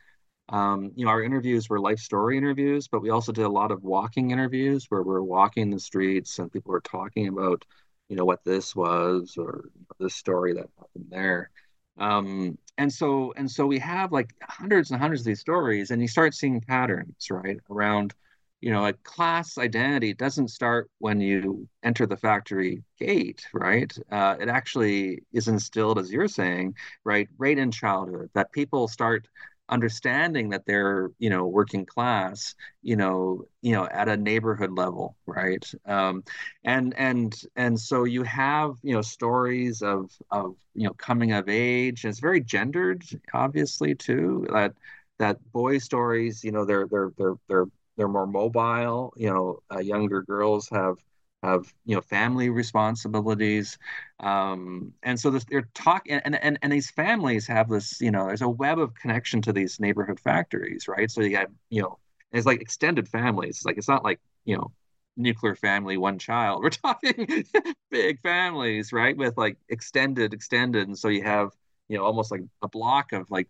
Um, 0.49 0.91
you 0.95 1.05
know, 1.05 1.11
our 1.11 1.23
interviews 1.23 1.69
were 1.69 1.79
life 1.79 1.99
story 1.99 2.37
interviews, 2.37 2.87
but 2.89 3.01
we 3.01 3.11
also 3.11 3.31
did 3.33 3.45
a 3.45 3.49
lot 3.49 3.71
of 3.71 3.83
walking 3.83 4.31
interviews 4.31 4.87
where 4.89 5.03
we're 5.03 5.21
walking 5.21 5.69
the 5.69 5.79
streets 5.79 6.39
and 6.39 6.51
people 6.51 6.71
were 6.71 6.81
talking 6.81 7.29
about, 7.29 7.63
you 8.09 8.17
know, 8.17 8.25
what 8.25 8.43
this 8.45 8.75
was 8.75 9.35
or 9.37 9.69
this 9.99 10.15
story 10.15 10.53
that 10.55 10.69
happened 10.79 11.07
there. 11.09 11.51
Um, 11.97 12.57
and 12.79 12.91
so 12.91 13.33
and 13.37 13.49
so 13.51 13.67
we 13.67 13.77
have 13.79 14.11
like 14.11 14.33
hundreds 14.41 14.91
and 14.91 14.99
hundreds 14.99 15.21
of 15.21 15.25
these 15.25 15.41
stories, 15.41 15.91
and 15.91 16.01
you 16.01 16.07
start 16.07 16.33
seeing 16.33 16.61
patterns, 16.61 17.27
right, 17.29 17.59
around 17.69 18.15
you 18.61 18.71
know, 18.71 18.85
a 18.87 18.93
class 18.93 19.57
identity 19.57 20.13
doesn't 20.13 20.49
start 20.49 20.89
when 20.99 21.21
you 21.21 21.67
enter 21.83 22.05
the 22.05 22.17
factory 22.17 22.83
gate, 22.99 23.45
right? 23.53 23.95
Uh, 24.11 24.35
it 24.39 24.49
actually 24.49 25.23
is 25.31 25.47
instilled, 25.47 25.97
as 25.97 26.11
you're 26.11 26.27
saying, 26.27 26.75
right, 27.05 27.29
right 27.37 27.57
in 27.57 27.71
childhood, 27.71 28.29
that 28.33 28.51
people 28.51 28.87
start 28.89 29.27
understanding 29.69 30.49
that 30.49 30.65
they're 30.65 31.11
you 31.19 31.29
know 31.29 31.45
working 31.45 31.85
class 31.85 32.55
you 32.81 32.95
know 32.95 33.45
you 33.61 33.71
know 33.71 33.87
at 33.87 34.09
a 34.09 34.17
neighborhood 34.17 34.71
level 34.71 35.15
right? 35.25 35.65
Um, 35.85 36.23
and 36.63 36.93
and 36.97 37.35
and 37.55 37.79
so 37.79 38.03
you 38.03 38.23
have 38.23 38.75
you 38.83 38.93
know 38.93 39.01
stories 39.01 39.81
of 39.81 40.11
of 40.31 40.55
you 40.73 40.87
know 40.87 40.93
coming 40.93 41.31
of 41.33 41.47
age 41.49 42.03
and 42.03 42.11
it's 42.11 42.19
very 42.19 42.41
gendered 42.41 43.03
obviously 43.33 43.95
too 43.95 44.45
that 44.51 44.73
that 45.19 45.37
boy 45.51 45.77
stories 45.77 46.43
you 46.43 46.51
know 46.51 46.65
they're 46.65 46.87
they're 46.89 47.11
they're 47.17 47.35
they're 47.47 47.65
they're 47.97 48.07
more 48.07 48.27
mobile 48.27 49.13
you 49.17 49.29
know 49.29 49.59
uh, 49.73 49.79
younger 49.79 50.21
girls 50.23 50.69
have 50.69 50.95
have 51.43 51.73
you 51.85 51.95
know 51.95 52.01
family 52.01 52.49
responsibilities. 52.49 53.77
Um, 54.19 54.93
and 55.03 55.19
so 55.19 55.29
this, 55.31 55.45
they're 55.45 55.69
talking 55.73 56.13
and, 56.13 56.35
and 56.43 56.59
and 56.61 56.71
these 56.71 56.91
families 56.91 57.47
have 57.47 57.69
this 57.69 58.01
you 58.01 58.11
know 58.11 58.27
there's 58.27 58.41
a 58.41 58.49
web 58.49 58.79
of 58.79 58.93
connection 58.95 59.41
to 59.43 59.53
these 59.53 59.79
neighborhood 59.79 60.19
factories 60.19 60.87
right? 60.87 61.09
So 61.09 61.21
you 61.21 61.31
got 61.31 61.47
you 61.69 61.81
know 61.81 61.97
it's 62.31 62.45
like 62.45 62.61
extended 62.61 63.07
families. 63.07 63.63
Like 63.65 63.77
it's 63.77 63.87
not 63.87 64.03
like 64.03 64.19
you 64.45 64.57
know 64.57 64.71
nuclear 65.17 65.55
family 65.55 65.97
one 65.97 66.19
child. 66.19 66.61
We're 66.63 66.69
talking 66.71 67.45
big 67.91 68.21
families 68.21 68.91
right? 68.93 69.15
With 69.17 69.37
like 69.37 69.57
extended 69.69 70.33
extended. 70.33 70.87
And 70.87 70.97
so 70.97 71.07
you 71.09 71.23
have 71.23 71.51
you 71.87 71.97
know 71.97 72.03
almost 72.03 72.31
like 72.31 72.41
a 72.61 72.67
block 72.67 73.13
of 73.13 73.29
like 73.31 73.49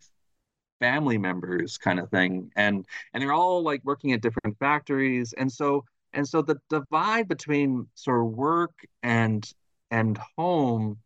family 0.80 1.18
members 1.18 1.78
kind 1.78 2.00
of 2.00 2.10
thing. 2.10 2.52
And 2.56 2.86
and 3.14 3.22
they're 3.22 3.34
all 3.34 3.64
like 3.64 3.82
working 3.84 4.14
at 4.14 4.22
different 4.22 4.58
factories. 4.60 5.34
And 5.34 5.52
so 5.52 5.86
and 6.14 6.28
so 6.28 6.42
the 6.42 6.60
divide 6.70 7.28
between 7.28 7.88
sort 7.96 8.26
of 8.26 8.32
work 8.32 8.74
and 9.04 9.52
and 9.92 10.20
home 10.38 11.00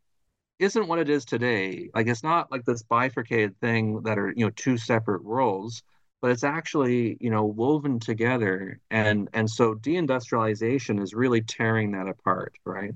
isn't 0.60 0.88
what 0.88 1.00
it 1.00 1.10
is 1.10 1.26
today. 1.26 1.90
Like 1.94 2.08
it's 2.08 2.24
not 2.24 2.52
like 2.52 2.66
this 2.66 2.84
bifurcated 2.84 3.60
thing 3.60 4.02
that 4.04 4.18
are, 4.18 4.34
you 4.36 4.46
know, 4.46 4.52
two 4.56 4.78
separate 4.78 5.24
worlds, 5.24 5.84
but 6.22 6.32
it's 6.32 6.44
actually, 6.44 7.18
you 7.20 7.30
know, 7.30 7.46
woven 7.46 8.00
together. 8.00 8.80
And 8.90 9.30
and 9.34 9.50
so 9.50 9.76
deindustrialization 9.76 11.02
is 11.02 11.14
really 11.14 11.42
tearing 11.42 11.92
that 11.92 12.08
apart, 12.08 12.56
right? 12.66 12.94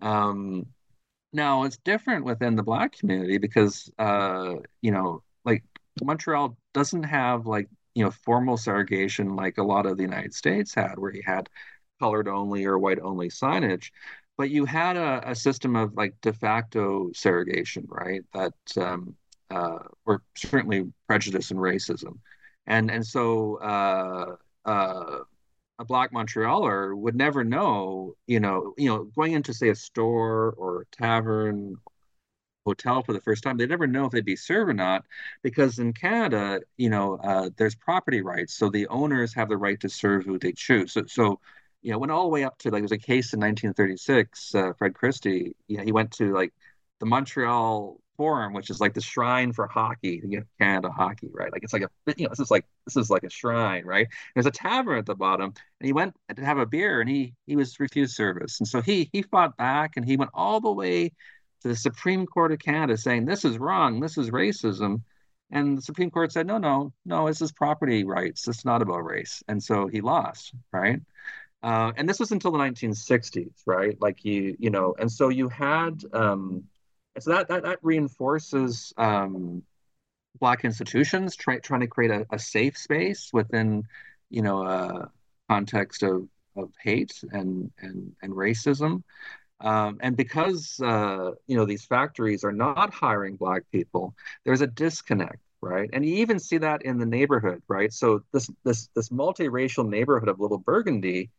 Um, 0.00 0.66
now 1.32 1.64
it's 1.64 1.78
different 1.78 2.24
within 2.24 2.56
the 2.56 2.62
black 2.62 2.92
community 2.92 3.38
because 3.38 3.90
uh, 3.98 4.54
you 4.82 4.90
know, 4.92 5.22
like 5.44 5.64
Montreal 6.02 6.56
doesn't 6.74 7.04
have 7.04 7.46
like 7.46 7.68
you 7.94 8.04
know 8.04 8.10
formal 8.10 8.56
segregation 8.56 9.36
like 9.36 9.58
a 9.58 9.62
lot 9.62 9.86
of 9.86 9.96
the 9.96 10.02
United 10.02 10.34
States 10.34 10.74
had, 10.74 10.98
where 10.98 11.14
you 11.14 11.22
had 11.24 11.48
colored 12.00 12.28
only 12.28 12.64
or 12.64 12.78
white 12.78 12.98
only 13.00 13.28
signage, 13.28 13.90
but 14.36 14.50
you 14.50 14.64
had 14.64 14.96
a, 14.96 15.30
a 15.30 15.34
system 15.34 15.76
of 15.76 15.94
like 15.94 16.14
de 16.20 16.32
facto 16.32 17.10
segregation, 17.14 17.86
right? 17.88 18.22
That 18.34 18.54
um, 18.76 19.16
uh, 19.50 19.78
or 20.06 20.22
certainly 20.36 20.92
prejudice 21.06 21.50
and 21.50 21.60
racism, 21.60 22.18
and 22.66 22.90
and 22.90 23.06
so 23.06 23.56
uh, 23.56 24.36
uh, 24.64 25.18
a 25.78 25.84
black 25.84 26.12
Montrealer 26.12 26.96
would 26.96 27.16
never 27.16 27.44
know, 27.44 28.14
you 28.26 28.40
know, 28.40 28.74
you 28.78 28.88
know, 28.88 29.04
going 29.04 29.32
into 29.32 29.52
say 29.54 29.68
a 29.68 29.74
store 29.74 30.54
or 30.56 30.82
a 30.82 30.96
tavern 30.96 31.76
hotel 32.64 33.02
for 33.02 33.12
the 33.12 33.20
first 33.20 33.42
time, 33.42 33.56
they 33.56 33.66
never 33.66 33.86
know 33.86 34.06
if 34.06 34.12
they'd 34.12 34.24
be 34.24 34.36
served 34.36 34.70
or 34.70 34.74
not, 34.74 35.04
because 35.42 35.78
in 35.78 35.92
Canada, 35.92 36.60
you 36.76 36.90
know, 36.90 37.16
uh, 37.22 37.50
there's 37.56 37.74
property 37.74 38.22
rights, 38.22 38.54
so 38.54 38.68
the 38.68 38.86
owners 38.88 39.34
have 39.34 39.48
the 39.48 39.56
right 39.56 39.80
to 39.80 39.88
serve 39.88 40.24
who 40.24 40.38
they 40.38 40.52
choose. 40.52 40.92
So, 40.92 41.04
so 41.06 41.40
you 41.82 41.90
know, 41.92 41.98
went 41.98 42.12
all 42.12 42.22
the 42.24 42.28
way 42.28 42.44
up 42.44 42.58
to 42.58 42.70
like 42.70 42.82
there's 42.82 42.92
a 42.92 42.98
case 42.98 43.32
in 43.32 43.40
1936, 43.40 44.54
uh, 44.54 44.72
Fred 44.78 44.94
Christie, 44.94 45.56
yeah, 45.68 45.82
he 45.82 45.92
went 45.92 46.12
to 46.12 46.32
like 46.32 46.52
the 47.00 47.06
Montreal 47.06 47.98
Forum, 48.16 48.52
which 48.52 48.70
is 48.70 48.80
like 48.80 48.94
the 48.94 49.00
shrine 49.00 49.52
for 49.52 49.66
hockey, 49.66 50.20
you 50.22 50.38
know, 50.38 50.44
Canada 50.60 50.90
hockey, 50.90 51.28
right? 51.32 51.50
Like 51.50 51.64
it's 51.64 51.72
like 51.72 51.82
a, 51.82 51.88
you 52.16 52.24
know, 52.24 52.30
this 52.30 52.40
is 52.40 52.50
like 52.50 52.64
this 52.86 52.96
is 52.96 53.10
like 53.10 53.24
a 53.24 53.30
shrine, 53.30 53.84
right? 53.84 54.06
There's 54.34 54.46
a 54.46 54.50
tavern 54.52 54.98
at 54.98 55.06
the 55.06 55.14
bottom, 55.14 55.52
and 55.80 55.86
he 55.86 55.92
went 55.92 56.14
to 56.34 56.44
have 56.44 56.58
a 56.58 56.66
beer, 56.66 57.00
and 57.00 57.10
he 57.10 57.34
he 57.46 57.56
was 57.56 57.80
refused 57.80 58.14
service, 58.14 58.60
and 58.60 58.68
so 58.68 58.80
he 58.80 59.10
he 59.12 59.22
fought 59.22 59.56
back, 59.56 59.96
and 59.96 60.06
he 60.06 60.16
went 60.16 60.30
all 60.34 60.60
the 60.60 60.72
way 60.72 61.12
to 61.62 61.68
the 61.68 61.76
Supreme 61.76 62.26
Court 62.26 62.52
of 62.52 62.58
Canada 62.58 62.96
saying 62.96 63.24
this 63.24 63.44
is 63.44 63.58
wrong, 63.58 64.00
this 64.00 64.18
is 64.18 64.30
racism. 64.30 65.02
And 65.50 65.76
the 65.76 65.82
Supreme 65.82 66.10
Court 66.10 66.32
said, 66.32 66.46
no, 66.46 66.58
no, 66.58 66.92
no, 67.04 67.26
this 67.26 67.42
is 67.42 67.52
property 67.52 68.04
rights. 68.04 68.48
It's 68.48 68.64
not 68.64 68.80
about 68.80 69.04
race. 69.04 69.42
And 69.48 69.62
so 69.62 69.86
he 69.86 70.00
lost, 70.00 70.54
right? 70.72 71.00
Uh, 71.62 71.92
and 71.96 72.08
this 72.08 72.18
was 72.18 72.32
until 72.32 72.52
the 72.52 72.58
1960s, 72.58 73.52
right? 73.66 73.96
Like 74.00 74.24
you, 74.24 74.56
you 74.58 74.70
know, 74.70 74.94
and 74.98 75.10
so 75.12 75.28
you 75.28 75.48
had, 75.48 76.02
um, 76.12 76.64
so 77.20 77.30
that 77.32 77.48
that, 77.48 77.64
that 77.64 77.78
reinforces 77.82 78.92
um, 78.96 79.62
black 80.40 80.64
institutions 80.64 81.36
try, 81.36 81.58
trying 81.58 81.80
to 81.80 81.86
create 81.86 82.10
a, 82.10 82.26
a 82.32 82.38
safe 82.38 82.76
space 82.78 83.30
within, 83.32 83.84
you 84.30 84.42
know, 84.42 84.66
a 84.66 85.10
context 85.48 86.02
of 86.02 86.26
of 86.56 86.70
hate 86.82 87.22
and 87.30 87.70
and 87.78 88.12
and 88.22 88.32
racism. 88.32 89.02
Um, 89.62 89.98
and 90.00 90.16
because 90.16 90.80
uh, 90.80 91.32
you 91.46 91.56
know 91.56 91.64
these 91.64 91.84
factories 91.84 92.44
are 92.44 92.52
not 92.52 92.92
hiring 92.92 93.36
black 93.36 93.62
people, 93.70 94.14
there's 94.44 94.60
a 94.60 94.66
disconnect, 94.66 95.38
right? 95.60 95.88
And 95.92 96.04
you 96.04 96.16
even 96.16 96.38
see 96.40 96.58
that 96.58 96.82
in 96.82 96.98
the 96.98 97.06
neighborhood, 97.06 97.62
right? 97.68 97.92
So 97.92 98.22
this 98.32 98.50
this 98.64 98.88
this 98.94 99.10
multiracial 99.10 99.88
neighborhood 99.88 100.28
of 100.28 100.40
Little 100.40 100.58
Burgundy, 100.58 101.30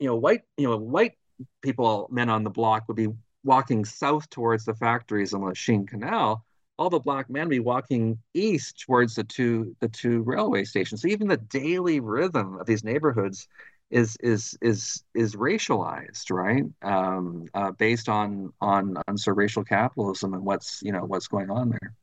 you 0.00 0.08
know, 0.08 0.16
white 0.16 0.42
you 0.56 0.68
know 0.68 0.76
white 0.76 1.16
people, 1.62 2.08
men 2.10 2.28
on 2.28 2.42
the 2.44 2.50
block 2.50 2.84
would 2.88 2.96
be 2.96 3.08
walking 3.44 3.84
south 3.84 4.28
towards 4.30 4.64
the 4.64 4.74
factories 4.74 5.32
on 5.32 5.42
Lachine 5.42 5.86
Canal. 5.86 6.44
All 6.78 6.90
the 6.90 6.98
black 6.98 7.30
men 7.30 7.46
would 7.46 7.50
be 7.50 7.60
walking 7.60 8.18
east 8.34 8.80
towards 8.80 9.14
the 9.14 9.24
two 9.24 9.76
the 9.80 9.88
two 9.88 10.22
railway 10.22 10.64
stations. 10.64 11.02
So 11.02 11.08
even 11.08 11.28
the 11.28 11.36
daily 11.36 12.00
rhythm 12.00 12.58
of 12.58 12.66
these 12.66 12.82
neighborhoods 12.82 13.46
is 13.90 14.16
is 14.20 14.56
is 14.62 15.02
is 15.14 15.34
racialized, 15.34 16.30
right? 16.30 16.64
Um, 16.82 17.46
uh, 17.54 17.72
based 17.72 18.08
on 18.08 18.52
on 18.60 18.96
on 19.08 19.18
sort 19.18 19.34
of 19.34 19.38
racial 19.38 19.64
capitalism 19.64 20.34
and 20.34 20.44
what's 20.44 20.80
you 20.82 20.92
know 20.92 21.04
what's 21.04 21.28
going 21.28 21.50
on 21.50 21.70
there. 21.70 21.94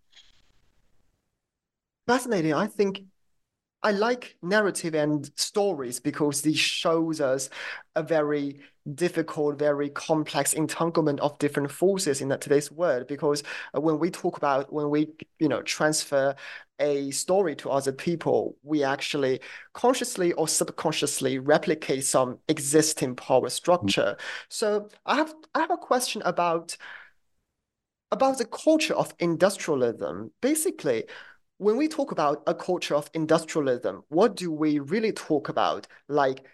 Fascinating. 2.08 2.54
I 2.54 2.68
think 2.68 3.04
I 3.84 3.92
like 3.92 4.38
narrative 4.42 4.96
and 4.96 5.30
stories 5.36 6.00
because 6.00 6.42
this 6.42 6.58
shows 6.58 7.22
us 7.22 7.50
a 7.96 8.02
very 8.04 8.60
difficult, 8.96 9.60
very 9.60 9.90
complex 9.90 10.54
entanglement 10.54 11.20
of 11.20 11.38
different 11.40 11.72
forces 11.72 12.22
in 12.22 12.30
today's 12.40 12.72
world. 12.72 13.08
Because 13.08 13.44
uh, 13.76 13.82
when 13.82 14.00
we 14.00 14.10
talk 14.10 14.38
about 14.38 14.74
when 14.74 14.90
we 14.90 15.10
you 15.40 15.48
know 15.48 15.62
transfer 15.62 16.36
a 16.80 17.12
story 17.12 17.56
to 17.58 17.70
other 17.70 17.92
people, 17.92 18.56
we 18.64 18.84
actually 18.84 19.42
consciously 19.74 20.34
or 20.34 20.48
subconsciously 20.48 21.40
replicate 21.40 22.04
some 22.06 22.40
existing 22.48 23.16
power 23.16 23.50
structure. 23.50 24.18
So 24.50 24.90
I 25.06 25.16
have 25.16 25.34
I 25.54 25.60
have 25.62 25.72
a 25.72 25.78
question 25.78 26.22
about 26.26 26.76
about 28.12 28.38
the 28.38 28.46
culture 28.46 28.94
of 28.94 29.14
industrialism. 29.20 30.32
Basically, 30.42 31.06
when 31.58 31.78
we 31.78 31.88
talk 31.88 32.12
about 32.12 32.44
a 32.48 32.54
culture 32.54 32.96
of 32.96 33.10
industrialism, 33.14 34.04
what 34.10 34.36
do 34.36 34.52
we 34.52 34.80
really 34.80 35.12
talk 35.12 35.50
about? 35.50 35.88
Like 36.08 36.46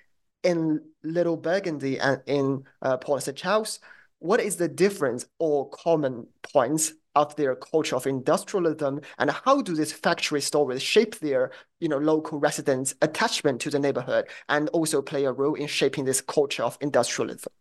in 0.44 0.82
Little 1.04 1.38
Burgundy 1.38 2.00
and 2.00 2.22
in 2.26 2.63
uh, 2.82 2.98
Paul 2.98 3.20
House, 3.42 3.80
what 4.20 4.39
is 4.39 4.56
the 4.56 4.70
difference 4.70 5.26
or 5.39 5.70
common 5.70 6.28
points 6.42 6.94
of 7.16 7.36
their 7.36 7.56
culture 7.56 7.96
of 7.96 8.08
industrialism, 8.08 9.02
and 9.20 9.30
how 9.30 9.62
do 9.62 9.76
these 9.76 9.94
factory 9.94 10.42
stories 10.42 10.82
shape 10.82 11.20
their, 11.20 11.52
you 11.80 11.88
know, 11.88 12.00
local 12.00 12.39
residents' 12.39 12.96
attachment 13.02 13.62
to 13.62 13.70
the 13.70 13.78
neighborhood, 13.78 14.26
and 14.50 14.70
also 14.70 15.02
play 15.02 15.26
a 15.26 15.32
role 15.32 15.54
in 15.54 15.68
shaping 15.68 16.06
this 16.06 16.22
culture 16.22 16.63
of 16.63 16.78
industrialism? 16.82 17.52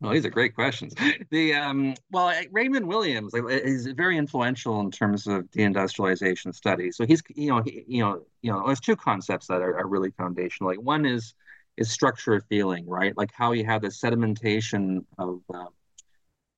Well, 0.00 0.12
these 0.12 0.26
are 0.26 0.30
great 0.30 0.54
questions. 0.54 0.94
The 1.30 1.54
um, 1.54 1.94
well, 2.10 2.32
Raymond 2.52 2.86
Williams 2.86 3.32
is 3.34 3.86
very 3.86 4.18
influential 4.18 4.80
in 4.80 4.90
terms 4.90 5.26
of 5.26 5.50
deindustrialization 5.50 6.54
studies. 6.54 6.96
So 6.96 7.06
he's, 7.06 7.22
you 7.34 7.48
know, 7.48 7.62
he, 7.62 7.84
you 7.88 8.02
know, 8.02 8.22
you 8.42 8.52
know, 8.52 8.66
there's 8.66 8.80
two 8.80 8.96
concepts 8.96 9.46
that 9.46 9.62
are, 9.62 9.78
are 9.78 9.86
really 9.86 10.10
foundational. 10.10 10.70
Like 10.70 10.80
one 10.82 11.06
is 11.06 11.34
is 11.78 11.90
structure 11.90 12.34
of 12.34 12.44
feeling, 12.46 12.86
right? 12.86 13.16
Like 13.16 13.30
how 13.32 13.52
you 13.52 13.64
have 13.64 13.82
the 13.82 13.88
sedimentation 13.88 15.04
of 15.18 15.40
uh, 15.52 15.66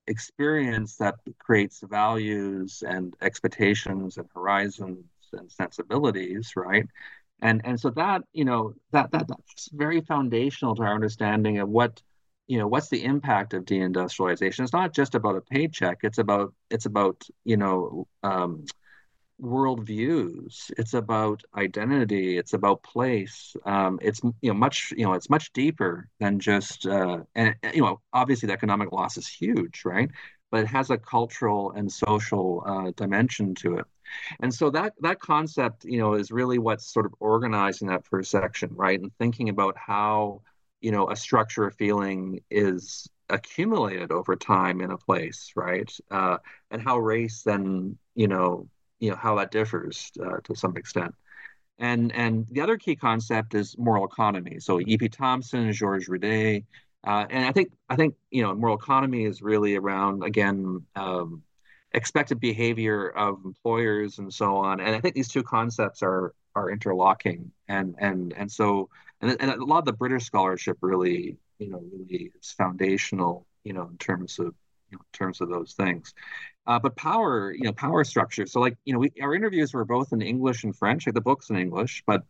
experience 0.07 0.97
that 0.97 1.17
creates 1.39 1.81
values 1.89 2.83
and 2.87 3.15
expectations 3.21 4.17
and 4.17 4.27
horizons 4.35 5.05
and 5.33 5.51
sensibilities, 5.51 6.53
right? 6.57 6.87
And 7.43 7.61
and 7.65 7.79
so 7.79 7.91
that 7.91 8.23
you 8.33 8.45
know 8.45 8.75
that 8.93 9.13
that 9.13 9.29
that's 9.29 9.69
very 9.73 10.01
foundational 10.01 10.75
to 10.77 10.83
our 10.83 10.95
understanding 10.95 11.59
of 11.59 11.69
what 11.69 12.03
you 12.49 12.59
know 12.59 12.67
what's 12.67 12.89
the 12.89 13.05
impact 13.05 13.55
of 13.55 13.65
deindustrialization. 13.65 14.61
It's 14.61 14.73
not 14.73 14.95
just 14.95 15.15
about 15.15 15.37
a 15.37 15.41
paycheck. 15.41 15.99
It's 16.03 16.19
about 16.19 16.55
it's 16.71 16.87
about 16.87 17.23
you 17.45 17.57
know 17.57 18.07
um, 18.23 18.65
worldviews. 19.41 20.71
It's 20.77 20.95
about 20.95 21.43
identity. 21.57 22.39
It's 22.39 22.55
about 22.55 22.83
place. 22.83 23.55
Um, 23.65 23.99
it's 24.03 24.21
you 24.41 24.51
know 24.51 24.55
much 24.55 24.93
you 24.97 25.05
know 25.05 25.13
it's 25.15 25.31
much 25.31 25.53
deeper 25.53 26.09
than 26.21 26.41
just 26.41 26.87
uh, 26.87 27.19
and 27.35 27.55
you 27.75 27.83
know 27.83 28.01
obviously 28.13 28.49
the 28.49 28.55
economic 28.55 28.93
loss 28.93 29.17
is 29.17 29.29
huge, 29.29 29.83
right? 29.85 30.11
But 30.51 30.61
it 30.61 30.69
has 30.69 30.91
a 30.91 30.99
cultural 30.99 31.73
and 31.73 31.93
social 31.93 32.63
uh, 32.67 32.93
dimension 32.97 33.55
to 33.57 33.77
it. 33.77 33.85
And 34.41 34.53
so 34.53 34.71
that 34.71 34.95
that 35.01 35.21
concept, 35.21 35.85
you 35.85 35.99
know, 35.99 36.15
is 36.15 36.31
really 36.31 36.59
what's 36.59 36.93
sort 36.93 37.07
of 37.07 37.15
organizing 37.21 37.89
that 37.89 38.07
first 38.07 38.31
section, 38.31 38.71
right? 38.75 39.01
And 39.01 39.13
thinking 39.19 39.49
about 39.49 39.77
how, 39.77 40.43
you 40.81 40.91
know, 40.91 41.11
a 41.11 41.17
structure 41.17 41.67
of 41.67 41.75
feeling 41.75 42.41
is 42.51 43.09
accumulated 43.29 44.11
over 44.11 44.37
time 44.37 44.81
in 44.81 44.91
a 44.91 44.99
place, 44.99 45.53
right? 45.57 45.91
Uh, 46.11 46.39
and 46.71 46.83
how 46.83 46.99
race 46.99 47.43
then, 47.43 47.99
you 48.15 48.29
know, 48.29 48.69
you 49.01 49.11
know 49.11 49.17
how 49.17 49.37
that 49.37 49.51
differs 49.51 50.11
uh, 50.25 50.39
to 50.45 50.55
some 50.55 50.77
extent. 50.77 51.15
And 51.79 52.13
and 52.13 52.47
the 52.51 52.61
other 52.61 52.77
key 52.77 52.97
concept 52.97 53.55
is 53.55 53.77
moral 53.79 54.05
economy. 54.05 54.59
So 54.59 54.81
E.P. 54.81 55.09
Thompson, 55.09 55.73
Georges 55.73 56.09
Rudé, 56.09 56.65
uh, 57.07 57.27
and 57.31 57.45
I 57.47 57.53
think 57.53 57.71
I 57.89 57.97
think 57.97 58.15
you 58.31 58.43
know 58.43 58.55
moral 58.55 58.77
economy 58.77 59.25
is 59.25 59.43
really 59.43 59.77
around 59.77 60.25
again 60.25 60.85
um, 60.97 61.43
expected 61.93 62.41
behavior 62.41 63.09
of 63.11 63.39
employers 63.45 64.19
and 64.19 64.33
so 64.33 64.57
on. 64.57 64.81
And 64.81 64.95
I 64.95 65.01
think 65.01 65.15
these 65.15 65.29
two 65.29 65.43
concepts 65.43 66.03
are 66.03 66.35
are 66.59 66.71
interlocking. 66.71 67.53
And 67.69 67.95
and 67.99 68.33
and 68.35 68.51
so 68.51 68.91
and, 69.21 69.37
and 69.41 69.51
a 69.51 69.65
lot 69.65 69.79
of 69.81 69.85
the 69.85 69.93
British 69.93 70.25
scholarship 70.25 70.79
really 70.81 71.39
you 71.59 71.71
know 71.71 71.83
really 71.93 72.33
is 72.41 72.53
foundational 72.53 73.47
you 73.65 73.73
know 73.73 73.89
in 73.91 73.99
terms 73.99 74.39
of 74.39 74.55
you 74.91 74.97
know, 74.97 75.01
in 75.01 75.19
terms 75.19 75.41
of 75.41 75.49
those 75.49 75.73
things. 75.75 76.15
Uh, 76.67 76.79
but 76.79 76.97
power, 76.97 77.53
you 77.53 77.65
know, 77.65 77.73
power 77.73 78.05
structure. 78.05 78.47
So 78.47 78.61
like, 78.61 78.77
you 78.85 78.93
know, 78.93 78.99
we, 78.99 79.13
our 79.23 79.35
interviews 79.35 79.73
were 79.73 79.85
both 79.85 80.13
in 80.13 80.21
English 80.21 80.65
and 80.65 80.77
French, 80.77 81.07
like 81.07 81.15
the 81.15 81.21
book's 81.21 81.51
in 81.51 81.57
English, 81.57 82.03
but 82.07 82.25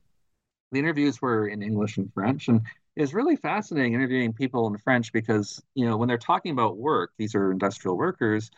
the 0.71 0.79
interviews 0.79 1.21
were 1.21 1.49
in 1.49 1.63
English 1.63 1.97
and 1.97 2.13
French. 2.13 2.49
And 2.49 2.63
it 2.97 3.01
was 3.01 3.15
really 3.15 3.37
fascinating 3.37 3.95
interviewing 3.95 4.33
people 4.33 4.67
in 4.69 4.77
French 4.79 5.13
because, 5.13 5.63
you 5.75 5.87
know, 5.87 5.97
when 5.97 6.09
they're 6.09 6.19
talking 6.19 6.53
about 6.53 6.77
work, 6.77 7.13
these 7.17 7.35
are 7.35 7.51
industrial 7.51 7.97
workers, 7.97 8.51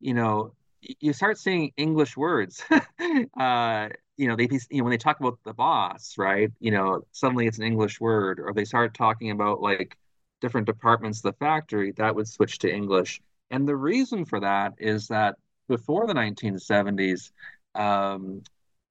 you 0.00 0.14
know, 0.14 0.52
you 0.82 1.12
start 1.12 1.38
seeing 1.38 1.72
English 1.76 2.16
words. 2.16 2.62
uh, 3.38 3.88
you 4.16 4.28
know, 4.28 4.36
they, 4.36 4.48
you 4.70 4.78
know, 4.78 4.84
when 4.84 4.90
they 4.90 4.98
talk 4.98 5.20
about 5.20 5.38
the 5.44 5.54
boss, 5.54 6.16
right? 6.18 6.50
You 6.60 6.70
know, 6.72 7.02
suddenly 7.12 7.46
it's 7.46 7.58
an 7.58 7.64
English 7.64 8.00
word, 8.00 8.40
or 8.40 8.52
they 8.52 8.64
start 8.64 8.94
talking 8.94 9.30
about 9.30 9.60
like 9.60 9.96
different 10.40 10.66
departments 10.66 11.18
of 11.18 11.32
the 11.32 11.38
factory, 11.38 11.92
that 11.92 12.14
would 12.14 12.28
switch 12.28 12.58
to 12.60 12.72
English. 12.72 13.20
And 13.50 13.68
the 13.68 13.76
reason 13.76 14.24
for 14.24 14.40
that 14.40 14.74
is 14.78 15.08
that 15.08 15.36
before 15.68 16.06
the 16.06 16.14
1970s, 16.14 17.32
um, 17.74 18.42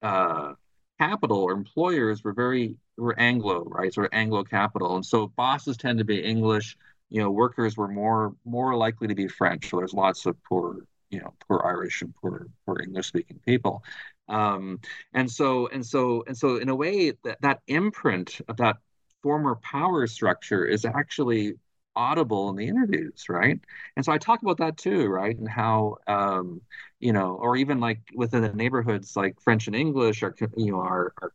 uh, 0.02 0.54
capital 0.98 1.38
or 1.38 1.52
employers 1.52 2.22
were 2.24 2.32
very 2.32 2.76
were 2.96 3.18
Anglo, 3.18 3.64
right? 3.64 3.92
Sort 3.92 4.06
of 4.06 4.12
Anglo 4.12 4.44
capital, 4.44 4.96
and 4.96 5.04
so 5.04 5.28
bosses 5.28 5.76
tend 5.76 5.98
to 5.98 6.04
be 6.04 6.22
English. 6.22 6.76
You 7.08 7.22
know, 7.22 7.30
workers 7.30 7.76
were 7.76 7.88
more 7.88 8.34
more 8.44 8.76
likely 8.76 9.08
to 9.08 9.14
be 9.14 9.28
French. 9.28 9.70
So 9.70 9.78
there's 9.78 9.94
lots 9.94 10.26
of 10.26 10.36
poor, 10.44 10.86
you 11.10 11.20
know, 11.20 11.34
poor 11.48 11.62
Irish 11.64 12.02
and 12.02 12.14
poor 12.14 12.46
poor 12.66 12.78
English 12.82 13.08
speaking 13.08 13.40
people. 13.44 13.82
Um, 14.28 14.80
and 15.12 15.30
so 15.30 15.68
and 15.68 15.84
so 15.84 16.24
and 16.26 16.36
so 16.36 16.56
in 16.56 16.68
a 16.68 16.74
way 16.74 17.12
that 17.24 17.40
that 17.42 17.60
imprint 17.66 18.40
of 18.48 18.58
that 18.58 18.76
former 19.22 19.56
power 19.56 20.06
structure 20.06 20.64
is 20.64 20.84
actually 20.84 21.54
audible 21.96 22.50
in 22.50 22.56
the 22.56 22.68
interviews, 22.68 23.28
right? 23.28 23.60
And 23.96 24.04
so 24.04 24.12
I 24.12 24.18
talk 24.18 24.42
about 24.42 24.58
that 24.58 24.76
too, 24.76 25.08
right? 25.08 25.36
And 25.36 25.48
how, 25.48 25.96
um, 26.06 26.60
you 27.00 27.12
know, 27.12 27.34
or 27.34 27.56
even 27.56 27.80
like 27.80 28.00
within 28.14 28.42
the 28.42 28.52
neighborhoods, 28.52 29.16
like 29.16 29.40
French 29.40 29.66
and 29.66 29.76
English 29.76 30.22
are, 30.22 30.34
you 30.56 30.72
know, 30.72 30.80
are, 30.80 31.12
are 31.20 31.32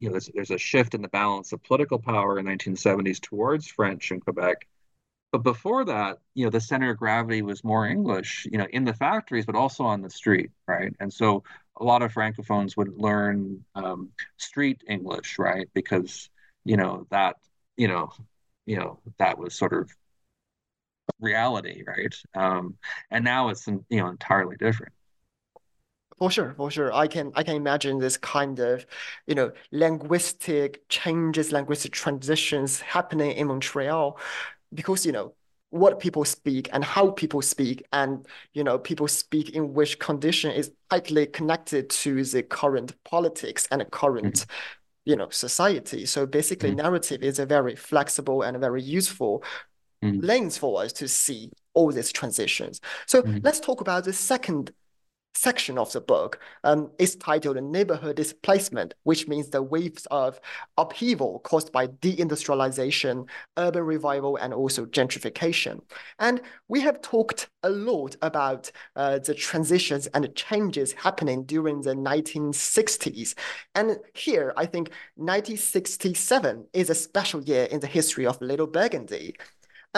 you 0.00 0.08
know, 0.08 0.12
there's, 0.12 0.30
there's 0.34 0.50
a 0.50 0.58
shift 0.58 0.94
in 0.94 1.02
the 1.02 1.08
balance 1.08 1.52
of 1.52 1.62
political 1.62 1.98
power 1.98 2.38
in 2.38 2.44
the 2.44 2.50
1970s 2.50 3.20
towards 3.20 3.66
French 3.66 4.12
in 4.12 4.20
Quebec. 4.20 4.66
But 5.32 5.42
before 5.42 5.84
that, 5.84 6.18
you 6.34 6.44
know, 6.44 6.50
the 6.50 6.60
center 6.60 6.90
of 6.90 6.98
gravity 6.98 7.42
was 7.42 7.62
more 7.62 7.86
English, 7.86 8.46
you 8.50 8.56
know, 8.58 8.66
in 8.70 8.84
the 8.84 8.94
factories, 8.94 9.44
but 9.46 9.54
also 9.56 9.84
on 9.84 10.00
the 10.00 10.08
street, 10.10 10.50
right? 10.66 10.94
And 11.00 11.12
so 11.12 11.44
a 11.76 11.84
lot 11.84 12.02
of 12.02 12.12
francophones 12.14 12.76
would 12.76 12.96
learn 12.98 13.64
um, 13.74 14.10
street 14.38 14.82
English, 14.88 15.38
right? 15.38 15.68
Because 15.74 16.30
you 16.64 16.76
know 16.76 17.06
that 17.10 17.36
you 17.76 17.88
know 17.88 18.10
you 18.66 18.76
know 18.76 19.00
that 19.18 19.38
was 19.38 19.54
sort 19.54 19.72
of 19.72 19.90
reality 21.20 21.82
right 21.86 22.14
um 22.34 22.76
and 23.10 23.24
now 23.24 23.48
it's 23.48 23.66
you 23.66 23.82
know 23.90 24.08
entirely 24.08 24.56
different 24.56 24.92
for 26.18 26.30
sure 26.30 26.52
for 26.56 26.70
sure 26.70 26.92
i 26.92 27.06
can 27.06 27.30
i 27.36 27.42
can 27.42 27.54
imagine 27.54 27.98
this 27.98 28.16
kind 28.16 28.58
of 28.58 28.84
you 29.26 29.34
know 29.34 29.52
linguistic 29.70 30.88
changes 30.88 31.52
linguistic 31.52 31.92
transitions 31.92 32.80
happening 32.80 33.30
in 33.32 33.46
montreal 33.46 34.18
because 34.72 35.06
you 35.06 35.12
know 35.12 35.34
what 35.70 36.00
people 36.00 36.24
speak 36.24 36.70
and 36.72 36.82
how 36.82 37.10
people 37.10 37.42
speak 37.42 37.86
and 37.92 38.26
you 38.54 38.64
know 38.64 38.78
people 38.78 39.06
speak 39.06 39.50
in 39.50 39.74
which 39.74 39.98
condition 39.98 40.50
is 40.50 40.72
tightly 40.90 41.26
connected 41.26 41.90
to 41.90 42.24
the 42.24 42.42
current 42.42 42.94
politics 43.04 43.68
and 43.70 43.88
current 43.90 44.34
mm-hmm 44.34 44.52
you 45.08 45.16
know 45.16 45.28
society 45.30 46.04
so 46.04 46.26
basically 46.26 46.70
mm. 46.70 46.76
narrative 46.76 47.22
is 47.22 47.38
a 47.38 47.46
very 47.46 47.74
flexible 47.74 48.42
and 48.42 48.58
very 48.58 48.82
useful 48.82 49.42
mm. 50.04 50.22
lens 50.22 50.58
for 50.58 50.82
us 50.82 50.92
to 50.92 51.08
see 51.08 51.50
all 51.72 51.90
these 51.90 52.12
transitions 52.12 52.82
so 53.06 53.22
mm. 53.22 53.40
let's 53.42 53.58
talk 53.58 53.80
about 53.80 54.04
the 54.04 54.12
second 54.12 54.70
section 55.34 55.78
of 55.78 55.92
the 55.92 56.00
book 56.00 56.40
um, 56.64 56.90
is 56.98 57.16
titled 57.16 57.62
Neighborhood 57.62 58.16
Displacement, 58.16 58.94
which 59.04 59.28
means 59.28 59.48
the 59.48 59.62
waves 59.62 60.06
of 60.10 60.40
upheaval 60.76 61.40
caused 61.44 61.72
by 61.72 61.86
deindustrialization, 61.86 63.26
urban 63.56 63.84
revival, 63.84 64.36
and 64.36 64.52
also 64.52 64.84
gentrification. 64.86 65.80
And 66.18 66.40
we 66.66 66.80
have 66.80 67.00
talked 67.02 67.48
a 67.62 67.70
lot 67.70 68.16
about 68.22 68.70
uh, 68.96 69.18
the 69.20 69.34
transitions 69.34 70.06
and 70.08 70.34
changes 70.34 70.92
happening 70.92 71.44
during 71.44 71.82
the 71.82 71.94
1960s. 71.94 73.34
And 73.74 73.98
here, 74.14 74.52
I 74.56 74.66
think 74.66 74.90
1967 75.16 76.66
is 76.72 76.90
a 76.90 76.94
special 76.94 77.42
year 77.42 77.64
in 77.64 77.80
the 77.80 77.86
history 77.86 78.26
of 78.26 78.40
Little 78.40 78.66
Burgundy. 78.66 79.36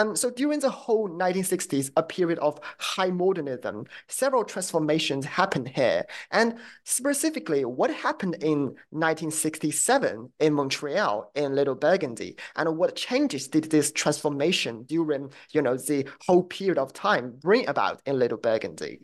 Um, 0.01 0.15
so 0.15 0.31
during 0.31 0.59
the 0.59 0.69
whole 0.69 1.07
1960s, 1.07 1.91
a 1.95 2.01
period 2.01 2.39
of 2.39 2.59
high 2.79 3.11
modernism, 3.11 3.85
several 4.07 4.43
transformations 4.43 5.25
happened 5.25 5.67
here. 5.67 6.05
And 6.31 6.57
specifically, 6.85 7.65
what 7.65 7.93
happened 7.93 8.37
in 8.41 8.75
1967 8.89 10.31
in 10.39 10.53
Montreal, 10.53 11.31
in 11.35 11.53
Little 11.53 11.75
Burgundy, 11.75 12.35
and 12.55 12.77
what 12.77 12.95
changes 12.95 13.47
did 13.47 13.65
this 13.65 13.91
transformation 13.91 14.83
during, 14.83 15.31
you 15.51 15.61
know, 15.61 15.77
the 15.77 16.07
whole 16.25 16.43
period 16.43 16.79
of 16.79 16.93
time 16.93 17.37
bring 17.39 17.67
about 17.67 18.01
in 18.05 18.17
Little 18.17 18.39
Burgundy? 18.39 19.01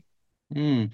Mm. 0.53 0.91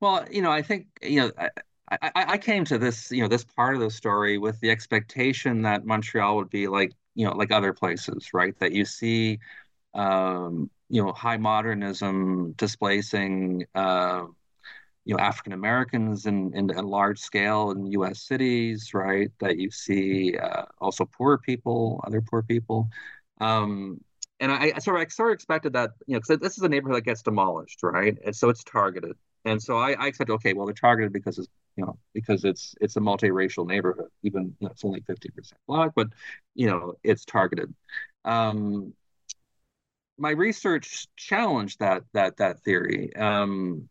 Well, 0.00 0.26
you 0.30 0.42
know, 0.42 0.52
I 0.52 0.62
think, 0.62 0.86
you 1.02 1.20
know, 1.22 1.32
I, 1.38 1.50
I, 1.90 2.10
I, 2.14 2.38
came 2.38 2.64
to 2.66 2.78
this, 2.78 3.10
you 3.10 3.22
know, 3.22 3.28
this 3.28 3.44
part 3.44 3.74
of 3.74 3.80
the 3.80 3.90
story 3.90 4.38
with 4.38 4.60
the 4.60 4.70
expectation 4.70 5.62
that 5.62 5.84
Montreal 5.84 6.36
would 6.36 6.50
be 6.50 6.68
like 6.68 6.92
you 7.14 7.26
know 7.26 7.32
like 7.32 7.50
other 7.50 7.72
places 7.72 8.30
right 8.32 8.58
that 8.60 8.72
you 8.72 8.84
see 8.84 9.38
um, 9.94 10.70
you 10.88 11.02
know 11.02 11.12
high 11.12 11.36
modernism 11.36 12.52
displacing 12.52 13.64
uh, 13.74 14.24
you 15.04 15.16
know 15.16 15.20
African 15.22 15.52
Americans 15.52 16.26
in, 16.26 16.54
in 16.54 16.66
large 16.68 17.18
scale 17.18 17.70
in 17.70 17.86
U.S. 17.92 18.22
cities, 18.22 18.92
right? 18.94 19.30
That 19.40 19.58
you 19.58 19.70
see 19.70 20.36
uh, 20.36 20.66
also 20.80 21.04
poor 21.04 21.38
people, 21.38 22.00
other 22.06 22.20
poor 22.20 22.42
people, 22.42 22.88
um, 23.40 24.00
and 24.40 24.52
I, 24.52 24.72
I, 24.76 24.78
sort 24.78 25.00
of 25.00 25.06
I 25.06 25.08
sort 25.08 25.30
of 25.30 25.34
expected 25.34 25.72
that 25.74 25.92
you 26.06 26.14
know 26.14 26.20
because 26.20 26.38
this 26.38 26.58
is 26.58 26.62
a 26.62 26.68
neighborhood 26.68 26.98
that 26.98 27.04
gets 27.04 27.22
demolished, 27.22 27.82
right? 27.82 28.16
And 28.24 28.34
so 28.36 28.48
it's 28.50 28.64
targeted, 28.64 29.16
and 29.44 29.62
so 29.62 29.76
I, 29.76 29.92
I 29.92 30.06
expected 30.08 30.34
okay, 30.34 30.52
well 30.52 30.66
they're 30.66 30.74
targeted 30.74 31.12
because 31.12 31.38
it's 31.38 31.48
you 31.76 31.84
know, 31.84 31.98
because 32.12 32.44
it's 32.44 32.74
it's 32.80 32.96
a 32.96 33.00
multiracial 33.00 33.66
neighborhood. 33.66 34.08
Even 34.22 34.54
you 34.60 34.66
know, 34.66 34.72
it's 34.72 34.84
only 34.84 35.00
fifty 35.00 35.30
percent 35.30 35.60
black, 35.66 35.92
but 35.94 36.08
you 36.54 36.66
know, 36.66 36.94
it's 37.02 37.24
targeted. 37.24 37.74
Um, 38.24 38.94
my 40.18 40.30
research 40.30 41.06
challenged 41.16 41.80
that 41.80 42.02
that 42.12 42.36
that 42.38 42.60
theory, 42.60 43.14
um, 43.16 43.88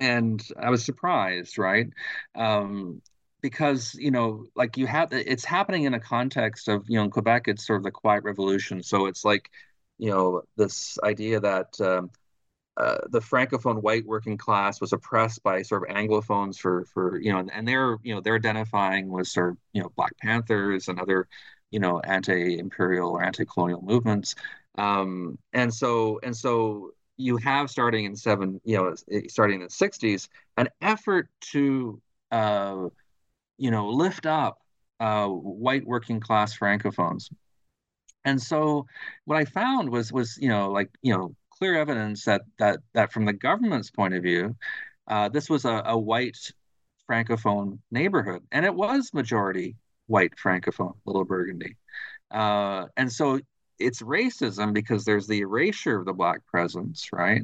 and 0.00 0.42
I 0.60 0.70
was 0.70 0.84
surprised, 0.84 1.58
right? 1.58 1.88
Um, 2.34 3.02
because 3.42 3.94
you 3.94 4.10
know, 4.10 4.46
like 4.56 4.76
you 4.76 4.86
have, 4.86 5.12
it's 5.12 5.44
happening 5.44 5.84
in 5.84 5.94
a 5.94 6.00
context 6.00 6.68
of 6.68 6.84
you 6.88 6.96
know, 6.98 7.04
in 7.04 7.10
Quebec, 7.10 7.48
it's 7.48 7.66
sort 7.66 7.78
of 7.78 7.84
the 7.84 7.90
Quiet 7.92 8.24
Revolution, 8.24 8.82
so 8.82 9.06
it's 9.06 9.24
like 9.24 9.50
you 9.98 10.10
know 10.10 10.42
this 10.56 10.98
idea 11.04 11.40
that 11.40 11.80
um, 11.80 12.10
uh, 12.76 12.98
the 13.10 13.20
francophone 13.20 13.82
white 13.82 14.06
working 14.06 14.38
class 14.38 14.80
was 14.80 14.92
oppressed 14.92 15.42
by 15.42 15.62
sort 15.62 15.88
of 15.88 15.94
anglophones 15.94 16.58
for 16.58 16.84
for 16.86 17.20
you 17.20 17.32
know 17.32 17.46
and 17.52 17.66
they're 17.66 17.98
you 18.02 18.14
know 18.14 18.20
they're 18.20 18.36
identifying 18.36 19.08
with 19.08 19.26
sort 19.26 19.50
of 19.50 19.56
you 19.72 19.82
know 19.82 19.90
black 19.96 20.16
panthers 20.18 20.88
and 20.88 20.98
other 21.00 21.28
you 21.70 21.80
know 21.80 22.00
anti-imperial 22.00 23.10
or 23.10 23.22
anti-colonial 23.22 23.82
movements. 23.82 24.34
Um, 24.78 25.38
and 25.52 25.72
so 25.72 26.20
and 26.22 26.36
so 26.36 26.92
you 27.16 27.36
have 27.38 27.70
starting 27.70 28.04
in 28.04 28.16
seven 28.16 28.60
you 28.64 28.76
know 28.76 28.94
starting 29.28 29.60
in 29.60 29.66
the 29.66 29.68
60s 29.68 30.28
an 30.56 30.68
effort 30.80 31.28
to 31.52 32.00
uh, 32.30 32.86
you 33.58 33.70
know 33.70 33.88
lift 33.88 34.26
up 34.26 34.58
uh, 35.00 35.26
white 35.26 35.86
working 35.86 36.20
class 36.20 36.56
francophones. 36.56 37.30
And 38.24 38.40
so 38.40 38.86
what 39.24 39.36
i 39.38 39.44
found 39.44 39.90
was 39.90 40.12
was 40.12 40.38
you 40.40 40.48
know 40.48 40.70
like 40.70 40.90
you 41.02 41.16
know 41.16 41.34
clear 41.60 41.76
evidence 41.76 42.24
that 42.24 42.42
that 42.58 42.80
that 42.94 43.12
from 43.12 43.26
the 43.26 43.32
government's 43.32 43.90
point 43.90 44.14
of 44.14 44.22
view, 44.22 44.56
uh, 45.08 45.28
this 45.28 45.50
was 45.50 45.64
a, 45.64 45.82
a 45.86 45.98
white 45.98 46.38
francophone 47.08 47.78
neighborhood, 47.90 48.42
and 48.50 48.64
it 48.64 48.74
was 48.74 49.12
majority 49.12 49.76
white 50.06 50.32
francophone, 50.36 50.94
Little 51.04 51.24
Burgundy. 51.24 51.76
Uh, 52.30 52.86
and 52.96 53.12
so 53.12 53.40
it's 53.78 54.02
racism 54.02 54.72
because 54.72 55.04
there's 55.04 55.26
the 55.26 55.40
erasure 55.40 55.98
of 55.98 56.06
the 56.06 56.12
black 56.12 56.44
presence, 56.46 57.08
right? 57.12 57.42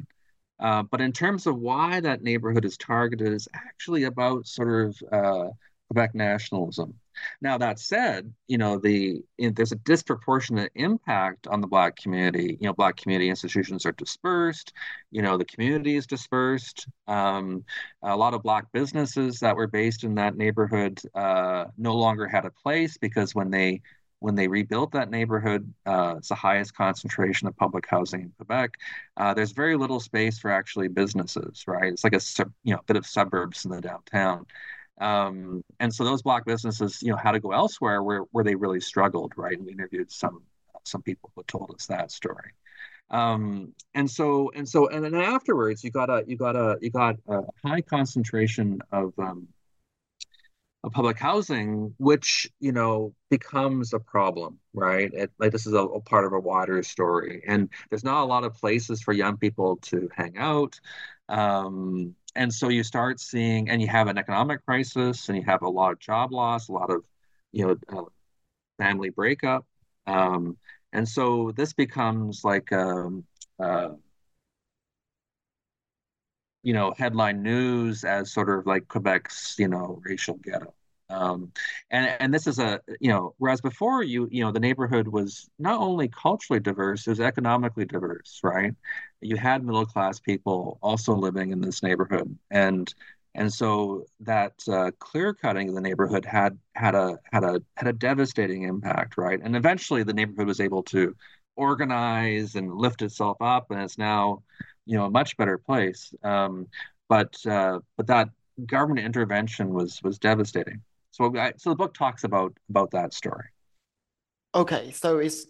Uh, 0.59 0.83
but 0.83 1.01
in 1.01 1.11
terms 1.11 1.45
of 1.45 1.57
why 1.57 1.99
that 1.99 2.23
neighborhood 2.23 2.65
is 2.65 2.77
targeted, 2.77 3.33
is 3.33 3.47
actually 3.53 4.03
about 4.03 4.47
sort 4.47 4.87
of 4.87 4.97
uh, 5.11 5.49
Quebec 5.87 6.15
nationalism. 6.15 6.93
Now 7.41 7.57
that 7.57 7.79
said, 7.79 8.31
you 8.47 8.57
know 8.57 8.77
the 8.77 9.23
you 9.37 9.47
know, 9.47 9.53
there's 9.55 9.71
a 9.71 9.77
disproportionate 9.77 10.71
impact 10.75 11.47
on 11.47 11.61
the 11.61 11.67
Black 11.67 11.95
community. 11.95 12.57
You 12.59 12.67
know, 12.67 12.73
Black 12.73 12.97
community 12.97 13.29
institutions 13.29 13.85
are 13.85 13.91
dispersed. 13.93 14.73
You 15.11 15.21
know, 15.21 15.37
the 15.37 15.45
community 15.45 15.95
is 15.95 16.05
dispersed. 16.07 16.87
Um, 17.07 17.63
a 18.03 18.15
lot 18.15 18.33
of 18.33 18.43
Black 18.43 18.71
businesses 18.71 19.39
that 19.39 19.55
were 19.55 19.67
based 19.67 20.03
in 20.03 20.15
that 20.15 20.35
neighborhood 20.35 20.99
uh, 21.15 21.65
no 21.77 21.95
longer 21.95 22.27
had 22.27 22.45
a 22.45 22.51
place 22.51 22.97
because 22.97 23.33
when 23.33 23.49
they 23.49 23.81
when 24.19 24.35
they 24.35 24.47
rebuilt 24.47 24.91
that 24.93 25.11
neighborhood, 25.11 25.71
uh, 25.85 26.15
it's 26.17 26.29
the 26.29 26.35
highest 26.35 26.75
concentration 26.75 27.47
of 27.47 27.55
public 27.55 27.85
housing 27.87 28.21
in 28.21 28.33
Quebec. 28.37 28.71
Uh, 29.15 29.33
there's 29.33 29.51
very 29.51 29.77
little 29.77 29.99
space 29.99 30.39
for 30.39 30.49
actually 30.51 30.87
businesses, 30.87 31.63
right? 31.67 31.93
It's 31.93 32.03
like 32.03 32.13
a 32.15 32.21
you 32.63 32.73
know 32.73 32.81
bit 32.87 32.97
of 32.97 33.05
suburbs 33.05 33.65
in 33.65 33.71
the 33.71 33.81
downtown. 33.81 34.45
Um, 34.99 35.63
and 35.79 35.93
so 35.93 36.03
those 36.03 36.21
black 36.21 36.45
businesses, 36.45 37.01
you 37.01 37.11
know, 37.11 37.17
had 37.17 37.33
to 37.33 37.39
go 37.39 37.51
elsewhere 37.51 38.01
where 38.03 38.21
where 38.31 38.43
they 38.43 38.55
really 38.55 38.79
struggled, 38.79 39.33
right? 39.37 39.57
And 39.57 39.65
we 39.65 39.73
interviewed 39.73 40.11
some 40.11 40.43
some 40.83 41.01
people 41.01 41.31
who 41.35 41.43
told 41.43 41.71
us 41.75 41.85
that 41.87 42.11
story. 42.11 42.51
Um, 43.09 43.73
and 43.93 44.09
so 44.09 44.51
and 44.55 44.67
so 44.67 44.87
and 44.89 45.03
then 45.03 45.15
afterwards, 45.15 45.83
you 45.83 45.91
got 45.91 46.09
a 46.09 46.23
you 46.27 46.37
got 46.37 46.55
a 46.55 46.77
you 46.81 46.89
got 46.89 47.15
a 47.27 47.41
high 47.63 47.81
concentration 47.81 48.79
of 48.91 49.13
um, 49.17 49.47
of 50.83 50.91
public 50.91 51.17
housing, 51.17 51.93
which 51.97 52.49
you 52.59 52.71
know 52.71 53.13
becomes 53.29 53.93
a 53.93 53.99
problem, 53.99 54.59
right? 54.73 55.11
It, 55.13 55.31
like 55.39 55.51
this 55.51 55.67
is 55.67 55.73
a, 55.73 55.79
a, 55.79 56.01
part 56.01 56.25
of 56.25 56.33
a 56.33 56.39
wider 56.39 56.81
story, 56.83 57.43
and 57.47 57.69
there's 57.89 58.03
not 58.03 58.23
a 58.23 58.25
lot 58.25 58.43
of 58.43 58.55
places 58.55 59.01
for 59.01 59.13
young 59.13 59.37
people 59.37 59.77
to 59.83 60.09
hang 60.15 60.37
out. 60.37 60.79
Um, 61.29 62.15
and 62.37 62.53
so 62.53 62.69
you 62.69 62.83
start 62.83 63.19
seeing, 63.19 63.69
and 63.69 63.81
you 63.81 63.87
have 63.89 64.07
an 64.07 64.17
economic 64.17 64.65
crisis, 64.65 65.29
and 65.29 65.37
you 65.37 65.43
have 65.45 65.63
a 65.63 65.69
lot 65.69 65.93
of 65.93 65.99
job 65.99 66.31
loss, 66.33 66.69
a 66.69 66.73
lot 66.73 66.91
of, 66.91 67.03
you 67.53 67.67
know, 67.67 67.77
uh, 67.99 68.05
family 68.79 69.09
breakup, 69.09 69.65
um, 70.07 70.57
and 70.93 71.07
so 71.07 71.51
this 71.55 71.73
becomes 71.73 72.43
like, 72.43 72.71
um, 72.73 73.25
uh, 73.59 73.89
you 76.63 76.73
know, 76.73 76.93
headline 76.97 77.43
news 77.43 78.03
as 78.03 78.31
sort 78.33 78.49
of 78.49 78.65
like 78.65 78.87
Quebec's, 78.87 79.55
you 79.57 79.67
know, 79.67 80.01
racial 80.03 80.35
ghetto. 80.35 80.73
Um, 81.09 81.53
and 81.89 82.05
and 82.19 82.33
this 82.33 82.47
is 82.47 82.59
a 82.59 82.81
you 82.99 83.09
know 83.09 83.33
whereas 83.37 83.61
before 83.61 84.03
you 84.03 84.27
you 84.29 84.43
know 84.43 84.51
the 84.51 84.59
neighborhood 84.59 85.07
was 85.07 85.49
not 85.57 85.79
only 85.79 86.09
culturally 86.09 86.59
diverse 86.59 87.07
it 87.07 87.11
was 87.11 87.21
economically 87.21 87.85
diverse 87.85 88.41
right 88.43 88.73
you 89.21 89.35
had 89.35 89.63
middle 89.63 89.85
class 89.85 90.19
people 90.19 90.77
also 90.81 91.15
living 91.15 91.51
in 91.51 91.61
this 91.61 91.83
neighborhood. 91.83 92.37
And 92.51 92.93
and 93.35 93.53
so 93.53 94.05
that 94.21 94.53
uh, 94.67 94.91
clear 94.99 95.33
cutting 95.33 95.69
of 95.69 95.75
the 95.75 95.81
neighborhood 95.81 96.25
had 96.25 96.57
had 96.73 96.95
a 96.95 97.19
had 97.31 97.43
a 97.43 97.61
had 97.75 97.87
a 97.87 97.93
devastating 97.93 98.63
impact 98.63 99.17
right? 99.17 99.39
And 99.41 99.55
eventually 99.55 100.03
the 100.03 100.13
neighborhood 100.13 100.47
was 100.47 100.59
able 100.59 100.83
to 100.83 101.15
organize 101.55 102.55
and 102.55 102.75
lift 102.75 103.01
itself 103.01 103.37
up 103.41 103.71
and 103.71 103.81
it's 103.81 103.97
now 103.97 104.43
you 104.85 104.97
know 104.97 105.05
a 105.05 105.09
much 105.09 105.37
better 105.37 105.57
place. 105.57 106.13
Um, 106.23 106.67
but 107.09 107.35
uh, 107.45 107.79
but 107.95 108.07
that 108.07 108.29
government 108.65 109.05
intervention 109.05 109.73
was 109.73 110.01
was 110.01 110.17
devastating. 110.17 110.81
So, 111.11 111.35
I, 111.37 111.53
so 111.57 111.69
the 111.69 111.75
book 111.75 111.93
talks 111.93 112.23
about 112.23 112.57
about 112.69 112.91
that 112.91 113.13
story. 113.13 113.45
Okay, 114.55 114.91
so 114.91 115.19
it's 115.19 115.45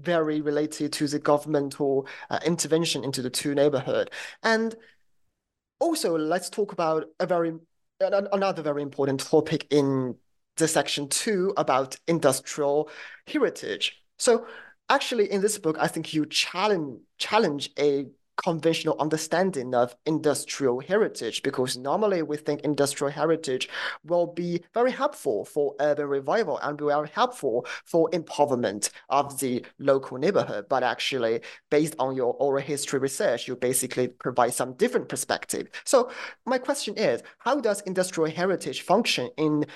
very 0.00 0.40
related 0.40 0.92
to 0.94 1.06
the 1.08 1.18
governmental 1.18 2.06
uh, 2.30 2.38
intervention 2.44 3.04
into 3.04 3.22
the 3.22 3.30
two 3.30 3.54
neighborhood, 3.54 4.10
and 4.42 4.74
also 5.80 6.16
let's 6.16 6.50
talk 6.50 6.72
about 6.72 7.04
a 7.20 7.26
very 7.26 7.52
another 8.00 8.62
very 8.62 8.82
important 8.82 9.20
topic 9.20 9.66
in 9.70 10.14
the 10.56 10.68
section 10.68 11.08
two 11.08 11.52
about 11.56 11.96
industrial 12.06 12.90
heritage. 13.26 14.02
So 14.18 14.46
actually 14.88 15.30
in 15.30 15.40
this 15.40 15.58
book, 15.58 15.76
I 15.78 15.88
think 15.88 16.12
you 16.14 16.26
challenge 16.26 17.00
challenge 17.18 17.70
a 17.78 18.06
conventional 18.36 18.96
understanding 19.00 19.74
of 19.74 19.96
industrial 20.06 20.80
heritage 20.80 21.42
because 21.42 21.76
normally 21.76 22.22
we 22.22 22.36
think 22.36 22.60
industrial 22.60 23.10
heritage 23.10 23.68
will 24.04 24.26
be 24.26 24.62
very 24.74 24.90
helpful 24.90 25.44
for 25.44 25.74
urban 25.80 26.06
revival 26.06 26.58
and 26.58 26.80
will 26.80 27.02
be 27.02 27.10
helpful 27.12 27.66
for 27.84 28.10
empowerment 28.10 28.90
of 29.08 29.38
the 29.40 29.64
local 29.78 30.18
neighborhood. 30.18 30.66
But 30.68 30.82
actually, 30.82 31.40
based 31.70 31.94
on 31.98 32.16
your 32.16 32.34
oral 32.34 32.62
history 32.62 32.98
research, 32.98 33.48
you 33.48 33.56
basically 33.56 34.08
provide 34.08 34.54
some 34.54 34.74
different 34.74 35.08
perspective. 35.08 35.68
So 35.84 36.10
my 36.44 36.58
question 36.58 36.96
is, 36.96 37.22
how 37.38 37.60
does 37.60 37.80
industrial 37.82 38.30
heritage 38.30 38.82
function 38.82 39.30
in 39.36 39.66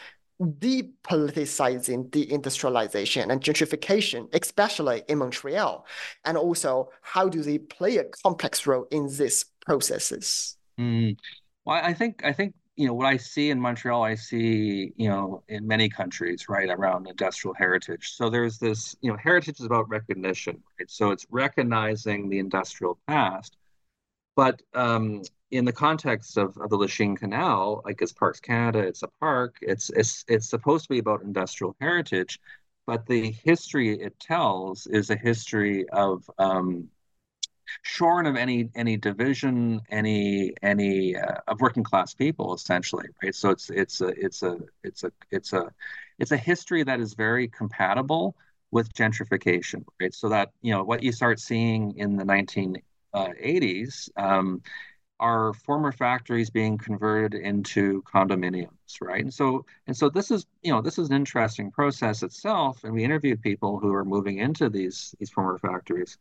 depoliticizing 0.40 2.10
deindustrialization 2.10 3.30
and 3.30 3.40
gentrification, 3.42 4.28
especially 4.34 5.02
in 5.08 5.18
Montreal? 5.18 5.86
And 6.24 6.36
also, 6.36 6.90
how 7.02 7.28
do 7.28 7.42
they 7.42 7.58
play 7.58 7.98
a 7.98 8.04
complex 8.04 8.66
role 8.66 8.86
in 8.90 9.06
these 9.06 9.44
processes? 9.64 10.56
Mm. 10.78 11.16
Well, 11.64 11.80
I 11.82 11.92
think 11.92 12.24
I 12.24 12.32
think 12.32 12.54
you 12.76 12.86
know 12.86 12.94
what 12.94 13.06
I 13.06 13.18
see 13.18 13.50
in 13.50 13.60
Montreal, 13.60 14.02
I 14.02 14.14
see 14.14 14.92
you 14.96 15.08
know 15.08 15.42
in 15.48 15.66
many 15.66 15.88
countries, 15.88 16.48
right, 16.48 16.70
around 16.70 17.06
industrial 17.06 17.54
heritage. 17.54 18.12
So 18.12 18.30
there's 18.30 18.58
this, 18.58 18.96
you 19.02 19.10
know, 19.10 19.18
heritage 19.22 19.60
is 19.60 19.66
about 19.66 19.88
recognition, 19.90 20.62
right? 20.78 20.90
So 20.90 21.10
it's 21.10 21.26
recognizing 21.30 22.30
the 22.30 22.38
industrial 22.38 22.98
past, 23.06 23.56
but 24.36 24.62
um, 24.74 25.22
in 25.50 25.64
the 25.64 25.72
context 25.72 26.36
of, 26.36 26.56
of 26.58 26.70
the 26.70 26.76
Lachine 26.76 27.16
Canal, 27.16 27.82
like 27.84 28.00
it's 28.02 28.12
Parks 28.12 28.40
Canada, 28.40 28.80
it's 28.80 29.02
a 29.02 29.08
park. 29.20 29.56
It's 29.62 29.90
it's 29.90 30.24
it's 30.28 30.48
supposed 30.48 30.84
to 30.84 30.88
be 30.90 30.98
about 30.98 31.22
industrial 31.22 31.76
heritage, 31.80 32.38
but 32.86 33.06
the 33.06 33.32
history 33.32 33.94
it 34.00 34.18
tells 34.20 34.86
is 34.86 35.10
a 35.10 35.16
history 35.16 35.88
of 35.90 36.28
um, 36.38 36.88
shorn 37.82 38.26
of 38.26 38.36
any 38.36 38.68
any 38.74 38.96
division, 38.96 39.80
any 39.90 40.52
any 40.62 41.16
uh, 41.16 41.36
of 41.48 41.60
working 41.60 41.84
class 41.84 42.14
people, 42.14 42.54
essentially, 42.54 43.06
right? 43.22 43.34
So 43.34 43.50
it's 43.50 43.70
it's 43.70 44.00
a 44.00 44.08
it's 44.08 44.42
a 44.42 44.58
it's 44.84 45.04
a 45.04 45.12
it's 45.30 45.52
a 45.52 45.70
it's 46.18 46.32
a 46.32 46.36
history 46.36 46.82
that 46.84 47.00
is 47.00 47.14
very 47.14 47.48
compatible 47.48 48.36
with 48.70 48.92
gentrification, 48.94 49.84
right? 50.00 50.14
So 50.14 50.28
that 50.28 50.52
you 50.62 50.72
know 50.72 50.84
what 50.84 51.02
you 51.02 51.12
start 51.12 51.40
seeing 51.40 51.96
in 51.96 52.16
the 52.16 52.24
1980s. 52.24 54.10
Um, 54.16 54.62
are 55.20 55.52
former 55.52 55.92
factories 55.92 56.50
being 56.50 56.78
converted 56.78 57.34
into 57.40 58.02
condominiums, 58.02 59.00
right? 59.02 59.22
And 59.22 59.32
so 59.32 59.66
and 59.86 59.96
so 59.96 60.08
this 60.10 60.30
is 60.30 60.46
you 60.62 60.72
know 60.72 60.82
this 60.82 60.98
is 60.98 61.10
an 61.10 61.16
interesting 61.16 61.70
process 61.70 62.22
itself, 62.24 62.84
and 62.84 62.94
we 62.94 63.04
interviewed 63.04 63.42
people 63.42 63.78
who 63.78 63.94
are 63.94 64.04
moving 64.04 64.38
into 64.38 64.68
these 64.70 65.14
these 65.20 65.30
former 65.30 65.58
factories 65.58 66.18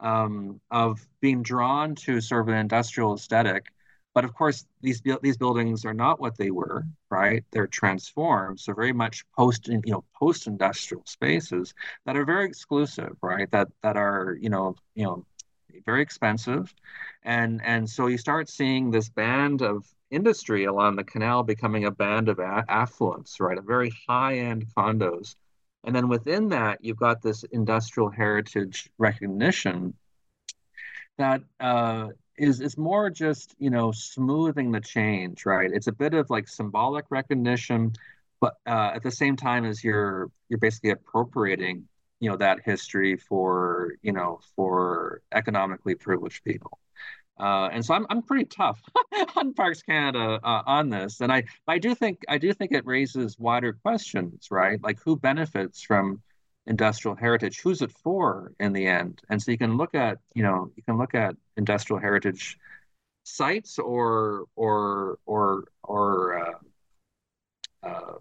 um, 0.00 0.60
of 0.70 1.06
being 1.20 1.42
drawn 1.42 1.94
to 1.96 2.20
sort 2.20 2.42
of 2.42 2.48
an 2.48 2.56
industrial 2.58 3.14
aesthetic. 3.14 3.66
But 4.14 4.24
of 4.24 4.34
course, 4.34 4.66
these 4.80 5.02
these 5.22 5.36
buildings 5.36 5.84
are 5.84 5.94
not 5.94 6.20
what 6.20 6.38
they 6.38 6.50
were, 6.50 6.84
right? 7.10 7.44
They're 7.50 7.66
transformed, 7.66 8.60
so 8.60 8.72
very 8.74 8.92
much 8.92 9.24
post 9.36 9.68
you 9.68 9.80
know 9.86 10.04
post 10.14 10.46
industrial 10.46 11.04
spaces 11.06 11.74
that 12.06 12.16
are 12.16 12.24
very 12.24 12.46
exclusive, 12.46 13.16
right? 13.22 13.50
That 13.50 13.68
that 13.82 13.96
are 13.96 14.38
you 14.40 14.48
know 14.50 14.76
you 14.94 15.04
know 15.04 15.26
very 15.84 16.02
expensive. 16.02 16.72
And, 17.22 17.60
and 17.64 17.88
so 17.88 18.06
you 18.06 18.18
start 18.18 18.48
seeing 18.48 18.90
this 18.90 19.08
band 19.08 19.62
of 19.62 19.86
industry 20.10 20.64
along 20.64 20.96
the 20.96 21.04
canal 21.04 21.42
becoming 21.42 21.84
a 21.84 21.90
band 21.90 22.28
of 22.28 22.38
a- 22.38 22.64
affluence, 22.68 23.40
right? 23.40 23.58
A 23.58 23.62
very 23.62 23.92
high 24.08 24.38
end 24.38 24.66
condos. 24.76 25.34
And 25.84 25.94
then 25.94 26.08
within 26.08 26.48
that, 26.48 26.84
you've 26.84 26.98
got 26.98 27.22
this 27.22 27.44
industrial 27.44 28.10
heritage 28.10 28.88
recognition 28.98 29.94
that 31.18 31.42
uh, 31.60 32.08
is 32.36 32.60
is 32.60 32.76
more 32.76 33.10
just 33.10 33.54
you 33.58 33.70
know 33.70 33.92
smoothing 33.92 34.72
the 34.72 34.80
change, 34.80 35.46
right? 35.46 35.70
It's 35.72 35.86
a 35.86 35.92
bit 35.92 36.14
of 36.14 36.28
like 36.30 36.48
symbolic 36.48 37.06
recognition, 37.10 37.92
but 38.40 38.54
uh, 38.66 38.92
at 38.94 39.02
the 39.02 39.10
same 39.10 39.36
time 39.36 39.64
as 39.64 39.82
you're 39.82 40.30
you're 40.48 40.58
basically 40.58 40.90
appropriating 40.90 41.88
you 42.20 42.30
know 42.30 42.36
that 42.36 42.60
history 42.64 43.16
for 43.16 43.94
you 44.02 44.12
know 44.12 44.40
for 44.54 45.22
economically 45.32 45.94
privileged 45.94 46.42
people 46.44 46.78
uh, 47.38 47.68
and 47.70 47.84
so 47.84 47.94
I'm, 47.94 48.06
I'm 48.08 48.22
pretty 48.22 48.46
tough 48.46 48.80
on 49.36 49.52
Parks 49.52 49.82
Canada 49.82 50.40
uh, 50.42 50.62
on 50.66 50.88
this, 50.88 51.20
and 51.20 51.30
I 51.30 51.44
I 51.66 51.78
do 51.78 51.94
think 51.94 52.22
I 52.28 52.38
do 52.38 52.52
think 52.52 52.72
it 52.72 52.86
raises 52.86 53.38
wider 53.38 53.74
questions, 53.74 54.48
right? 54.50 54.82
Like 54.82 54.98
who 55.04 55.16
benefits 55.16 55.82
from 55.82 56.22
industrial 56.66 57.14
heritage? 57.14 57.60
Who's 57.60 57.82
it 57.82 57.92
for 57.92 58.52
in 58.58 58.72
the 58.72 58.86
end? 58.86 59.20
And 59.28 59.42
so 59.42 59.50
you 59.50 59.58
can 59.58 59.76
look 59.76 59.94
at 59.94 60.18
you 60.34 60.42
know 60.42 60.70
you 60.76 60.82
can 60.82 60.96
look 60.96 61.14
at 61.14 61.36
industrial 61.56 62.00
heritage 62.00 62.58
sites 63.24 63.78
or 63.78 64.46
or 64.56 65.18
or 65.26 65.64
or 65.82 66.38
uh, 66.46 66.58
uh, 67.86 68.12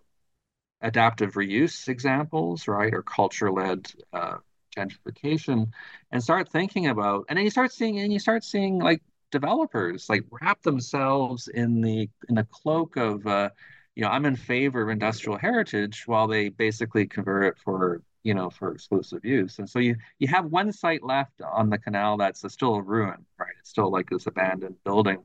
adaptive 0.86 1.34
reuse 1.34 1.88
examples, 1.88 2.68
right, 2.68 2.94
or 2.94 3.02
culture-led 3.02 3.92
uh, 4.14 4.38
gentrification, 4.78 5.72
and 6.12 6.24
start 6.24 6.50
thinking 6.50 6.88
about, 6.88 7.26
and 7.30 7.38
then 7.38 7.44
you 7.44 7.52
start 7.52 7.72
seeing, 7.74 8.00
and 8.00 8.14
you 8.14 8.20
start 8.20 8.44
seeing 8.44 8.80
like 8.80 9.02
developers 9.32 10.08
like 10.10 10.24
wrap 10.32 10.62
themselves 10.64 11.48
in 11.48 11.82
the 11.82 12.10
in 12.30 12.36
the 12.36 12.48
cloak 12.52 12.96
of, 12.98 13.26
uh, 13.28 13.50
you 13.96 14.04
know, 14.04 14.10
I'm 14.10 14.26
in 14.26 14.36
favor 14.36 14.82
of 14.82 14.90
industrial 14.90 15.38
heritage, 15.38 16.04
while 16.08 16.28
they 16.28 16.50
basically 16.50 17.08
convert 17.08 17.46
it 17.46 17.58
for 17.64 18.02
you 18.24 18.34
know 18.34 18.50
for 18.50 18.74
exclusive 18.74 19.24
use. 19.24 19.60
And 19.60 19.70
so 19.70 19.80
you 19.80 19.96
you 20.20 20.28
have 20.30 20.46
one 20.46 20.72
site 20.74 21.04
left 21.04 21.42
on 21.42 21.70
the 21.70 21.78
canal 21.78 22.18
that's 22.18 22.44
a, 22.44 22.50
still 22.50 22.76
a 22.76 22.82
ruin 22.82 23.26
right? 23.40 23.54
It's 23.60 23.70
still 23.70 23.92
like 23.92 24.10
this 24.10 24.28
abandoned 24.28 24.78
building. 24.84 25.24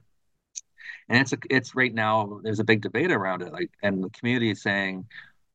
And 1.09 1.21
it's 1.23 1.33
a, 1.33 1.39
it's 1.51 1.75
right 1.75 1.93
now 1.93 2.41
there's 2.45 2.61
a 2.61 2.65
big 2.65 2.83
debate 2.83 3.11
around 3.11 3.43
it 3.43 3.53
like 3.53 3.71
and 3.83 4.05
the 4.05 4.11
community 4.11 4.51
is 4.51 4.63
saying 4.63 5.07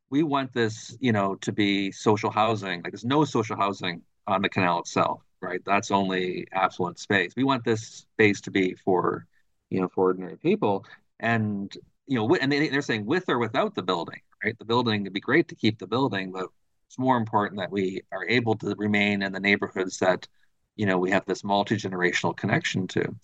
we 0.09 0.23
want 0.23 0.53
this 0.53 0.95
you 0.99 1.11
know 1.11 1.35
to 1.35 1.51
be 1.51 1.91
social 1.91 2.31
housing. 2.31 2.81
Like 2.81 2.91
there's 2.91 3.05
no 3.05 3.25
social 3.25 3.55
housing 3.55 4.01
on 4.27 4.41
the 4.41 4.49
canal 4.49 4.79
itself 4.79 5.21
right? 5.45 5.61
That's 5.65 5.91
only 5.91 6.47
affluent 6.51 6.99
space. 6.99 7.33
We 7.35 7.43
want 7.43 7.63
this 7.63 8.05
space 8.13 8.41
to 8.41 8.51
be 8.51 8.73
for 8.73 9.27
you 9.69 9.81
know 9.81 9.87
for 9.87 10.05
ordinary 10.05 10.37
people. 10.37 10.85
And 11.19 11.75
you 12.07 12.17
know 12.17 12.35
and 12.35 12.51
they, 12.51 12.69
they're 12.69 12.81
saying 12.81 13.05
with 13.05 13.29
or 13.29 13.39
without 13.39 13.75
the 13.75 13.83
building 13.83 14.19
right? 14.43 14.57
The 14.57 14.65
building 14.65 15.01
it'd 15.01 15.13
be 15.13 15.19
great 15.19 15.47
to 15.49 15.55
keep 15.55 15.79
the 15.79 15.87
building 15.87 16.31
but 16.31 16.47
it's 16.87 16.99
more 16.99 17.17
important 17.17 17.59
that 17.59 17.71
we 17.71 18.01
are 18.11 18.27
able 18.27 18.55
to 18.57 18.75
remain 18.77 19.23
in 19.23 19.31
the 19.31 19.39
neighborhoods 19.39 19.97
that 19.99 20.27
you 20.75 20.85
know 20.85 20.97
we 20.99 21.11
have 21.11 21.25
this 21.25 21.43
multi-generational 21.43 22.35
connection 22.35 22.87
to 22.89 23.15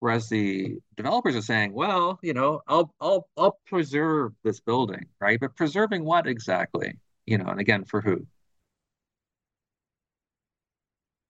whereas 0.00 0.28
the 0.28 0.76
developers 0.96 1.36
are 1.36 1.42
saying 1.42 1.72
well 1.72 2.18
you 2.22 2.34
know 2.34 2.60
i'll 2.66 2.92
i'll 3.00 3.28
i'll 3.36 3.58
preserve 3.66 4.32
this 4.42 4.60
building 4.60 5.06
right? 5.20 5.38
But 5.40 5.56
preserving 5.56 6.04
what 6.04 6.26
exactly? 6.26 6.98
You 7.26 7.38
know 7.38 7.46
and 7.46 7.60
again 7.60 7.84
for 7.84 8.00
who? 8.00 8.26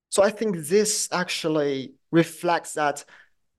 So 0.09 0.23
i 0.23 0.31
think 0.31 0.57
this 0.57 1.09
actually 1.13 1.93
reflects 2.11 2.73
that 2.75 3.05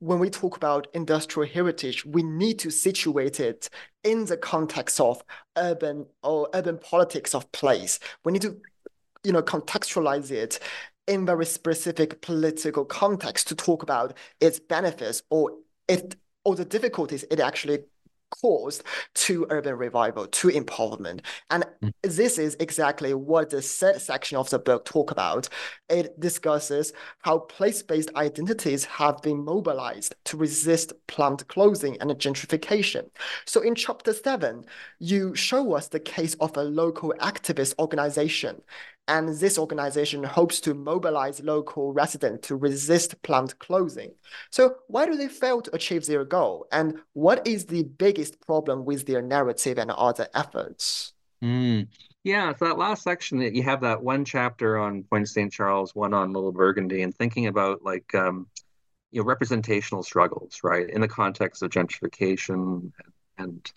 when 0.01 0.17
we 0.17 0.31
talk 0.31 0.57
about 0.57 0.87
industrial 0.95 1.47
heritage, 1.47 2.03
we 2.05 2.23
need 2.23 2.57
to 2.57 2.71
situate 2.71 3.39
it 3.39 3.69
in 4.03 4.25
the 4.25 4.35
context 4.35 4.99
of 4.99 5.23
urban 5.57 6.07
or 6.23 6.49
urban 6.55 6.79
politics 6.79 7.35
of 7.35 7.49
place. 7.51 7.99
We 8.25 8.31
need 8.31 8.41
to, 8.41 8.59
you 9.23 9.31
know, 9.31 9.43
contextualize 9.43 10.31
it 10.31 10.59
in 11.07 11.25
very 11.25 11.45
specific 11.45 12.21
political 12.21 12.85
context 12.85 13.47
to 13.47 13.55
talk 13.55 13.83
about 13.83 14.15
its 14.39 14.59
benefits 14.59 15.23
or 15.29 15.51
it 15.87 16.15
or 16.43 16.55
the 16.55 16.65
difficulties 16.65 17.23
it 17.29 17.39
actually 17.39 17.79
caused 18.41 18.83
to 19.13 19.45
urban 19.49 19.75
revival, 19.75 20.25
to 20.27 20.47
empowerment. 20.47 21.21
And 21.49 21.65
mm. 21.83 21.91
this 22.01 22.37
is 22.37 22.55
exactly 22.59 23.13
what 23.13 23.49
the 23.49 23.61
section 23.61 24.37
of 24.37 24.49
the 24.49 24.59
book 24.59 24.85
talk 24.85 25.11
about. 25.11 25.49
It 25.89 26.19
discusses 26.19 26.93
how 27.19 27.39
place-based 27.39 28.09
identities 28.15 28.85
have 28.85 29.21
been 29.21 29.43
mobilized 29.43 30.15
to 30.25 30.37
resist 30.37 30.93
planned 31.07 31.47
closing 31.47 31.97
and 32.01 32.09
gentrification. 32.11 33.09
So 33.45 33.61
in 33.61 33.75
chapter 33.75 34.13
seven, 34.13 34.65
you 34.99 35.35
show 35.35 35.73
us 35.73 35.89
the 35.89 35.99
case 35.99 36.35
of 36.35 36.55
a 36.57 36.63
local 36.63 37.13
activist 37.19 37.75
organization 37.79 38.61
and 39.07 39.29
this 39.29 39.57
organization 39.57 40.23
hopes 40.23 40.59
to 40.61 40.73
mobilize 40.73 41.41
local 41.41 41.93
residents 41.93 42.47
to 42.47 42.55
resist 42.55 43.21
plant 43.23 43.57
closing. 43.59 44.13
So 44.51 44.75
why 44.87 45.05
do 45.05 45.15
they 45.15 45.27
fail 45.27 45.61
to 45.61 45.75
achieve 45.75 46.05
their 46.05 46.23
goal? 46.23 46.67
And 46.71 46.99
what 47.13 47.45
is 47.47 47.65
the 47.65 47.83
biggest 47.83 48.39
problem 48.41 48.85
with 48.85 49.05
their 49.05 49.21
narrative 49.21 49.77
and 49.77 49.91
other 49.91 50.27
efforts? 50.33 51.13
Mm. 51.43 51.87
Yeah, 52.23 52.53
so 52.55 52.65
that 52.65 52.77
last 52.77 53.03
section 53.03 53.39
that 53.39 53.55
you 53.55 53.63
have 53.63 53.81
that 53.81 54.03
one 54.03 54.25
chapter 54.25 54.77
on 54.77 55.03
Point 55.03 55.27
St. 55.27 55.51
Charles, 55.51 55.95
one 55.95 56.13
on 56.13 56.33
Little 56.33 56.51
Burgundy, 56.51 57.01
and 57.01 57.15
thinking 57.15 57.47
about 57.47 57.83
like 57.83 58.13
um, 58.13 58.45
you 59.09 59.21
know 59.21 59.25
representational 59.25 60.03
struggles, 60.03 60.59
right, 60.63 60.87
in 60.87 61.01
the 61.01 61.07
context 61.07 61.63
of 61.63 61.71
gentrification, 61.71 62.91
and 63.39 63.71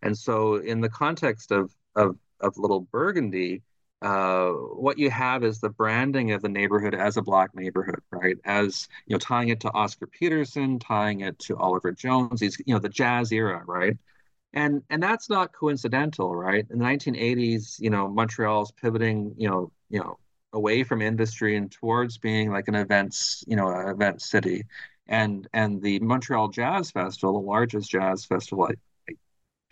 and 0.00 0.16
so 0.16 0.56
in 0.56 0.80
the 0.80 0.88
context 0.88 1.50
of 1.50 1.74
of 1.96 2.16
of 2.40 2.56
Little 2.56 2.82
Burgundy, 2.82 3.62
uh, 4.00 4.50
what 4.50 4.98
you 4.98 5.10
have 5.10 5.42
is 5.42 5.58
the 5.60 5.70
branding 5.70 6.32
of 6.32 6.42
the 6.42 6.48
neighborhood 6.48 6.94
as 6.94 7.16
a 7.16 7.22
black 7.22 7.54
neighborhood, 7.54 8.00
right? 8.12 8.36
As 8.44 8.88
you 9.06 9.14
know, 9.14 9.18
tying 9.18 9.48
it 9.48 9.60
to 9.60 9.72
Oscar 9.72 10.06
Peterson, 10.06 10.78
tying 10.78 11.20
it 11.22 11.38
to 11.40 11.56
Oliver 11.56 11.92
Jones, 11.92 12.40
these 12.40 12.58
you 12.64 12.74
know 12.74 12.80
the 12.80 12.88
jazz 12.88 13.32
era, 13.32 13.62
right? 13.66 13.96
And 14.52 14.82
and 14.90 15.02
that's 15.02 15.28
not 15.28 15.52
coincidental, 15.52 16.34
right? 16.34 16.66
In 16.70 16.78
the 16.78 16.84
1980s, 16.84 17.80
you 17.80 17.90
know, 17.90 18.08
Montreal's 18.08 18.72
pivoting, 18.72 19.34
you 19.36 19.48
know, 19.48 19.72
you 19.90 20.00
know, 20.00 20.18
away 20.52 20.84
from 20.84 21.02
industry 21.02 21.56
and 21.56 21.70
towards 21.70 22.18
being 22.18 22.50
like 22.52 22.68
an 22.68 22.74
events, 22.76 23.44
you 23.46 23.56
know, 23.56 23.68
event 23.88 24.22
city. 24.22 24.64
And 25.06 25.48
and 25.52 25.82
the 25.82 25.98
Montreal 26.00 26.48
Jazz 26.48 26.90
Festival, 26.92 27.40
the 27.40 27.46
largest 27.46 27.90
jazz 27.90 28.24
festival, 28.26 28.68
I, 29.10 29.14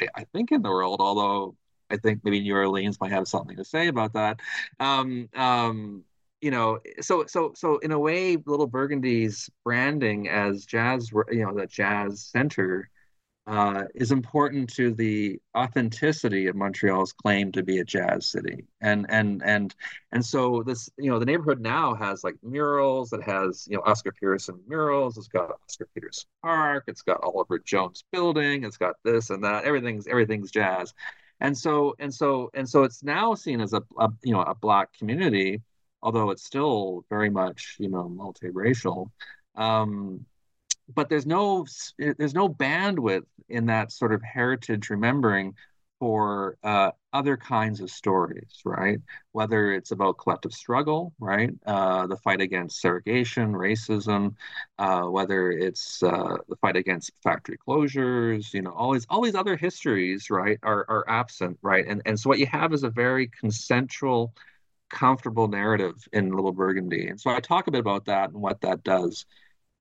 I, 0.01 0.09
I 0.16 0.24
think 0.33 0.53
in 0.53 0.62
the 0.62 0.70
world, 0.70 1.01
although 1.01 1.57
I 1.91 1.97
think 1.97 2.20
maybe 2.24 2.41
New 2.41 2.55
Orleans 2.55 3.01
might 3.01 3.12
have 3.12 3.28
something 3.28 3.57
to 3.57 3.64
say 3.64 3.89
about 3.89 4.14
that. 4.14 4.41
Um, 4.80 5.28
um, 5.34 6.05
you 6.41 6.51
know, 6.51 6.80
so 7.01 7.24
so 7.26 7.53
so 7.55 7.78
in 7.78 7.93
a 7.93 7.99
way, 7.99 8.37
Little 8.37 8.66
Burgundy's 8.66 9.51
branding 9.64 10.28
as 10.28 10.66
jazz, 10.66 11.11
you 11.30 11.45
know, 11.45 11.55
the 11.55 11.66
jazz 11.66 12.20
center 12.22 12.91
uh, 13.47 13.84
is 13.95 14.11
important 14.11 14.68
to 14.74 14.93
the 14.93 15.41
authenticity 15.57 16.49
of 16.49 16.57
Montreal's 16.57 17.12
claim 17.12 17.53
to 17.53 17.62
be 17.62 17.78
a 17.78 17.84
jazz 17.84 18.26
city. 18.26 18.64
And 18.80 19.07
and 19.09 19.43
and 19.45 19.74
and 20.12 20.24
so 20.24 20.62
this, 20.64 20.91
you 20.99 21.11
know, 21.11 21.18
the 21.18 21.26
neighborhood 21.26 21.61
now 21.61 21.95
has 21.95 22.24
like 22.24 22.34
murals. 22.43 23.12
It 23.12 23.22
has, 23.22 23.66
you 23.70 23.76
know, 23.76 23.82
Oscar 23.87 24.12
Peterson 24.12 24.61
murals. 24.66 25.16
It's 25.16 25.28
got 25.28 25.53
Oscar 25.64 25.89
Peterson 25.95 26.28
Park. 26.43 26.84
It's 26.89 27.03
got 27.03 27.22
Oliver 27.22 27.61
Jones 27.61 28.05
Building. 28.12 28.64
It's 28.64 28.76
got 28.76 28.97
this 29.05 29.30
and 29.30 29.45
that. 29.45 29.64
Everything's 29.64 30.09
everything's 30.09 30.51
jazz 30.51 30.93
and 31.41 31.57
so 31.57 31.95
and 31.99 32.12
so 32.12 32.51
and 32.55 32.68
so 32.68 32.82
it's 32.82 33.03
now 33.03 33.34
seen 33.34 33.61
as 33.61 33.72
a, 33.72 33.82
a, 33.99 34.09
you 34.22 34.32
know 34.32 34.43
a 34.43 34.55
black 34.55 34.93
community 34.99 35.61
although 36.03 36.30
it's 36.30 36.45
still 36.45 37.05
very 37.09 37.30
much 37.30 37.76
you 37.78 37.89
know 37.89 38.09
multiracial. 38.09 39.11
Um, 39.57 40.24
but 40.95 41.09
there's 41.09 41.26
no 41.26 41.66
there's 41.99 42.34
no 42.34 42.49
bandwidth 42.49 43.26
in 43.49 43.66
that 43.66 43.91
sort 43.91 44.12
of 44.12 44.22
heritage 44.22 44.89
remembering 44.89 45.55
for 45.99 46.59
uh, 46.62 46.90
other 47.12 47.36
kinds 47.36 47.80
of 47.80 47.90
stories, 47.90 48.61
right? 48.64 48.99
Whether 49.32 49.72
it's 49.72 49.90
about 49.92 50.18
collective 50.18 50.53
struggle, 50.53 51.14
right? 51.18 51.51
Uh, 51.66 52.07
the 52.07 52.16
fight 52.18 52.40
against 52.40 52.80
segregation, 52.80 53.53
racism, 53.53 54.34
uh, 54.78 55.03
whether 55.05 55.51
it's 55.51 56.03
uh, 56.03 56.36
the 56.49 56.57
fight 56.57 56.76
against 56.76 57.12
factory 57.22 57.59
closures, 57.66 58.53
you 58.53 58.62
know, 58.62 58.72
all 58.72 58.92
these 58.92 59.07
all 59.09 59.22
these 59.22 59.34
other 59.34 59.57
histories, 59.57 60.28
right, 60.30 60.59
are 60.62 60.84
are 60.88 61.05
absent, 61.09 61.59
right? 61.62 61.86
And 61.86 62.03
and 62.05 62.18
so 62.20 62.28
what 62.28 62.38
you 62.38 62.47
have 62.47 62.72
is 62.74 62.82
a 62.82 62.90
very 62.90 63.28
consensual, 63.28 64.34
comfortable 64.90 65.49
narrative 65.49 65.94
in 66.12 66.30
Little 66.30 66.53
Burgundy. 66.53 67.09
And 67.09 67.20
so 67.20 67.30
I 67.30 67.40
talk 67.40 67.66
a 67.68 67.70
bit 67.70 67.80
about 67.80 68.05
that 68.07 68.30
and 68.30 68.40
what 68.42 68.61
that 68.62 68.84
does 68.84 69.24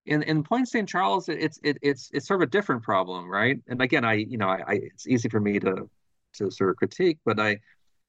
in 0.05 0.23
in 0.23 0.43
Point 0.43 0.67
St. 0.69 0.87
Charles, 0.87 1.29
it's 1.29 1.59
it, 1.63 1.77
it's 1.81 2.09
it's 2.13 2.27
sort 2.27 2.41
of 2.41 2.47
a 2.47 2.51
different 2.51 2.83
problem, 2.83 3.29
right? 3.29 3.59
And 3.67 3.81
again, 3.81 4.05
I 4.05 4.13
you 4.13 4.37
know 4.37 4.47
I, 4.49 4.63
I, 4.67 4.73
it's 4.73 5.07
easy 5.07 5.29
for 5.29 5.39
me 5.39 5.59
to 5.59 5.89
to 6.37 6.51
sort 6.51 6.69
of 6.69 6.75
critique, 6.77 7.19
but 7.25 7.39
I 7.39 7.59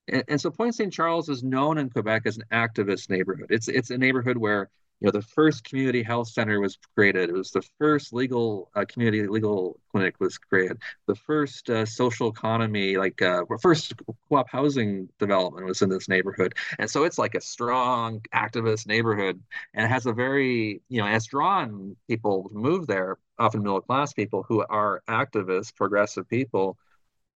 and, 0.09 0.25
and 0.29 0.41
so 0.41 0.51
Point 0.51 0.75
St. 0.75 0.93
Charles 0.93 1.29
is 1.29 1.43
known 1.43 1.79
in 1.79 1.91
Quebec 1.91 2.23
as 2.27 2.37
an 2.37 2.45
activist 2.53 3.11
neighborhood. 3.11 3.47
It's 3.51 3.69
it's 3.69 3.91
a 3.91 3.99
neighborhood 3.99 4.37
where 4.37 4.71
you 5.01 5.07
know 5.07 5.13
the 5.13 5.23
first 5.23 5.65
community 5.65 6.03
health 6.03 6.29
center 6.29 6.61
was 6.61 6.79
created. 6.95 7.29
It 7.29 7.35
was 7.35 7.51
the 7.51 7.63
first 7.79 8.13
legal 8.13 8.71
uh, 8.75 8.85
community 8.89 9.27
legal 9.27 9.79
clinic 9.91 10.15
was 10.21 10.39
created. 10.39 10.79
The 11.07 11.15
first 11.15 11.69
uh, 11.69 11.85
social 11.85 12.31
economy, 12.31 12.97
like 12.97 13.21
uh, 13.21 13.45
first 13.61 13.95
co-op 14.29 14.49
housing 14.49 15.09
development, 15.19 15.67
was 15.67 15.83
in 15.83 15.91
this 15.91 16.09
neighborhood. 16.09 16.55
And 16.79 16.91
so 16.91 17.05
it's 17.05 17.19
like 17.19 17.35
a 17.35 17.41
strong 17.41 18.21
activist 18.35 18.87
neighborhood, 18.87 19.43
and 19.75 19.85
it 19.85 19.89
has 19.89 20.07
a 20.07 20.13
very 20.13 20.81
you 20.89 21.03
know 21.03 21.07
it's 21.07 21.27
drawn 21.27 21.97
people 22.09 22.49
to 22.49 22.55
move 22.55 22.87
there, 22.87 23.19
often 23.39 23.63
middle 23.63 23.81
class 23.81 24.13
people 24.13 24.45
who 24.49 24.65
are 24.69 25.03
activists, 25.09 25.75
progressive 25.75 26.29
people 26.29 26.79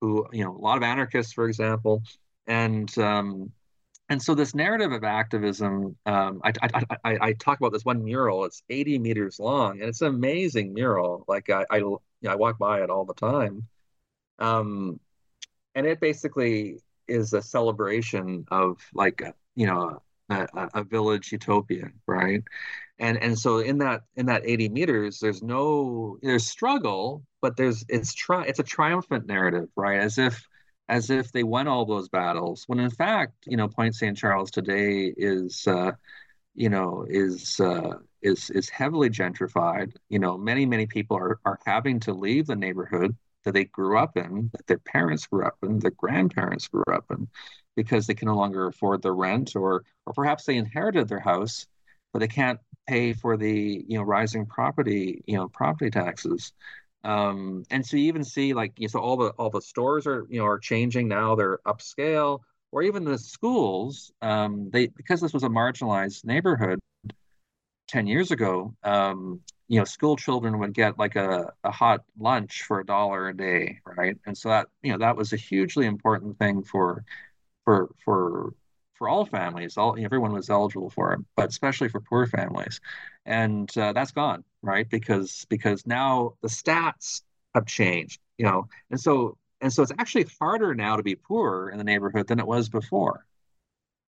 who, 0.01 0.27
you 0.31 0.43
know, 0.43 0.55
a 0.55 0.57
lot 0.57 0.77
of 0.77 0.83
anarchists, 0.83 1.33
for 1.33 1.47
example, 1.47 2.03
and 2.47 2.95
um, 2.97 3.51
and 4.09 4.21
so 4.21 4.33
this 4.33 4.55
narrative 4.55 4.91
of 4.91 5.03
activism, 5.03 5.95
um, 6.07 6.41
I, 6.43 6.51
I, 6.61 6.83
I, 7.03 7.17
I, 7.21 7.33
talk 7.33 7.59
about 7.59 7.71
this 7.71 7.85
one 7.85 8.03
mural. 8.03 8.45
It's 8.45 8.63
80 8.67 8.97
meters 8.97 9.39
long, 9.39 9.79
and 9.79 9.83
it's 9.83 10.01
an 10.01 10.07
amazing 10.07 10.73
mural. 10.73 11.25
Like 11.27 11.51
I, 11.51 11.63
I, 11.69 11.77
you 11.77 11.99
know, 12.23 12.31
I 12.31 12.35
walk 12.35 12.57
by 12.57 12.81
it 12.81 12.89
all 12.89 13.05
the 13.05 13.13
time, 13.13 13.67
um, 14.39 14.99
and 15.75 15.85
it 15.85 15.99
basically 15.99 16.79
is 17.07 17.33
a 17.33 17.41
celebration 17.41 18.45
of 18.49 18.79
like 18.93 19.21
you 19.55 19.67
know 19.67 20.01
a, 20.29 20.69
a 20.75 20.83
village 20.83 21.31
utopia, 21.31 21.89
right? 22.07 22.43
And 22.99 23.17
and 23.17 23.37
so 23.37 23.59
in 23.59 23.77
that 23.79 24.01
in 24.15 24.25
that 24.27 24.43
80 24.45 24.69
meters, 24.69 25.19
there's 25.19 25.41
no 25.43 26.17
there's 26.21 26.47
struggle, 26.47 27.23
but 27.41 27.57
there's 27.57 27.85
it's 27.89 28.13
tri 28.13 28.43
it's 28.45 28.59
a 28.59 28.63
triumphant 28.63 29.27
narrative, 29.27 29.69
right? 29.75 29.99
As 29.99 30.17
if 30.17 30.45
as 30.89 31.09
if 31.09 31.31
they 31.31 31.43
won 31.43 31.67
all 31.67 31.85
those 31.85 32.09
battles, 32.09 32.63
when 32.67 32.79
in 32.79 32.89
fact, 32.89 33.33
you 33.45 33.57
know, 33.57 33.67
Point 33.67 33.95
St. 33.95 34.17
Charles 34.17 34.51
today 34.51 35.13
is 35.17 35.65
uh, 35.67 35.91
you 36.55 36.69
know, 36.69 37.05
is 37.09 37.59
uh, 37.59 37.93
is 38.21 38.49
is 38.51 38.69
heavily 38.69 39.09
gentrified. 39.09 39.93
You 40.09 40.19
know, 40.19 40.37
many 40.37 40.65
many 40.65 40.85
people 40.87 41.17
are 41.17 41.39
are 41.45 41.59
having 41.65 41.99
to 42.01 42.13
leave 42.13 42.47
the 42.47 42.55
neighborhood 42.55 43.15
that 43.45 43.53
they 43.53 43.65
grew 43.65 43.97
up 43.97 44.17
in, 44.17 44.49
that 44.53 44.67
their 44.67 44.79
parents 44.79 45.25
grew 45.27 45.45
up 45.45 45.57
in, 45.63 45.79
their 45.79 45.91
grandparents 45.91 46.67
grew 46.67 46.83
up 46.93 47.05
in, 47.11 47.27
because 47.75 48.07
they 48.07 48.13
can 48.13 48.27
no 48.27 48.35
longer 48.35 48.67
afford 48.67 49.01
the 49.01 49.11
rent, 49.11 49.55
or 49.55 49.83
or 50.05 50.13
perhaps 50.13 50.45
they 50.45 50.57
inherited 50.57 51.07
their 51.07 51.19
house, 51.19 51.67
but 52.13 52.19
they 52.19 52.27
can't 52.27 52.59
pay 52.87 53.13
for 53.13 53.37
the 53.37 53.83
you 53.87 53.97
know 53.97 54.03
rising 54.03 54.45
property 54.45 55.23
you 55.27 55.35
know 55.37 55.47
property 55.49 55.91
taxes. 55.91 56.53
Um, 57.03 57.63
and 57.71 57.85
so 57.85 57.97
you 57.97 58.05
even 58.05 58.23
see 58.23 58.53
like 58.53 58.73
you 58.77 58.87
know, 58.87 58.91
so 58.91 58.99
all 58.99 59.17
the 59.17 59.29
all 59.31 59.49
the 59.49 59.61
stores 59.61 60.07
are 60.07 60.25
you 60.29 60.39
know 60.39 60.45
are 60.45 60.59
changing 60.59 61.07
now. 61.07 61.35
They're 61.35 61.59
upscale, 61.65 62.41
or 62.71 62.83
even 62.83 63.03
the 63.05 63.17
schools. 63.17 64.11
Um, 64.21 64.69
they 64.71 64.87
because 64.87 65.21
this 65.21 65.33
was 65.33 65.43
a 65.43 65.49
marginalized 65.49 66.25
neighborhood 66.25 66.79
ten 67.87 68.07
years 68.07 68.31
ago. 68.31 68.73
Um, 68.83 69.41
you 69.67 69.79
know, 69.79 69.85
school 69.85 70.15
children 70.15 70.59
would 70.59 70.73
get 70.73 70.97
like 70.97 71.15
a, 71.15 71.53
a 71.63 71.71
hot 71.71 72.03
lunch 72.17 72.63
for 72.63 72.79
a 72.79 72.85
dollar 72.85 73.29
a 73.29 73.37
day, 73.37 73.79
right? 73.85 74.17
And 74.25 74.35
so 74.37 74.49
that, 74.49 74.67
you 74.81 74.91
know, 74.91 74.97
that 74.97 75.15
was 75.15 75.31
a 75.31 75.37
hugely 75.37 75.85
important 75.85 76.39
thing 76.39 76.63
for 76.63 77.05
for 77.69 77.89
for 78.03 78.53
for 78.95 79.07
all 79.07 79.25
families. 79.25 79.77
All 79.77 79.95
everyone 79.99 80.33
was 80.33 80.49
eligible 80.49 80.89
for 80.89 81.13
it, 81.13 81.19
but 81.35 81.49
especially 81.49 81.89
for 81.89 82.01
poor 82.01 82.25
families, 82.25 82.81
and 83.27 83.69
uh, 83.77 83.93
that's 83.93 84.11
gone, 84.11 84.43
right? 84.63 84.89
Because 84.89 85.45
because 85.49 85.85
now 85.85 86.33
the 86.41 86.47
stats 86.47 87.21
have 87.53 87.67
changed, 87.67 88.19
you 88.39 88.45
know, 88.45 88.67
and 88.89 88.99
so 88.99 89.37
and 89.61 89.71
so 89.71 89.83
it's 89.83 89.91
actually 89.99 90.25
harder 90.39 90.73
now 90.73 90.95
to 90.95 91.03
be 91.03 91.13
poor 91.15 91.69
in 91.69 91.77
the 91.77 91.83
neighborhood 91.83 92.25
than 92.27 92.39
it 92.39 92.47
was 92.47 92.69
before. 92.69 93.23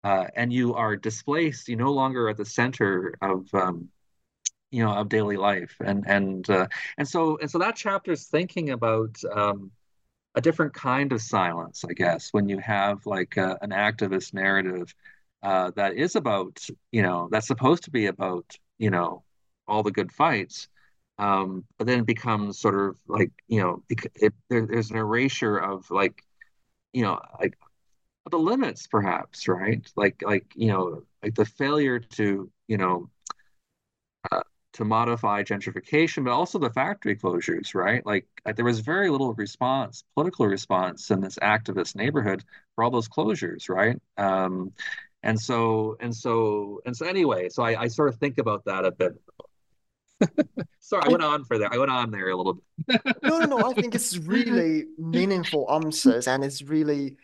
Uh, 0.04 0.28
and 0.36 0.54
you 0.54 0.76
are 0.76 0.96
displaced. 0.96 1.68
You 1.68 1.78
no 1.78 1.92
longer 1.94 2.30
at 2.30 2.38
the 2.38 2.46
center 2.46 3.16
of 3.22 3.52
um, 3.56 3.90
you 4.70 4.86
know 4.86 4.92
of 4.94 5.10
daily 5.10 5.38
life 5.38 5.76
and 5.84 6.04
and 6.08 6.48
uh, 6.50 6.68
and 7.00 7.08
so 7.08 7.40
and 7.42 7.50
so 7.50 7.58
that 7.58 7.76
chapter 7.76 8.12
is 8.12 8.28
thinking 8.28 8.70
about 8.70 9.20
um, 9.36 9.72
a 10.38 10.42
different 10.42 10.74
kind 10.74 11.12
of 11.12 11.22
silence 11.22 11.84
i 11.90 11.94
guess 11.94 12.30
when 12.32 12.48
you 12.48 12.60
have 12.60 13.06
like 13.06 13.38
uh, 13.38 13.58
an 13.62 13.72
activist 13.72 14.34
narrative 14.34 14.94
uh, 15.44 15.72
that 15.76 15.96
is 15.96 16.16
about 16.16 16.66
you 16.92 17.02
know 17.02 17.28
that's 17.32 17.48
supposed 17.48 17.84
to 17.84 17.92
be 17.92 18.08
about 18.08 18.46
you 18.78 18.90
know 18.92 19.24
all 19.68 19.84
the 19.84 19.92
good 19.92 20.12
fights 20.12 20.70
um, 21.20 21.66
but 21.78 21.88
then 21.88 22.02
it 22.02 22.06
becomes 22.06 22.60
sort 22.60 22.76
of 22.76 22.98
like 23.08 23.32
you 23.48 23.62
know 23.62 23.84
it, 23.90 24.00
it, 24.16 24.34
there, 24.50 24.68
there's 24.68 24.92
an 24.92 24.98
erasure 24.98 25.58
of 25.58 25.90
like 25.92 26.24
you 26.94 27.04
know 27.04 27.20
like 27.40 27.58
the 28.30 28.38
limits 28.38 28.88
perhaps 28.88 29.48
right? 29.48 29.90
Like 29.96 30.22
like 30.22 30.46
you 30.56 30.68
know 30.68 31.04
like 31.24 31.36
the 31.36 31.46
failure 31.46 32.00
to 32.00 32.52
you 32.68 32.78
know 32.78 33.10
uh, 34.32 34.42
to 34.78 34.86
modify 34.86 35.42
gentrification, 35.42 36.24
but 36.24 36.32
also 36.32 36.60
the 36.60 36.70
factory 36.70 37.16
closures, 37.16 37.74
right? 37.74 38.06
Like, 38.06 38.28
there 38.56 38.64
was 38.64 38.80
very 38.80 39.10
little 39.10 39.34
response, 39.34 40.04
political 40.14 40.46
response 40.46 41.10
in 41.10 41.20
this 41.20 41.36
activist 41.42 41.96
neighborhood 41.96 42.44
for 42.76 42.84
all 42.84 42.92
those 42.92 43.10
closures, 43.10 43.70
right? 43.70 44.00
Um, 44.18 44.72
and 45.24 45.40
so, 45.40 45.98
and 46.00 46.16
so, 46.16 46.80
and 46.86 46.96
so 46.96 47.08
anyway, 47.08 47.50
so 47.50 47.64
I, 47.64 47.82
I 47.82 47.88
sort 47.88 48.10
of 48.10 48.18
think 48.18 48.38
about 48.38 48.66
that 48.66 48.86
a 48.86 48.92
bit. 48.92 49.20
Sorry, 50.80 51.02
I 51.06 51.10
went 51.10 51.24
on 51.24 51.44
for 51.44 51.58
there. 51.58 51.74
I 51.74 51.78
went 51.80 51.90
on 51.90 52.12
there 52.12 52.30
a 52.30 52.38
little 52.38 52.62
bit. 52.88 53.02
no, 53.24 53.40
no, 53.40 53.46
no. 53.58 53.72
I 53.72 53.74
think 53.74 53.96
it's 53.96 54.16
really 54.20 54.86
meaningful 55.00 55.68
answers, 55.72 56.28
and 56.28 56.44
it's 56.44 56.62
really 56.62 57.18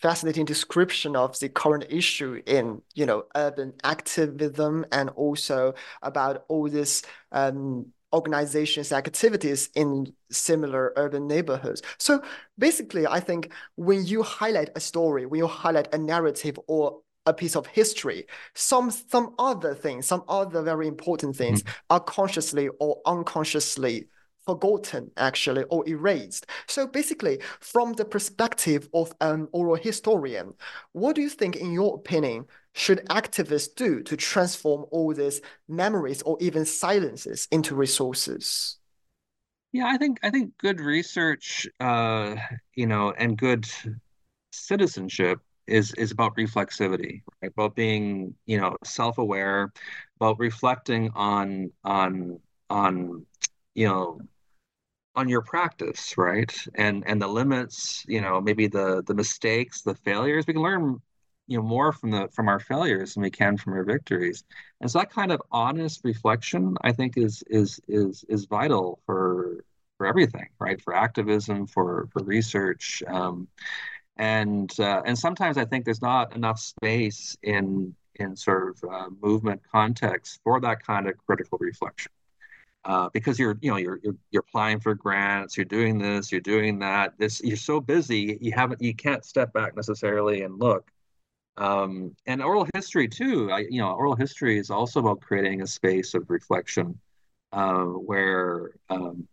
fascinating 0.00 0.44
description 0.44 1.16
of 1.16 1.38
the 1.38 1.48
current 1.48 1.84
issue 1.88 2.42
in 2.46 2.82
you 2.94 3.06
know 3.06 3.24
urban 3.34 3.72
activism 3.84 4.84
and 4.92 5.10
also 5.10 5.74
about 6.02 6.44
all 6.48 6.68
these 6.68 7.02
um, 7.32 7.86
organizations 8.12 8.92
activities 8.92 9.68
in 9.74 10.12
similar 10.30 10.92
urban 10.96 11.26
neighborhoods 11.26 11.82
so 11.98 12.22
basically 12.58 13.06
i 13.06 13.18
think 13.20 13.52
when 13.76 14.04
you 14.04 14.22
highlight 14.22 14.70
a 14.76 14.80
story 14.80 15.26
when 15.26 15.38
you 15.38 15.46
highlight 15.46 15.92
a 15.92 15.98
narrative 15.98 16.58
or 16.68 17.00
a 17.26 17.34
piece 17.34 17.56
of 17.56 17.66
history 17.66 18.26
some 18.54 18.90
some 18.90 19.34
other 19.38 19.74
things 19.74 20.06
some 20.06 20.22
other 20.28 20.62
very 20.62 20.86
important 20.86 21.34
things 21.34 21.62
mm-hmm. 21.62 21.72
are 21.90 22.00
consciously 22.00 22.68
or 22.78 23.00
unconsciously 23.06 24.08
forgotten 24.46 25.10
actually 25.16 25.64
or 25.64 25.86
erased. 25.88 26.46
So 26.68 26.86
basically, 26.86 27.40
from 27.60 27.94
the 27.94 28.04
perspective 28.04 28.88
of 28.94 29.12
an 29.20 29.48
oral 29.52 29.76
historian, 29.76 30.54
what 30.92 31.16
do 31.16 31.22
you 31.22 31.28
think, 31.30 31.56
in 31.56 31.72
your 31.72 31.96
opinion, 31.96 32.46
should 32.74 33.04
activists 33.08 33.74
do 33.74 34.02
to 34.02 34.16
transform 34.16 34.86
all 34.90 35.12
these 35.14 35.40
memories 35.68 36.22
or 36.22 36.36
even 36.40 36.64
silences 36.64 37.48
into 37.50 37.74
resources? 37.74 38.78
Yeah, 39.72 39.86
I 39.92 39.98
think 39.98 40.18
I 40.22 40.30
think 40.30 40.56
good 40.58 40.80
research, 40.80 41.66
uh, 41.80 42.36
you 42.74 42.86
know, 42.86 43.12
and 43.12 43.36
good 43.36 43.66
citizenship 44.52 45.40
is 45.66 45.92
is 45.94 46.12
about 46.12 46.36
reflexivity, 46.36 47.22
right? 47.42 47.52
About 47.52 47.76
being, 47.76 48.34
you 48.46 48.58
know, 48.60 48.76
self-aware, 48.84 49.72
about 50.16 50.38
reflecting 50.40 51.10
on 51.14 51.72
on 51.84 52.40
on 52.70 53.26
you 53.74 53.88
know 53.88 54.20
on 55.16 55.28
your 55.28 55.42
practice, 55.42 56.16
right? 56.18 56.54
And 56.74 57.04
and 57.06 57.20
the 57.20 57.26
limits, 57.28 58.04
you 58.06 58.20
know, 58.20 58.40
maybe 58.40 58.66
the 58.68 59.02
the 59.06 59.14
mistakes, 59.14 59.82
the 59.82 59.94
failures. 59.94 60.46
We 60.46 60.52
can 60.54 60.62
learn, 60.62 61.00
you 61.48 61.58
know, 61.58 61.64
more 61.64 61.92
from 61.92 62.10
the 62.10 62.28
from 62.32 62.48
our 62.48 62.60
failures 62.60 63.14
than 63.14 63.22
we 63.22 63.30
can 63.30 63.56
from 63.56 63.72
our 63.74 63.84
victories. 63.84 64.44
And 64.80 64.90
so 64.90 64.98
that 65.00 65.10
kind 65.10 65.32
of 65.32 65.40
honest 65.50 66.02
reflection, 66.04 66.76
I 66.82 66.92
think, 66.92 67.16
is 67.16 67.42
is 67.48 67.80
is 67.88 68.24
is 68.28 68.46
vital 68.46 69.00
for 69.06 69.64
for 69.98 70.06
everything, 70.06 70.48
right? 70.60 70.80
For 70.82 70.94
activism, 70.94 71.66
for 71.66 72.08
for 72.12 72.22
research. 72.24 73.02
Um, 73.08 73.48
and 74.16 74.72
uh, 74.80 75.02
and 75.06 75.18
sometimes 75.18 75.58
I 75.58 75.64
think 75.64 75.84
there's 75.84 76.02
not 76.02 76.34
enough 76.36 76.58
space 76.58 77.36
in 77.42 77.94
in 78.16 78.36
sort 78.36 78.70
of 78.70 78.90
uh, 78.90 79.08
movement 79.22 79.62
context 79.70 80.40
for 80.44 80.60
that 80.60 80.84
kind 80.86 81.08
of 81.08 81.14
critical 81.26 81.58
reflection 81.60 82.12
uh, 82.86 83.08
because 83.12 83.36
you're 83.36 83.58
you 83.60 83.70
know 83.70 83.76
you're, 83.76 83.98
you're 84.02 84.14
you're 84.30 84.44
applying 84.48 84.78
for 84.78 84.94
grants 84.94 85.56
you're 85.56 85.64
doing 85.64 85.98
this 85.98 86.30
you're 86.30 86.40
doing 86.40 86.78
that 86.78 87.18
this 87.18 87.42
you're 87.42 87.56
so 87.56 87.80
busy 87.80 88.38
you 88.40 88.52
haven't 88.52 88.80
you 88.80 88.94
can't 88.94 89.24
step 89.24 89.52
back 89.52 89.76
necessarily 89.76 90.42
and 90.42 90.58
look. 90.58 90.90
Um, 91.58 92.14
and 92.26 92.42
oral 92.42 92.68
history 92.74 93.08
too 93.08 93.50
I, 93.50 93.60
you 93.70 93.80
know 93.80 93.90
oral 93.92 94.14
history 94.14 94.58
is 94.58 94.70
also 94.70 95.00
about 95.00 95.20
creating 95.20 95.62
a 95.62 95.66
space 95.66 96.14
of 96.14 96.30
reflection 96.30 97.00
uh, 97.52 97.84
where 97.84 98.72
um, 98.90 99.26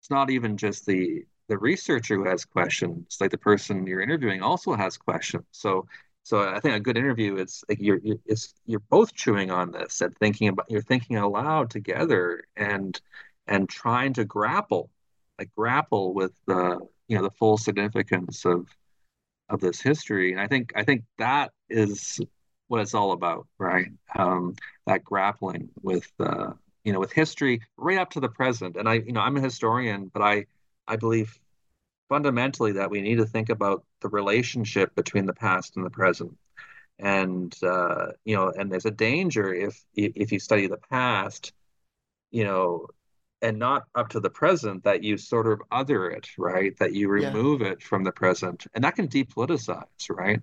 it's 0.00 0.10
not 0.10 0.30
even 0.30 0.56
just 0.56 0.86
the 0.86 1.24
the 1.48 1.58
researcher 1.58 2.16
who 2.16 2.24
has 2.24 2.44
questions 2.44 3.18
like 3.20 3.30
the 3.30 3.38
person 3.38 3.86
you're 3.86 4.00
interviewing 4.00 4.42
also 4.42 4.74
has 4.74 4.96
questions. 4.96 5.44
So 5.52 5.86
so 6.22 6.48
I 6.48 6.60
think 6.60 6.74
a 6.76 6.80
good 6.80 6.96
interview 6.96 7.36
is 7.36 7.64
like 7.68 7.78
you're 7.80 7.98
you're, 8.02 8.18
it's, 8.26 8.54
you're 8.66 8.80
both 8.80 9.14
chewing 9.14 9.50
on 9.50 9.72
this 9.72 10.00
and 10.00 10.16
thinking 10.18 10.48
about 10.48 10.70
you're 10.70 10.82
thinking 10.82 11.16
aloud 11.16 11.70
together 11.70 12.44
and 12.56 13.00
and 13.46 13.68
trying 13.68 14.12
to 14.14 14.24
grapple 14.24 14.90
like 15.38 15.50
grapple 15.56 16.12
with 16.14 16.32
the 16.46 16.78
you 17.08 17.16
know 17.16 17.22
the 17.22 17.30
full 17.30 17.58
significance 17.58 18.44
of 18.44 18.68
of 19.48 19.60
this 19.60 19.80
history. 19.80 20.32
And 20.32 20.40
I 20.40 20.46
think 20.46 20.72
I 20.76 20.84
think 20.84 21.04
that 21.18 21.52
is 21.68 22.20
what 22.68 22.80
it's 22.80 22.94
all 22.94 23.12
about 23.12 23.46
right? 23.58 23.88
Um, 24.16 24.54
that 24.86 25.02
grappling 25.02 25.70
with 25.82 26.10
uh, 26.20 26.52
you 26.84 26.92
know 26.92 27.00
with 27.00 27.12
history 27.12 27.62
right 27.76 27.98
up 27.98 28.10
to 28.10 28.20
the 28.20 28.28
present. 28.28 28.76
And 28.76 28.88
I 28.88 28.94
you 28.94 29.12
know 29.12 29.20
I'm 29.20 29.36
a 29.36 29.40
historian 29.40 30.10
but 30.12 30.22
I 30.22 30.46
I 30.86 30.96
believe 30.96 31.38
fundamentally 32.10 32.72
that 32.72 32.90
we 32.90 33.00
need 33.00 33.16
to 33.16 33.24
think 33.24 33.48
about 33.48 33.84
the 34.02 34.08
relationship 34.08 34.94
between 34.94 35.24
the 35.24 35.32
past 35.32 35.76
and 35.76 35.86
the 35.86 35.90
present 35.90 36.36
and 36.98 37.56
uh, 37.62 38.08
you 38.24 38.36
know 38.36 38.52
and 38.54 38.70
there's 38.70 38.84
a 38.84 38.90
danger 38.90 39.54
if 39.54 39.82
if 39.94 40.30
you 40.32 40.38
study 40.38 40.66
the 40.66 40.76
past 40.90 41.52
you 42.30 42.44
know 42.44 42.86
and 43.40 43.58
not 43.58 43.84
up 43.94 44.10
to 44.10 44.20
the 44.20 44.28
present 44.28 44.84
that 44.84 45.02
you 45.02 45.16
sort 45.16 45.46
of 45.46 45.62
other 45.70 46.10
it 46.10 46.28
right 46.36 46.76
that 46.78 46.92
you 46.92 47.08
remove 47.08 47.62
yeah. 47.62 47.68
it 47.68 47.82
from 47.82 48.04
the 48.04 48.12
present 48.12 48.66
and 48.74 48.84
that 48.84 48.96
can 48.96 49.08
depoliticize 49.08 50.10
right 50.10 50.42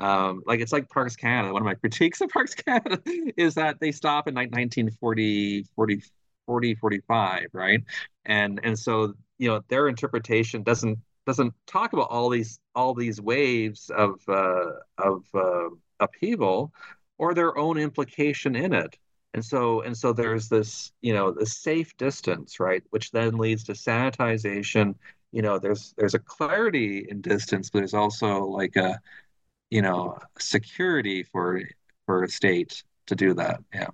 um, 0.00 0.42
like 0.46 0.60
it's 0.60 0.72
like 0.72 0.88
Parks 0.88 1.16
Canada. 1.16 1.52
One 1.52 1.62
of 1.62 1.66
my 1.66 1.74
critiques 1.82 2.20
of 2.20 2.28
Parks 2.28 2.54
Canada 2.54 3.02
is 3.36 3.54
that 3.54 3.80
they 3.80 3.90
stop 3.90 4.28
in 4.28 4.34
like 4.34 4.52
1940, 4.52 5.64
40, 5.74 6.02
40, 6.48 6.74
45, 6.76 7.48
right? 7.52 7.84
And 8.24 8.60
and 8.64 8.78
so 8.78 9.14
you 9.38 9.48
know 9.48 9.62
their 9.68 9.88
interpretation 9.88 10.62
doesn't 10.62 10.98
doesn't 11.26 11.52
talk 11.66 11.92
about 11.92 12.08
all 12.10 12.30
these 12.30 12.58
all 12.74 12.94
these 12.94 13.20
waves 13.20 13.90
of 13.90 14.20
uh, 14.28 14.70
of 14.96 15.24
uh, 15.34 15.68
upheaval, 16.00 16.72
or 17.18 17.34
their 17.34 17.56
own 17.58 17.76
implication 17.78 18.56
in 18.56 18.72
it. 18.72 18.96
And 19.34 19.44
so 19.44 19.82
and 19.82 19.96
so 19.96 20.14
there's 20.14 20.48
this, 20.48 20.90
you 21.02 21.12
know, 21.12 21.30
the 21.32 21.44
safe 21.46 21.94
distance, 21.98 22.58
right, 22.60 22.82
which 22.90 23.10
then 23.10 23.36
leads 23.36 23.64
to 23.64 23.72
sanitization. 23.72 24.94
You 25.32 25.42
know, 25.42 25.58
there's 25.58 25.94
there's 25.98 26.14
a 26.14 26.18
clarity 26.18 27.06
in 27.10 27.20
distance, 27.20 27.68
but 27.70 27.80
there's 27.80 27.94
also 27.94 28.44
like 28.46 28.76
a, 28.76 28.98
you 29.70 29.82
know, 29.82 30.18
security 30.38 31.24
for 31.24 31.62
for 32.06 32.24
a 32.24 32.28
state 32.30 32.82
to 33.06 33.14
do 33.16 33.34
that. 33.34 33.60
Yeah. 33.74 33.88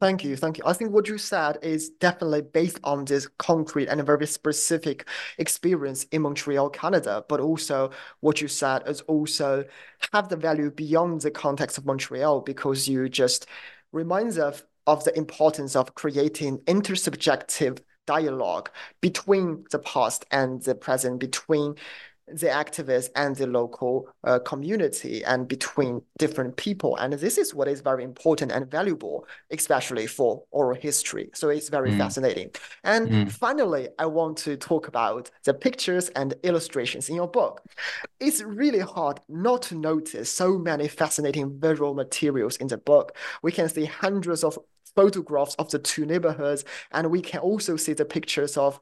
Thank 0.00 0.24
you, 0.24 0.34
thank 0.34 0.56
you. 0.56 0.64
I 0.66 0.72
think 0.72 0.92
what 0.92 1.08
you 1.08 1.18
said 1.18 1.58
is 1.60 1.90
definitely 1.90 2.40
based 2.40 2.80
on 2.82 3.04
this 3.04 3.28
concrete 3.38 3.88
and 3.88 4.04
very 4.06 4.26
specific 4.26 5.06
experience 5.36 6.04
in 6.04 6.22
Montreal, 6.22 6.70
Canada, 6.70 7.22
but 7.28 7.38
also 7.38 7.90
what 8.20 8.40
you 8.40 8.48
said 8.48 8.82
is 8.86 9.02
also 9.02 9.62
have 10.14 10.30
the 10.30 10.36
value 10.36 10.70
beyond 10.70 11.20
the 11.20 11.30
context 11.30 11.76
of 11.76 11.84
Montreal 11.84 12.40
because 12.40 12.88
you 12.88 13.10
just 13.10 13.44
reminds 13.92 14.38
us 14.38 14.62
of 14.86 15.04
the 15.04 15.14
importance 15.18 15.76
of 15.76 15.94
creating 15.94 16.58
intersubjective 16.60 17.80
dialogue 18.06 18.70
between 19.02 19.64
the 19.70 19.78
past 19.80 20.24
and 20.30 20.62
the 20.62 20.74
present, 20.74 21.20
between 21.20 21.74
the 22.32 22.46
activists 22.46 23.08
and 23.16 23.36
the 23.36 23.46
local 23.46 24.08
uh, 24.24 24.38
community 24.40 25.24
and 25.24 25.48
between 25.48 26.02
different 26.18 26.56
people. 26.56 26.96
And 26.96 27.12
this 27.12 27.38
is 27.38 27.54
what 27.54 27.68
is 27.68 27.80
very 27.80 28.04
important 28.04 28.52
and 28.52 28.70
valuable, 28.70 29.26
especially 29.50 30.06
for 30.06 30.42
oral 30.50 30.76
history. 30.76 31.30
So 31.34 31.48
it's 31.48 31.68
very 31.68 31.92
mm. 31.92 31.98
fascinating. 31.98 32.50
And 32.84 33.08
mm. 33.08 33.32
finally, 33.32 33.88
I 33.98 34.06
want 34.06 34.36
to 34.38 34.56
talk 34.56 34.88
about 34.88 35.30
the 35.44 35.54
pictures 35.54 36.08
and 36.10 36.34
illustrations 36.42 37.08
in 37.08 37.16
your 37.16 37.28
book. 37.28 37.62
It's 38.18 38.42
really 38.42 38.80
hard 38.80 39.20
not 39.28 39.62
to 39.62 39.74
notice 39.74 40.30
so 40.30 40.58
many 40.58 40.88
fascinating 40.88 41.58
visual 41.60 41.94
materials 41.94 42.56
in 42.56 42.68
the 42.68 42.78
book. 42.78 43.16
We 43.42 43.52
can 43.52 43.68
see 43.68 43.84
hundreds 43.84 44.44
of 44.44 44.58
photographs 44.96 45.54
of 45.56 45.70
the 45.70 45.78
two 45.78 46.04
neighborhoods, 46.04 46.64
and 46.92 47.10
we 47.10 47.20
can 47.20 47.40
also 47.40 47.76
see 47.76 47.92
the 47.92 48.04
pictures 48.04 48.56
of 48.56 48.80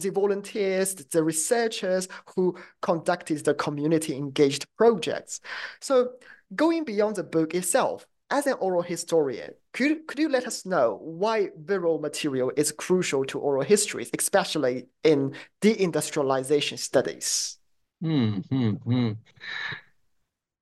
the 0.00 0.10
volunteers, 0.10 0.94
the 0.94 1.22
researchers 1.22 2.08
who 2.34 2.56
conducted 2.80 3.44
the 3.44 3.54
community 3.54 4.16
engaged 4.16 4.66
projects. 4.76 5.40
So 5.80 6.12
going 6.54 6.84
beyond 6.84 7.16
the 7.16 7.24
book 7.24 7.54
itself, 7.54 8.06
as 8.30 8.46
an 8.46 8.54
oral 8.54 8.82
historian, 8.82 9.50
could, 9.74 10.06
could 10.06 10.18
you 10.18 10.28
let 10.28 10.46
us 10.46 10.64
know 10.64 10.98
why 11.02 11.50
visual 11.56 11.98
material 11.98 12.50
is 12.56 12.72
crucial 12.72 13.24
to 13.26 13.38
oral 13.38 13.62
histories, 13.62 14.10
especially 14.18 14.86
in 15.04 15.34
deindustrialization 15.60 16.78
studies? 16.78 17.58
Hmm, 18.00 18.38
hmm, 18.50 18.70
hmm. 18.70 19.10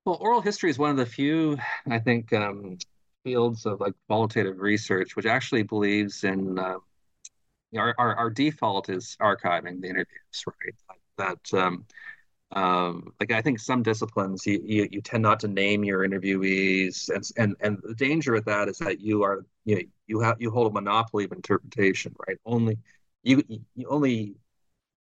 Well, 0.05 0.17
oral 0.19 0.41
history 0.41 0.69
is 0.69 0.77
one 0.77 0.91
of 0.91 0.97
the 0.97 1.05
few, 1.05 1.57
I 1.89 1.99
think, 1.99 2.33
um, 2.33 2.77
fields 3.23 3.65
of 3.65 3.79
like 3.79 3.93
qualitative 4.07 4.59
research 4.59 5.15
which 5.15 5.25
actually 5.27 5.63
believes 5.63 6.23
in 6.23 6.57
uh, 6.57 6.75
our, 7.77 7.95
our, 7.97 8.15
our 8.15 8.29
default 8.29 8.89
is 8.89 9.17
archiving 9.21 9.81
the 9.81 9.87
interviews, 9.87 10.43
right? 10.45 10.75
That 11.17 11.59
um, 11.59 11.85
um, 12.53 13.13
like 13.19 13.31
I 13.31 13.41
think 13.41 13.59
some 13.59 13.83
disciplines 13.83 14.45
you, 14.45 14.61
you, 14.63 14.87
you 14.91 15.01
tend 15.01 15.23
not 15.23 15.39
to 15.41 15.47
name 15.47 15.83
your 15.83 16.07
interviewees, 16.07 17.09
and 17.09 17.23
and 17.37 17.55
and 17.61 17.77
the 17.83 17.95
danger 17.95 18.33
with 18.33 18.45
that 18.45 18.67
is 18.67 18.77
that 18.79 18.99
you 18.99 19.23
are 19.23 19.45
you 19.65 19.75
know, 19.75 19.81
you 20.07 20.19
have 20.19 20.41
you 20.41 20.51
hold 20.51 20.67
a 20.67 20.73
monopoly 20.73 21.25
of 21.25 21.31
interpretation, 21.31 22.13
right? 22.27 22.37
Only 22.45 22.77
you 23.23 23.43
you 23.47 23.87
only 23.87 24.35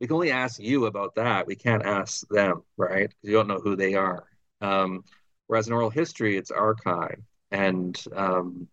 we 0.01 0.07
can 0.07 0.15
only 0.15 0.33
ask 0.33 0.61
you 0.61 0.87
about 0.87 1.15
that. 1.15 1.47
We 1.47 1.55
can't 1.55 1.85
ask 1.85 2.27
them, 2.29 2.63
right? 2.77 3.09
Because 3.09 3.31
you 3.31 3.33
don't 3.33 3.49
know 3.49 3.61
who 3.61 3.77
they 3.77 3.95
are. 3.95 4.25
Um, 4.61 5.05
whereas 5.47 5.69
in 5.69 5.73
oral 5.73 5.91
history, 5.91 6.37
it's 6.37 6.51
archive, 6.51 7.23
and 7.51 8.03
um, 8.15 8.69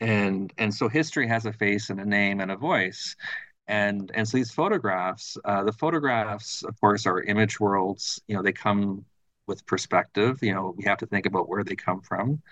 and 0.00 0.52
and 0.58 0.74
so 0.74 0.88
history 0.88 1.26
has 1.28 1.46
a 1.46 1.52
face 1.52 1.90
and 1.90 2.00
a 2.00 2.04
name 2.04 2.40
and 2.40 2.50
a 2.50 2.56
voice. 2.56 3.16
And 3.68 4.10
and 4.14 4.28
so 4.28 4.36
these 4.38 4.50
photographs 4.52 5.36
uh, 5.44 5.64
the 5.64 5.72
photographs 5.72 6.62
of 6.64 6.78
course 6.80 7.06
are 7.06 7.22
image 7.22 7.60
worlds. 7.60 8.20
You 8.28 8.36
know 8.36 8.42
they 8.42 8.52
come 8.52 9.04
with 9.46 9.66
perspective. 9.66 10.38
You 10.42 10.54
know 10.54 10.74
we 10.76 10.84
have 10.84 10.98
to 10.98 11.06
think 11.06 11.26
about 11.26 11.48
where 11.48 11.64
they 11.64 11.76
come 11.76 12.00
from. 12.02 12.42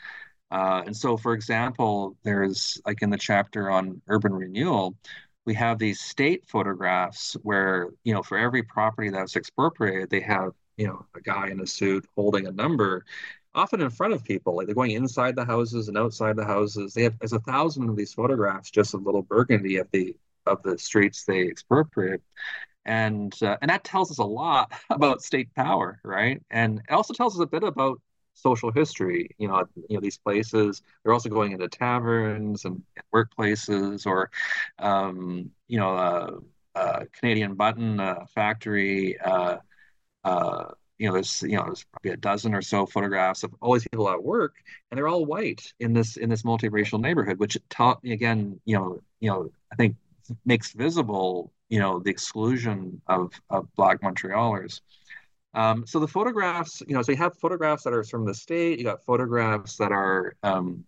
Uh, 0.51 0.83
and 0.87 0.97
so 0.97 1.17
for 1.17 1.35
example 1.35 2.17
there's 2.25 2.81
like 2.87 3.03
in 3.03 3.11
the 3.11 3.19
chapter 3.19 3.71
on 3.71 4.01
urban 4.09 4.33
renewal 4.33 4.97
we 5.45 5.55
have 5.55 5.79
these 5.79 6.01
state 6.01 6.45
photographs 6.47 7.35
where 7.43 7.89
you 8.05 8.15
know 8.15 8.23
for 8.23 8.39
every 8.39 8.63
property 8.63 9.11
that's 9.11 9.37
expropriated 9.37 10.11
they 10.11 10.21
have 10.21 10.53
you 10.77 10.87
know 10.87 11.05
a 11.15 11.21
guy 11.21 11.49
in 11.49 11.61
a 11.61 11.67
suit 11.67 12.07
holding 12.17 12.47
a 12.47 12.53
number 12.53 13.05
often 13.55 13.81
in 13.81 13.91
front 13.91 14.13
of 14.13 14.25
people. 14.25 14.57
Like 14.57 14.67
they're 14.67 14.75
going 14.75 14.93
inside 14.93 15.37
the 15.37 15.45
houses 15.45 15.89
and 15.89 15.99
outside 15.99 16.37
the 16.37 16.45
houses. 16.45 16.95
They 16.95 17.03
have 17.03 17.19
there's 17.19 17.33
a 17.33 17.41
thousand 17.41 17.89
of 17.89 17.97
these 17.97 18.15
photographs 18.15 18.71
just 18.71 18.95
of 18.95 19.05
little 19.05 19.23
Burgundy 19.23 19.77
of 19.77 19.89
the 19.93 20.17
of 20.47 20.63
the 20.63 20.79
streets 20.79 21.25
they 21.25 21.43
expropriate. 21.43 22.23
And 22.85 23.35
uh, 23.43 23.57
and 23.61 23.71
that 23.71 23.85
tells 23.85 24.11
us 24.11 24.19
a 24.19 24.25
lot 24.25 24.73
about 24.91 25.23
state 25.23 25.55
power, 25.55 26.01
right? 26.05 26.43
And 26.51 26.81
it 26.89 26.93
also 26.93 27.13
tells 27.15 27.35
us 27.39 27.43
a 27.43 27.47
bit 27.47 27.63
about 27.63 28.01
social 28.35 28.71
history. 28.71 29.31
You 29.39 29.49
know, 29.49 29.65
you 29.89 29.97
know 29.97 30.01
these 30.01 30.19
places. 30.19 30.83
They're 31.03 31.13
also 31.13 31.29
going 31.29 31.53
into 31.53 31.69
taverns 31.69 32.65
and, 32.65 32.83
workplaces, 33.15 34.07
or 34.07 34.31
um, 34.79 35.51
you 35.67 35.79
know, 35.79 35.97
uh, 35.97 36.31
uh, 36.75 37.05
Canadian 37.13 37.55
Button 37.55 38.01
uh, 38.01 38.27
factory. 38.35 39.19
You 40.99 41.09
know, 41.09 41.15
there's 41.15 41.43
you 41.43 41.57
know, 41.57 41.65
there's 41.65 41.85
probably 41.85 42.11
a 42.13 42.17
dozen 42.17 42.55
or 42.55 42.63
so 42.63 42.87
photographs 42.87 43.45
of 43.45 43.55
all 43.61 43.75
these 43.75 43.87
people 43.89 44.09
at 44.11 44.23
work, 44.23 44.57
and 44.91 44.99
they're 44.99 45.09
all 45.09 45.25
white 45.25 45.73
in 45.79 45.93
this 45.93 46.17
in 46.17 46.29
this 46.29 46.43
multiracial 46.43 47.01
neighborhood, 47.01 47.39
which 47.39 47.57
taught 47.71 48.03
me 48.03 48.13
again, 48.13 48.61
you 48.65 48.77
know, 48.77 49.01
you 49.21 49.31
know, 49.31 49.51
I 49.73 49.77
think 49.77 49.97
makes 50.45 50.73
visible, 50.73 51.53
you 51.69 51.79
know, 51.79 52.01
the 52.01 52.11
exclusion 52.11 53.01
of 53.07 53.33
of 53.51 53.69
Black 53.77 54.01
Montrealers. 54.01 54.81
Um, 55.55 55.87
so 55.87 55.99
the 55.99 56.09
photographs, 56.09 56.83
you 56.87 56.95
know, 56.95 57.03
so 57.03 57.13
you 57.13 57.19
have 57.19 57.37
photographs 57.39 57.85
that 57.85 57.93
are 57.93 58.05
from 58.05 58.27
the 58.27 58.35
state, 58.35 58.79
you 58.79 58.85
got 58.85 59.05
photographs 59.05 59.77
that 59.79 59.93
are 59.93 60.35
um, 60.43 60.85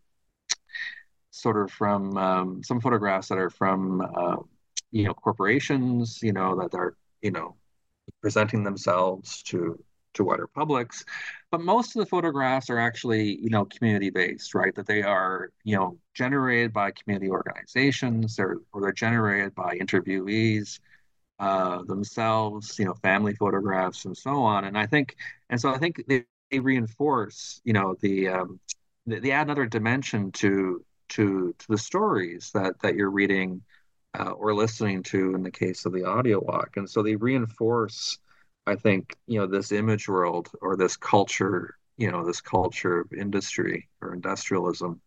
sort 1.31 1.57
of 1.57 1.71
from 1.71 2.17
um, 2.17 2.63
some 2.63 2.81
photographs 2.81 3.29
that 3.29 3.39
are 3.39 3.51
from 3.51 4.01
uh, 4.01 4.37
you 4.91 5.05
know 5.05 5.15
corporations, 5.15 6.21
you 6.23 6.33
know, 6.33 6.57
that 6.57 6.75
are 6.77 6.97
you 7.23 7.31
know 7.31 7.57
presenting 8.21 8.65
themselves 8.65 9.43
to 9.45 9.83
to 10.15 10.25
wider 10.25 10.47
publics. 10.47 11.05
But 11.51 11.61
most 11.61 11.97
of 11.97 12.01
the 12.01 12.07
photographs 12.07 12.71
are 12.71 12.79
actually, 12.79 13.37
you 13.41 13.51
know, 13.51 13.65
community 13.65 14.11
based, 14.11 14.55
right? 14.55 14.75
That 14.75 14.87
they 14.87 15.03
are, 15.03 15.51
you 15.65 15.77
know, 15.77 15.99
generated 16.15 16.73
by 16.73 16.93
community 16.93 17.31
organizations, 17.31 18.37
they're 18.37 18.57
or 18.73 18.81
they're 18.81 18.93
generated 18.93 19.55
by 19.55 19.79
interviewees 19.79 20.81
uh, 21.39 21.83
themselves, 21.85 22.79
you 22.79 22.85
know, 22.85 22.95
family 22.95 23.35
photographs 23.35 24.05
and 24.05 24.17
so 24.17 24.43
on. 24.43 24.65
And 24.65 24.77
I 24.77 24.87
think, 24.87 25.17
and 25.49 25.61
so 25.61 25.71
I 25.71 25.79
think 25.79 26.05
they, 26.07 26.25
they 26.51 26.61
reinforce, 26.61 27.61
you 27.65 27.73
know, 27.73 27.97
the 28.01 28.29
um, 28.29 28.61
they, 29.07 29.21
they 29.21 29.31
add 29.33 29.47
another 29.47 29.67
dimension 29.67 30.33
to 30.33 30.85
to 31.11 31.55
to 31.59 31.67
the 31.69 31.79
stories 31.79 32.51
that 32.55 32.81
that 32.83 32.95
you're 32.95 33.11
reading 33.11 33.63
uh, 34.19 34.31
or 34.31 34.55
listening 34.55 35.03
to 35.05 35.35
in 35.35 35.43
the 35.43 35.51
case 35.51 35.87
of 35.87 35.93
the 35.93 36.05
audio 36.05 36.41
walk. 36.41 36.77
And 36.77 36.89
so 36.89 37.03
they 37.03 37.17
reinforce 37.17 38.19
I 38.71 38.77
think 38.77 39.17
you 39.27 39.41
know 39.41 39.47
this 39.47 39.73
image 39.73 40.09
world 40.09 40.51
or 40.63 40.77
this 40.77 40.97
culture, 40.97 41.77
you 41.97 42.11
know, 42.11 42.25
this 42.27 42.41
culture 42.41 43.01
of 43.01 43.13
industry 43.13 43.89
or 44.01 44.15
industrialism. 44.15 45.01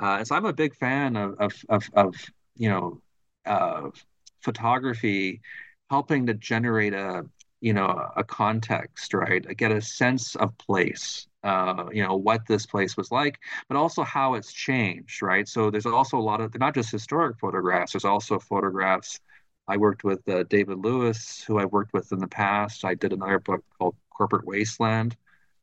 Uh, 0.00 0.16
and 0.18 0.26
so 0.26 0.36
I'm 0.36 0.46
a 0.46 0.52
big 0.52 0.74
fan 0.76 1.16
of 1.16 1.36
of 1.40 1.54
of, 1.68 1.84
of 1.94 2.14
you 2.56 2.70
know 2.70 3.02
uh, 3.46 3.90
photography 4.42 5.40
helping 5.90 6.26
to 6.26 6.34
generate 6.34 6.94
a 6.94 7.24
you 7.60 7.72
know 7.72 8.10
a 8.16 8.24
context, 8.24 9.14
right? 9.14 9.44
Get 9.56 9.72
a 9.72 9.80
sense 9.80 10.36
of 10.36 10.56
place. 10.58 11.26
Uh, 11.42 11.86
you 11.92 12.02
know 12.02 12.16
what 12.16 12.46
this 12.46 12.66
place 12.66 12.96
was 12.96 13.10
like, 13.12 13.38
but 13.68 13.76
also 13.76 14.02
how 14.02 14.34
it's 14.34 14.52
changed, 14.52 15.22
right? 15.22 15.46
So 15.48 15.70
there's 15.70 15.86
also 15.86 16.18
a 16.18 16.20
lot 16.20 16.40
of 16.40 16.58
not 16.58 16.74
just 16.74 16.90
historic 16.90 17.38
photographs. 17.38 17.92
There's 17.92 18.04
also 18.06 18.38
photographs 18.38 19.20
I 19.66 19.76
worked 19.76 20.04
with 20.04 20.28
uh, 20.28 20.44
David 20.44 20.78
Lewis, 20.78 21.42
who 21.42 21.58
I've 21.58 21.72
worked 21.72 21.92
with 21.92 22.12
in 22.12 22.18
the 22.18 22.28
past. 22.28 22.84
I 22.84 22.94
did 22.94 23.12
another 23.12 23.38
book 23.38 23.64
called 23.78 23.96
Corporate 24.10 24.46
Wasteland, 24.46 25.16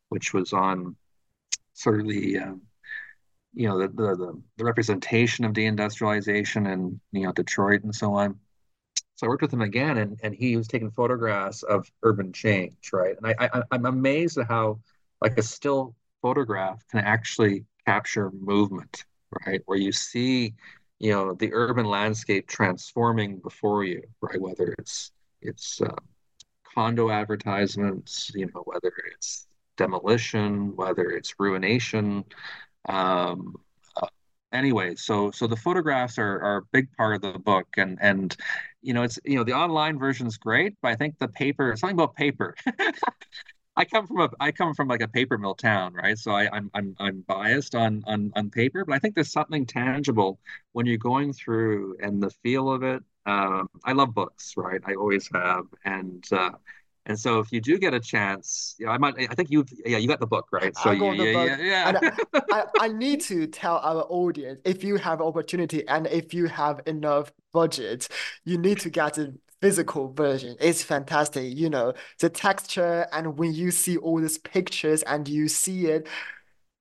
which 0.09 0.33
was 0.33 0.53
on 0.53 0.95
sort 1.73 2.01
of 2.01 2.07
the 2.07 2.39
um, 2.39 2.61
you 3.53 3.67
know 3.67 3.79
the, 3.79 3.87
the, 3.89 4.41
the 4.57 4.65
representation 4.65 5.45
of 5.45 5.53
deindustrialization 5.53 6.71
and 6.71 6.99
you 7.11 7.23
know 7.23 7.31
Detroit 7.31 7.83
and 7.83 7.93
so 7.93 8.13
on. 8.15 8.39
So 9.15 9.27
I 9.27 9.29
worked 9.29 9.43
with 9.43 9.53
him 9.53 9.61
again, 9.61 9.97
and 9.97 10.19
and 10.23 10.33
he 10.33 10.57
was 10.57 10.67
taking 10.67 10.89
photographs 10.91 11.63
of 11.63 11.91
urban 12.01 12.33
change, 12.33 12.89
right? 12.91 13.15
And 13.21 13.35
I, 13.39 13.49
I 13.53 13.63
I'm 13.71 13.85
amazed 13.85 14.37
at 14.37 14.47
how 14.47 14.79
like 15.21 15.37
a 15.37 15.43
still 15.43 15.95
photograph 16.21 16.83
can 16.87 17.01
actually 17.01 17.65
capture 17.85 18.31
movement, 18.31 19.05
right? 19.45 19.61
Where 19.65 19.77
you 19.77 19.91
see 19.91 20.55
you 21.01 21.11
know 21.13 21.35
the 21.35 21.51
urban 21.53 21.87
landscape 21.87 22.47
transforming 22.47 23.39
before 23.39 23.85
you 23.85 24.03
right 24.21 24.41
whether 24.41 24.75
it's 24.79 25.11
it's 25.43 25.81
uh, 25.81 25.95
condo 26.75 27.09
advertisements 27.11 28.31
you 28.35 28.47
know 28.53 28.63
whether 28.65 28.93
it's 29.13 29.47
demolition 29.77 30.75
whether 30.77 31.09
it's 31.11 31.35
ruination 31.39 32.25
Um, 32.89 33.55
uh, 34.01 34.07
anyway, 34.53 34.95
so 34.95 35.31
so 35.31 35.47
the 35.47 35.57
photographs 35.57 36.19
are, 36.19 36.41
are 36.43 36.57
a 36.59 36.63
big 36.73 36.87
part 36.97 37.15
of 37.15 37.21
the 37.23 37.39
book, 37.39 37.67
and 37.77 37.99
and 38.01 38.35
you 38.83 38.93
know 38.93 39.03
it's 39.03 39.19
you 39.25 39.37
know 39.37 39.45
the 39.45 39.53
online 39.53 39.99
version 39.99 40.27
is 40.27 40.37
great, 40.37 40.75
but 40.83 40.89
I 40.91 40.95
think 40.97 41.19
the 41.19 41.29
paper 41.29 41.75
something 41.77 41.97
about 41.97 42.15
paper. 42.15 42.55
I 43.81 43.85
come 43.85 44.05
from 44.05 44.19
a 44.19 44.29
I 44.39 44.51
come 44.51 44.75
from 44.75 44.87
like 44.87 45.01
a 45.01 45.07
paper 45.07 45.39
mill 45.39 45.55
town, 45.55 45.95
right? 45.95 46.15
So 46.15 46.31
I, 46.33 46.47
I'm 46.55 46.69
I'm 46.75 46.95
I'm 46.99 47.21
biased 47.21 47.73
on 47.73 48.03
on 48.05 48.31
on 48.35 48.51
paper, 48.51 48.85
but 48.85 48.93
I 48.93 48.99
think 48.99 49.15
there's 49.15 49.31
something 49.31 49.65
tangible 49.65 50.39
when 50.73 50.85
you're 50.85 50.99
going 50.99 51.33
through 51.33 51.97
and 51.99 52.21
the 52.21 52.29
feel 52.29 52.71
of 52.71 52.83
it. 52.83 53.01
Um, 53.25 53.69
I 53.83 53.93
love 53.93 54.13
books, 54.13 54.53
right? 54.55 54.79
I 54.85 54.93
always 54.93 55.27
have, 55.33 55.65
and 55.83 56.23
uh, 56.31 56.51
and 57.07 57.19
so 57.19 57.39
if 57.39 57.51
you 57.51 57.59
do 57.59 57.79
get 57.79 57.95
a 57.95 57.99
chance, 57.99 58.75
you 58.77 58.85
know, 58.85 58.91
I 58.91 58.99
might 58.99 59.15
I 59.17 59.33
think 59.33 59.49
you 59.49 59.65
yeah 59.83 59.97
you 59.97 60.07
got 60.07 60.19
the 60.19 60.27
book 60.27 60.49
right. 60.51 60.77
So 60.77 60.91
I 60.91 60.93
you, 60.93 61.11
yeah, 61.13 61.33
book. 61.33 61.59
yeah 61.59 62.01
yeah 62.03 62.11
I, 62.51 62.65
I 62.85 62.87
need 62.89 63.21
to 63.21 63.47
tell 63.47 63.77
our 63.77 64.05
audience 64.09 64.59
if 64.63 64.83
you 64.83 64.97
have 64.97 65.21
opportunity 65.21 65.87
and 65.87 66.05
if 66.05 66.35
you 66.35 66.45
have 66.45 66.81
enough 66.85 67.31
budget, 67.51 68.09
you 68.45 68.59
need 68.59 68.79
to 68.81 68.91
get 68.91 69.17
a 69.17 69.33
physical 69.61 70.11
version. 70.11 70.57
is 70.59 70.83
fantastic. 70.83 71.55
You 71.55 71.69
know, 71.69 71.93
the 72.19 72.29
texture 72.29 73.07
and 73.13 73.37
when 73.37 73.53
you 73.53 73.71
see 73.71 73.97
all 73.97 74.19
these 74.19 74.37
pictures 74.37 75.03
and 75.03 75.27
you 75.27 75.47
see 75.47 75.87
it, 75.87 76.07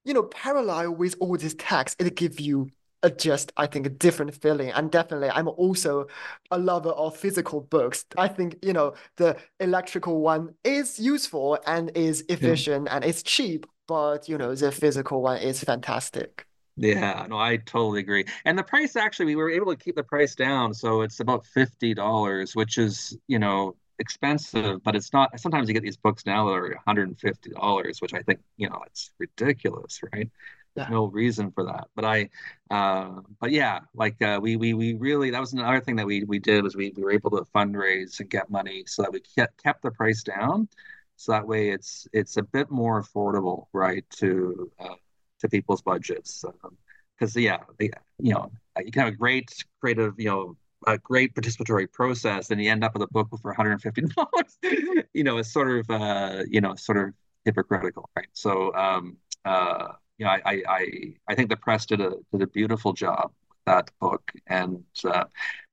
you 0.05 0.15
know, 0.15 0.25
parallel 0.25 0.93
with 0.93 1.15
all 1.21 1.37
this 1.37 1.55
text, 1.59 2.01
it 2.01 2.17
gives 2.17 2.41
you 2.41 2.71
a 3.03 3.11
just, 3.11 3.53
I 3.57 3.67
think, 3.67 3.87
a 3.87 3.91
different 3.91 4.35
feeling. 4.35 4.71
And 4.71 4.91
definitely, 4.91 5.31
I'm 5.31 5.49
also 5.49 6.07
a 6.51 6.59
lover 6.59 6.91
of 6.91 7.17
physical 7.17 7.61
books. 7.61 8.05
I 8.17 8.29
think, 8.29 8.57
you 8.63 8.73
know, 8.73 8.95
the 9.17 9.37
electrical 9.59 10.21
one 10.21 10.55
is 10.65 10.99
useful 10.99 11.59
and 11.67 11.91
is 11.95 12.25
yeah. 12.29 12.35
efficient 12.37 12.89
and 12.91 13.05
it's 13.05 13.23
cheap, 13.23 13.67
but, 13.89 14.29
you 14.29 14.39
know, 14.39 14.55
the 14.55 14.73
physical 14.73 15.23
one 15.23 15.39
is 15.39 15.63
fantastic. 15.65 16.47
Yeah, 16.77 17.27
no, 17.29 17.37
I 17.37 17.59
totally 17.59 18.01
agree. 18.01 18.25
And 18.45 18.59
the 18.59 18.63
price 18.63 18.97
actually, 18.97 19.27
we 19.27 19.37
were 19.37 19.51
able 19.51 19.75
to 19.75 19.77
keep 19.83 19.97
the 19.97 20.03
price 20.03 20.35
down, 20.35 20.73
so 20.73 21.03
it's 21.03 21.21
about 21.21 21.45
$50, 21.47 22.55
which 22.55 22.79
is, 22.79 23.19
you 23.29 23.39
know, 23.39 23.77
expensive, 23.99 24.83
but 24.83 24.97
it's 24.97 25.13
not. 25.13 25.39
Sometimes 25.39 25.69
you 25.69 25.75
get 25.75 25.83
these 25.83 25.99
books 25.99 26.25
now 26.25 26.47
that 26.47 26.53
are 26.55 26.69
$150, 26.75 28.01
which 28.01 28.15
I 28.15 28.23
think, 28.23 28.41
you 28.57 28.69
know, 28.71 28.81
it's 28.87 29.11
ridiculous, 29.19 30.01
right? 30.15 30.31
There's 30.75 30.89
Yeah, 30.89 30.89
no 30.89 31.07
reason 31.07 31.51
for 31.53 31.65
that. 31.65 31.89
But 31.95 32.05
I, 32.07 32.31
uh, 32.71 33.21
but 33.41 33.51
yeah, 33.51 33.81
like 33.95 34.21
uh, 34.23 34.39
we 34.41 34.57
we 34.57 34.73
we 34.73 34.95
really 34.95 35.31
that 35.31 35.41
was 35.41 35.53
another 35.53 35.81
thing 35.81 35.97
that 35.97 36.07
we 36.07 36.25
we 36.25 36.39
did 36.39 36.65
was 36.65 36.77
we 36.77 36.93
we 36.97 37.03
were 37.03 37.13
able 37.13 37.31
to 37.33 37.45
fundraise 37.55 38.21
and 38.21 38.31
get 38.31 38.49
money 38.51 38.85
so 38.87 39.03
that 39.03 39.13
we 39.13 39.21
kept 39.21 39.63
kept 39.63 39.83
the 39.83 39.91
price 39.91 40.23
down, 40.23 40.67
so 41.17 41.33
that 41.33 41.47
way 41.47 41.71
it's 41.71 42.07
it's 42.15 42.37
a 42.39 42.43
bit 42.43 42.71
more 42.71 43.03
affordable, 43.03 43.67
right, 43.75 44.05
to 44.11 44.71
uh, 44.79 44.95
to 45.41 45.49
people's 45.49 45.83
budgets. 45.83 46.45
Um, 46.45 46.77
because 47.19 47.37
yeah, 47.37 47.59
the, 47.79 47.93
you 48.19 48.33
know, 48.33 48.51
you 48.79 48.91
can 48.91 49.05
have 49.05 49.13
a 49.13 49.17
great 49.17 49.51
creative, 49.81 50.15
you 50.19 50.27
know, 50.27 50.57
a 50.87 50.97
great 50.97 51.35
participatory 51.35 51.91
process, 51.93 52.51
and 52.51 52.63
you 52.63 52.71
end 52.71 52.83
up 52.83 52.95
with 52.95 53.03
a 53.03 53.09
book 53.09 53.29
for 53.43 53.55
$150. 53.55 54.13
You 55.13 55.25
know, 55.25 55.39
it's 55.39 55.53
sort 55.53 55.71
of 55.71 55.91
uh, 55.91 56.45
you 56.49 56.61
know, 56.61 56.75
sort 56.77 56.99
of 56.99 57.13
hypocritical, 57.45 58.09
right? 58.17 58.29
So 58.33 58.73
um 58.75 59.17
uh 59.45 59.89
you 60.19 60.25
know, 60.25 60.31
I 60.31 60.41
I 60.45 60.63
I, 60.69 61.15
I 61.29 61.35
think 61.35 61.49
the 61.49 61.57
press 61.57 61.87
did 61.87 62.01
a 62.01 62.13
did 62.33 62.43
a 62.43 62.47
beautiful 62.47 62.93
job 62.93 63.33
with 63.49 63.59
that 63.67 63.91
book. 64.01 64.31
And 64.47 64.85
uh 65.05 65.25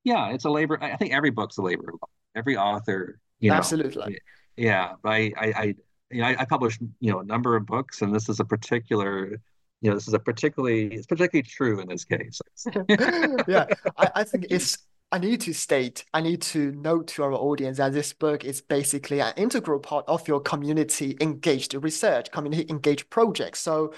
yeah, 0.03 0.29
it's 0.29 0.45
a 0.45 0.49
labor. 0.49 0.81
I 0.81 0.95
think 0.95 1.13
every 1.13 1.29
book's 1.29 1.57
a 1.57 1.61
labor. 1.61 1.93
Every 2.35 2.57
author, 2.57 3.19
you 3.39 3.51
know, 3.51 3.57
absolutely. 3.57 4.19
yeah, 4.55 4.93
but 5.03 5.09
I 5.11 5.33
I 5.37 5.45
I 5.45 5.75
you 6.11 6.21
know, 6.21 6.27
I, 6.27 6.37
I 6.39 6.45
published, 6.45 6.81
you 6.99 7.11
know, 7.11 7.19
a 7.19 7.25
number 7.25 7.55
of 7.55 7.65
books, 7.65 8.01
and 8.01 8.13
this 8.15 8.29
is 8.29 8.39
a 8.39 8.45
particular, 8.45 9.41
you 9.81 9.89
know, 9.89 9.95
this 9.95 10.07
is 10.07 10.13
a 10.13 10.19
particularly, 10.19 10.87
it's 10.87 11.07
particularly 11.07 11.43
true 11.43 11.79
in 11.79 11.87
this 11.87 12.05
case. 12.05 12.41
Yeah, 13.47 13.65
I, 13.97 14.11
I 14.15 14.23
think 14.23 14.47
it's 14.49 14.77
I 15.09 15.19
need 15.19 15.39
to 15.41 15.53
state, 15.53 16.03
I 16.13 16.19
need 16.19 16.41
to 16.43 16.73
note 16.73 17.07
to 17.09 17.23
our 17.23 17.31
audience 17.31 17.77
that 17.77 17.93
this 17.93 18.11
book 18.11 18.43
is 18.43 18.59
basically 18.59 19.21
an 19.21 19.31
integral 19.37 19.79
part 19.79 20.03
of 20.05 20.27
your 20.27 20.41
community 20.41 21.15
engaged 21.21 21.73
research, 21.75 22.29
community 22.29 22.65
engaged 22.69 23.09
project. 23.09 23.55
So 23.55 23.93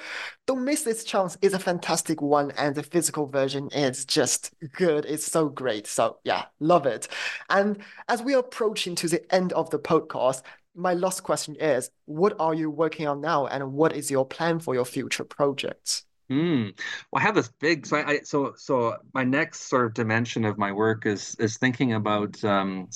don't 0.45 0.63
miss 0.63 0.83
this 0.83 1.03
chance. 1.03 1.35
It's 1.41 1.55
a 1.55 1.59
fantastic 1.59 2.21
one, 2.21 2.51
and 2.51 2.75
the 2.75 2.83
physical 2.83 3.25
version 3.25 3.69
is 3.71 4.05
just 4.05 4.53
good. 4.73 5.05
It's 5.05 5.25
so 5.25 5.49
great. 5.49 5.87
So 5.87 6.19
yeah, 6.25 6.45
love 6.59 6.85
it. 6.85 7.07
And 7.49 7.79
as 8.07 8.21
we 8.21 8.35
are 8.35 8.41
approaching 8.41 8.93
to 8.95 9.07
the 9.07 9.33
end 9.33 9.51
of 9.53 9.71
the 9.71 9.79
podcast, 9.79 10.43
my 10.79 10.93
last 10.93 11.23
question 11.23 11.55
is, 11.57 11.91
what 12.05 12.35
are 12.39 12.53
you 12.53 12.71
working 12.71 13.07
on 13.07 13.21
now, 13.21 13.47
and 13.47 13.73
what 13.73 13.93
is 13.93 14.09
your 14.09 14.25
plan 14.25 14.59
for 14.59 14.73
your 14.73 14.85
future 14.85 15.25
projects? 15.25 16.05
Hmm. 16.29 16.69
Well, 17.11 17.21
I 17.21 17.23
have 17.23 17.35
this 17.35 17.49
big, 17.59 17.85
so 17.85 17.97
I, 17.97 18.07
I 18.07 18.21
so 18.21 18.53
so 18.55 18.95
my 19.13 19.23
next 19.23 19.69
sort 19.69 19.85
of 19.85 19.93
dimension 19.93 20.45
of 20.45 20.57
my 20.57 20.71
work 20.71 21.05
is 21.05 21.35
is 21.39 21.57
thinking 21.57 21.93
about 21.93 22.43
um, 22.43 22.89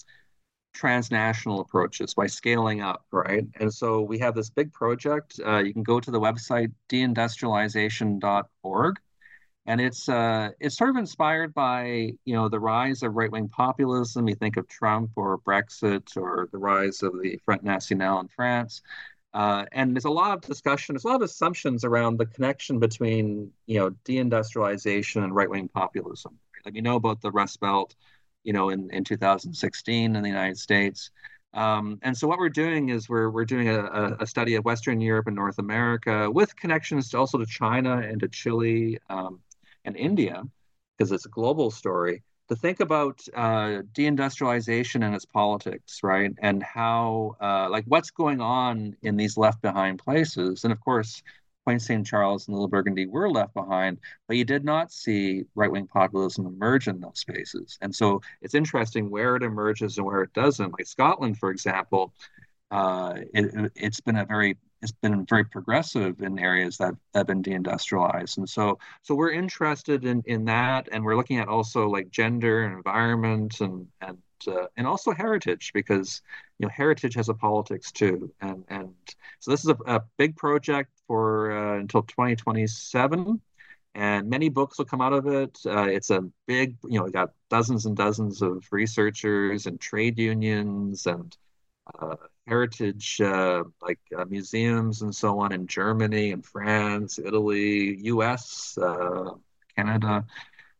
transnational 0.73 1.61
approaches 1.61 2.13
by 2.13 2.27
scaling 2.27 2.81
up, 2.81 3.05
right? 3.11 3.45
And 3.59 3.73
so 3.73 4.01
we 4.01 4.19
have 4.19 4.35
this 4.35 4.49
big 4.49 4.73
project. 4.73 5.39
Uh, 5.45 5.59
you 5.59 5.73
can 5.73 5.83
go 5.83 5.99
to 5.99 6.11
the 6.11 6.19
website 6.19 6.71
deindustrialization.org, 6.89 8.99
and 9.65 9.79
it's 9.79 10.09
uh, 10.09 10.49
it's 10.59 10.77
sort 10.77 10.89
of 10.89 10.97
inspired 10.97 11.53
by 11.53 12.13
you 12.25 12.33
know 12.33 12.49
the 12.49 12.59
rise 12.59 13.03
of 13.03 13.15
right-wing 13.15 13.49
populism. 13.49 14.27
You 14.27 14.35
think 14.35 14.57
of 14.57 14.67
Trump 14.67 15.11
or 15.15 15.39
Brexit 15.39 16.17
or 16.17 16.49
the 16.51 16.57
rise 16.57 17.01
of 17.01 17.21
the 17.21 17.39
Front 17.45 17.63
National 17.63 18.19
in 18.19 18.27
France. 18.27 18.81
Uh, 19.33 19.65
and 19.71 19.95
there's 19.95 20.05
a 20.05 20.11
lot 20.11 20.31
of 20.31 20.41
discussion, 20.41 20.93
there's 20.93 21.05
a 21.05 21.07
lot 21.07 21.15
of 21.15 21.23
assumptions 21.23 21.83
around 21.83 22.17
the 22.17 22.25
connection 22.27 22.77
between, 22.77 23.51
you 23.65 23.79
know, 23.79 23.89
deindustrialization 24.05 25.23
and 25.23 25.33
right-wing 25.33 25.67
populism. 25.69 26.37
Like 26.65 26.75
you 26.75 26.83
know 26.83 26.97
about 26.97 27.19
the 27.21 27.31
Rust 27.31 27.59
Belt, 27.59 27.95
you 28.43 28.53
know, 28.53 28.69
in, 28.69 28.91
in 28.91 29.03
2016 29.03 30.15
in 30.15 30.21
the 30.21 30.29
United 30.29 30.57
States. 30.59 31.09
Um, 31.55 31.99
and 32.03 32.15
so 32.17 32.27
what 32.27 32.39
we're 32.39 32.49
doing 32.49 32.89
is 32.89 33.09
we're 33.09 33.29
we're 33.29 33.45
doing 33.45 33.69
a, 33.69 34.17
a 34.19 34.27
study 34.27 34.55
of 34.55 34.65
Western 34.65 35.01
Europe 35.01 35.27
and 35.27 35.35
North 35.35 35.59
America 35.59 36.29
with 36.29 36.55
connections 36.55 37.09
to 37.09 37.17
also 37.17 37.37
to 37.37 37.45
China 37.45 37.97
and 37.97 38.19
to 38.21 38.27
Chile 38.27 38.97
um, 39.09 39.39
and 39.85 39.95
India, 39.95 40.43
because 40.97 41.11
it's 41.11 41.25
a 41.25 41.29
global 41.29 41.71
story 41.71 42.23
to 42.49 42.55
think 42.55 42.79
about 42.81 43.21
uh, 43.35 43.81
deindustrialization 43.93 45.05
and 45.05 45.15
its 45.15 45.25
politics, 45.25 45.99
right? 46.03 46.33
And 46.41 46.61
how, 46.61 47.35
uh, 47.41 47.69
like, 47.69 47.85
what's 47.87 48.11
going 48.11 48.41
on 48.41 48.95
in 49.01 49.15
these 49.15 49.37
left 49.37 49.61
behind 49.61 49.99
places. 49.99 50.63
And 50.63 50.73
of 50.73 50.79
course, 50.81 51.23
Point 51.65 51.81
St. 51.81 52.05
Charles 52.05 52.47
and 52.47 52.55
Little 52.55 52.67
Burgundy 52.67 53.05
were 53.05 53.29
left 53.29 53.53
behind, 53.53 53.99
but 54.27 54.35
you 54.35 54.43
did 54.43 54.65
not 54.65 54.91
see 54.91 55.45
right 55.55 55.71
wing 55.71 55.87
populism 55.87 56.45
emerge 56.45 56.89
in 56.89 56.99
those 56.99 57.19
spaces. 57.19 57.77
And 57.81 57.95
so 57.95 58.21
it's 58.41 58.53
interesting 58.53 59.09
where 59.09 59.37
it 59.37 59.43
emerges 59.43 59.97
and 59.97 60.05
where 60.05 60.21
it 60.23 60.33
doesn't. 60.33 60.73
Like 60.73 60.87
Scotland, 60.87 61.37
for 61.37 61.51
example, 61.51 62.13
uh, 62.71 63.13
it, 63.33 63.71
it's 63.75 64.01
been 64.01 64.17
a 64.17 64.25
very 64.25 64.57
it's 64.83 64.91
been 64.91 65.25
very 65.25 65.45
progressive 65.45 66.21
in 66.21 66.37
areas 66.37 66.77
that, 66.77 66.93
have 67.15 67.27
been 67.27 67.41
deindustrialized. 67.41 68.37
And 68.37 68.49
so 68.49 68.77
so 69.01 69.15
we're 69.15 69.31
interested 69.31 70.05
in 70.05 70.23
in 70.25 70.45
that 70.45 70.89
and 70.91 71.03
we're 71.03 71.15
looking 71.15 71.39
at 71.39 71.47
also 71.47 71.87
like 71.89 72.11
gender 72.11 72.63
and 72.63 72.73
environment 72.75 73.61
and 73.61 73.87
and 74.01 74.17
uh, 74.47 74.67
and 74.75 74.85
also 74.85 75.11
heritage 75.13 75.71
because 75.73 76.21
you 76.59 76.65
know 76.65 76.69
heritage 76.69 77.15
has 77.15 77.29
a 77.29 77.33
politics 77.33 77.91
too. 77.91 78.31
And 78.41 78.65
and 78.67 78.93
so 79.39 79.51
this 79.51 79.63
is 79.63 79.69
a, 79.69 79.77
a 79.85 80.01
big 80.17 80.35
project 80.35 80.91
for 81.07 81.51
uh, 81.51 81.79
until 81.79 82.03
2027 82.03 83.41
and 83.95 84.29
many 84.29 84.49
books 84.49 84.77
will 84.77 84.85
come 84.85 85.01
out 85.01 85.13
of 85.13 85.27
it. 85.27 85.57
Uh, 85.65 85.83
it's 85.83 86.09
a 86.09 86.21
big 86.47 86.77
you 86.83 86.99
know 86.99 87.05
we 87.05 87.11
got 87.11 87.31
dozens 87.49 87.85
and 87.85 87.95
dozens 87.95 88.41
of 88.41 88.65
researchers 88.71 89.65
and 89.65 89.79
trade 89.79 90.17
unions 90.19 91.05
and 91.05 91.37
uh, 91.99 92.15
heritage 92.47 93.21
uh, 93.21 93.63
like 93.81 93.99
uh, 94.17 94.25
museums 94.25 95.01
and 95.01 95.15
so 95.15 95.39
on 95.39 95.51
in 95.51 95.67
Germany 95.67 96.31
and 96.31 96.45
France, 96.45 97.19
Italy, 97.19 97.97
U.S., 98.03 98.77
uh, 98.81 99.31
Canada. 99.75 100.25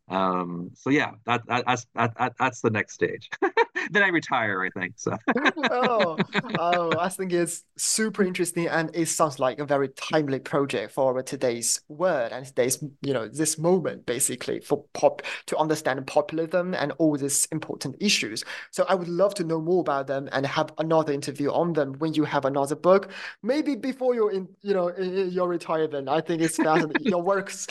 Um, 0.09 0.71
so 0.75 0.89
yeah, 0.89 1.11
that, 1.25 1.45
that 1.47 1.65
that's 1.65 1.87
that, 1.95 2.13
that, 2.17 2.33
that's 2.37 2.61
the 2.61 2.69
next 2.69 2.93
stage. 2.93 3.29
then 3.91 4.03
I 4.03 4.07
retire, 4.07 4.63
I 4.63 4.69
think. 4.79 4.93
So 4.97 5.17
Oh, 5.71 6.17
oh, 6.59 6.93
I 6.99 7.09
think 7.09 7.33
it's 7.33 7.63
super 7.77 8.23
interesting 8.23 8.67
and 8.67 8.89
it 8.93 9.07
sounds 9.07 9.39
like 9.39 9.59
a 9.59 9.65
very 9.65 9.89
timely 9.89 10.39
project 10.39 10.93
for 10.93 11.21
today's 11.23 11.81
world 11.87 12.31
and 12.31 12.45
today's, 12.45 12.83
you 13.01 13.13
know, 13.13 13.27
this 13.27 13.57
moment 13.57 14.05
basically 14.05 14.59
for 14.59 14.83
pop 14.93 15.21
to 15.47 15.57
understand 15.57 16.05
populism 16.07 16.73
and 16.73 16.91
all 16.93 17.17
these 17.17 17.47
important 17.51 17.95
issues. 17.99 18.43
So 18.71 18.85
I 18.87 18.95
would 18.95 19.07
love 19.07 19.33
to 19.35 19.43
know 19.43 19.61
more 19.61 19.81
about 19.81 20.07
them 20.07 20.29
and 20.31 20.45
have 20.45 20.73
another 20.77 21.13
interview 21.13 21.51
on 21.51 21.73
them 21.73 21.93
when 21.99 22.13
you 22.13 22.23
have 22.23 22.45
another 22.45 22.75
book, 22.75 23.11
maybe 23.41 23.75
before 23.75 24.15
you're 24.15 24.31
in, 24.31 24.47
you 24.61 24.73
know, 24.73 24.87
in, 24.89 25.17
in 25.17 25.31
your 25.31 25.47
retirement. 25.47 26.09
I 26.09 26.21
think 26.21 26.41
it's 26.41 26.57
fascinating. 26.57 27.07
Your 27.07 27.21
works 27.21 27.67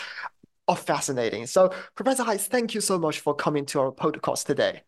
are 0.68 0.76
fascinating. 0.76 1.46
So 1.46 1.72
Professor 1.94 2.24
High, 2.24 2.36
thank 2.36 2.74
you 2.74 2.80
so 2.80 2.98
much 2.98 3.20
for 3.20 3.34
coming 3.34 3.66
to 3.66 3.80
our 3.80 3.92
podcast 3.92 4.46
today. 4.46 4.82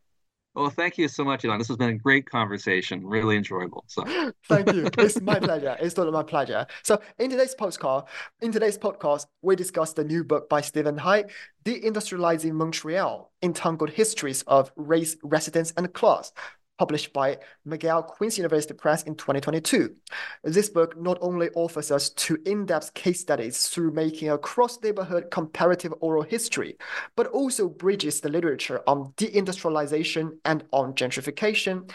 Well, 0.54 0.70
thank 0.70 0.98
you 0.98 1.08
so 1.08 1.24
much, 1.24 1.44
Elon. 1.44 1.58
This 1.58 1.66
has 1.68 1.76
been 1.76 1.88
a 1.88 1.98
great 1.98 2.30
conversation, 2.30 3.04
really 3.04 3.36
enjoyable. 3.36 3.84
So 3.88 4.04
thank 4.48 4.72
you. 4.72 4.88
It's 4.98 5.20
my 5.20 5.40
pleasure. 5.40 5.76
It's 5.80 5.94
totally 5.94 6.12
my 6.12 6.22
pleasure. 6.22 6.66
So 6.84 7.00
in 7.18 7.30
today's 7.30 7.54
postcard, 7.56 8.04
in 8.40 8.52
today's 8.52 8.78
podcast, 8.78 9.26
we 9.42 9.56
discuss 9.56 9.92
the 9.94 10.04
new 10.04 10.22
book 10.22 10.48
by 10.48 10.60
Steven 10.60 10.96
High, 10.96 11.24
Deindustrializing 11.64 12.52
Montreal: 12.52 13.32
Entangled 13.42 13.90
Histories 13.90 14.42
of 14.42 14.70
Race, 14.76 15.16
Residence, 15.24 15.72
and 15.76 15.92
Class, 15.92 16.32
published 16.78 17.12
by 17.12 17.38
McGill 17.66 18.06
Queen's 18.06 18.36
University 18.36 18.74
Press 18.74 19.02
in 19.04 19.14
2022. 19.14 19.94
This 20.42 20.68
book 20.68 21.00
not 21.00 21.18
only 21.20 21.50
offers 21.54 21.90
us 21.90 22.10
two 22.10 22.38
in-depth 22.44 22.94
case 22.94 23.20
studies 23.20 23.68
through 23.68 23.92
making 23.92 24.30
a 24.30 24.38
cross-neighborhood 24.38 25.30
comparative 25.30 25.94
oral 26.00 26.22
history, 26.22 26.76
but 27.16 27.28
also 27.28 27.68
bridges 27.68 28.20
the 28.20 28.28
literature 28.28 28.82
on 28.86 29.12
deindustrialization 29.16 30.30
and 30.44 30.64
on 30.72 30.94
gentrification. 30.94 31.90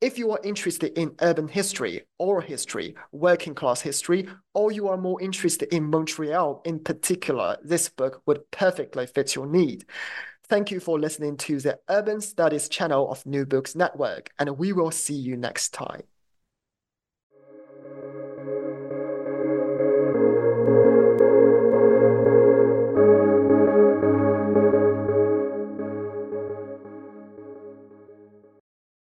If 0.00 0.16
you 0.16 0.30
are 0.30 0.40
interested 0.42 0.98
in 0.98 1.14
urban 1.20 1.46
history, 1.46 2.04
oral 2.18 2.40
history, 2.40 2.94
working 3.12 3.54
class 3.54 3.82
history, 3.82 4.26
or 4.54 4.72
you 4.72 4.88
are 4.88 4.96
more 4.96 5.20
interested 5.20 5.74
in 5.74 5.90
Montreal 5.90 6.62
in 6.64 6.78
particular, 6.78 7.58
this 7.62 7.90
book 7.90 8.22
would 8.24 8.50
perfectly 8.50 9.06
fit 9.06 9.34
your 9.34 9.46
need. 9.46 9.84
Thank 10.50 10.72
you 10.72 10.80
for 10.80 10.98
listening 10.98 11.36
to 11.36 11.60
the 11.60 11.78
Urban 11.88 12.20
Studies 12.20 12.68
channel 12.68 13.08
of 13.08 13.24
New 13.24 13.46
Books 13.46 13.76
Network, 13.76 14.30
and 14.36 14.58
we 14.58 14.72
will 14.72 14.90
see 14.90 15.14
you 15.14 15.36
next 15.36 15.68
time. 15.68 16.02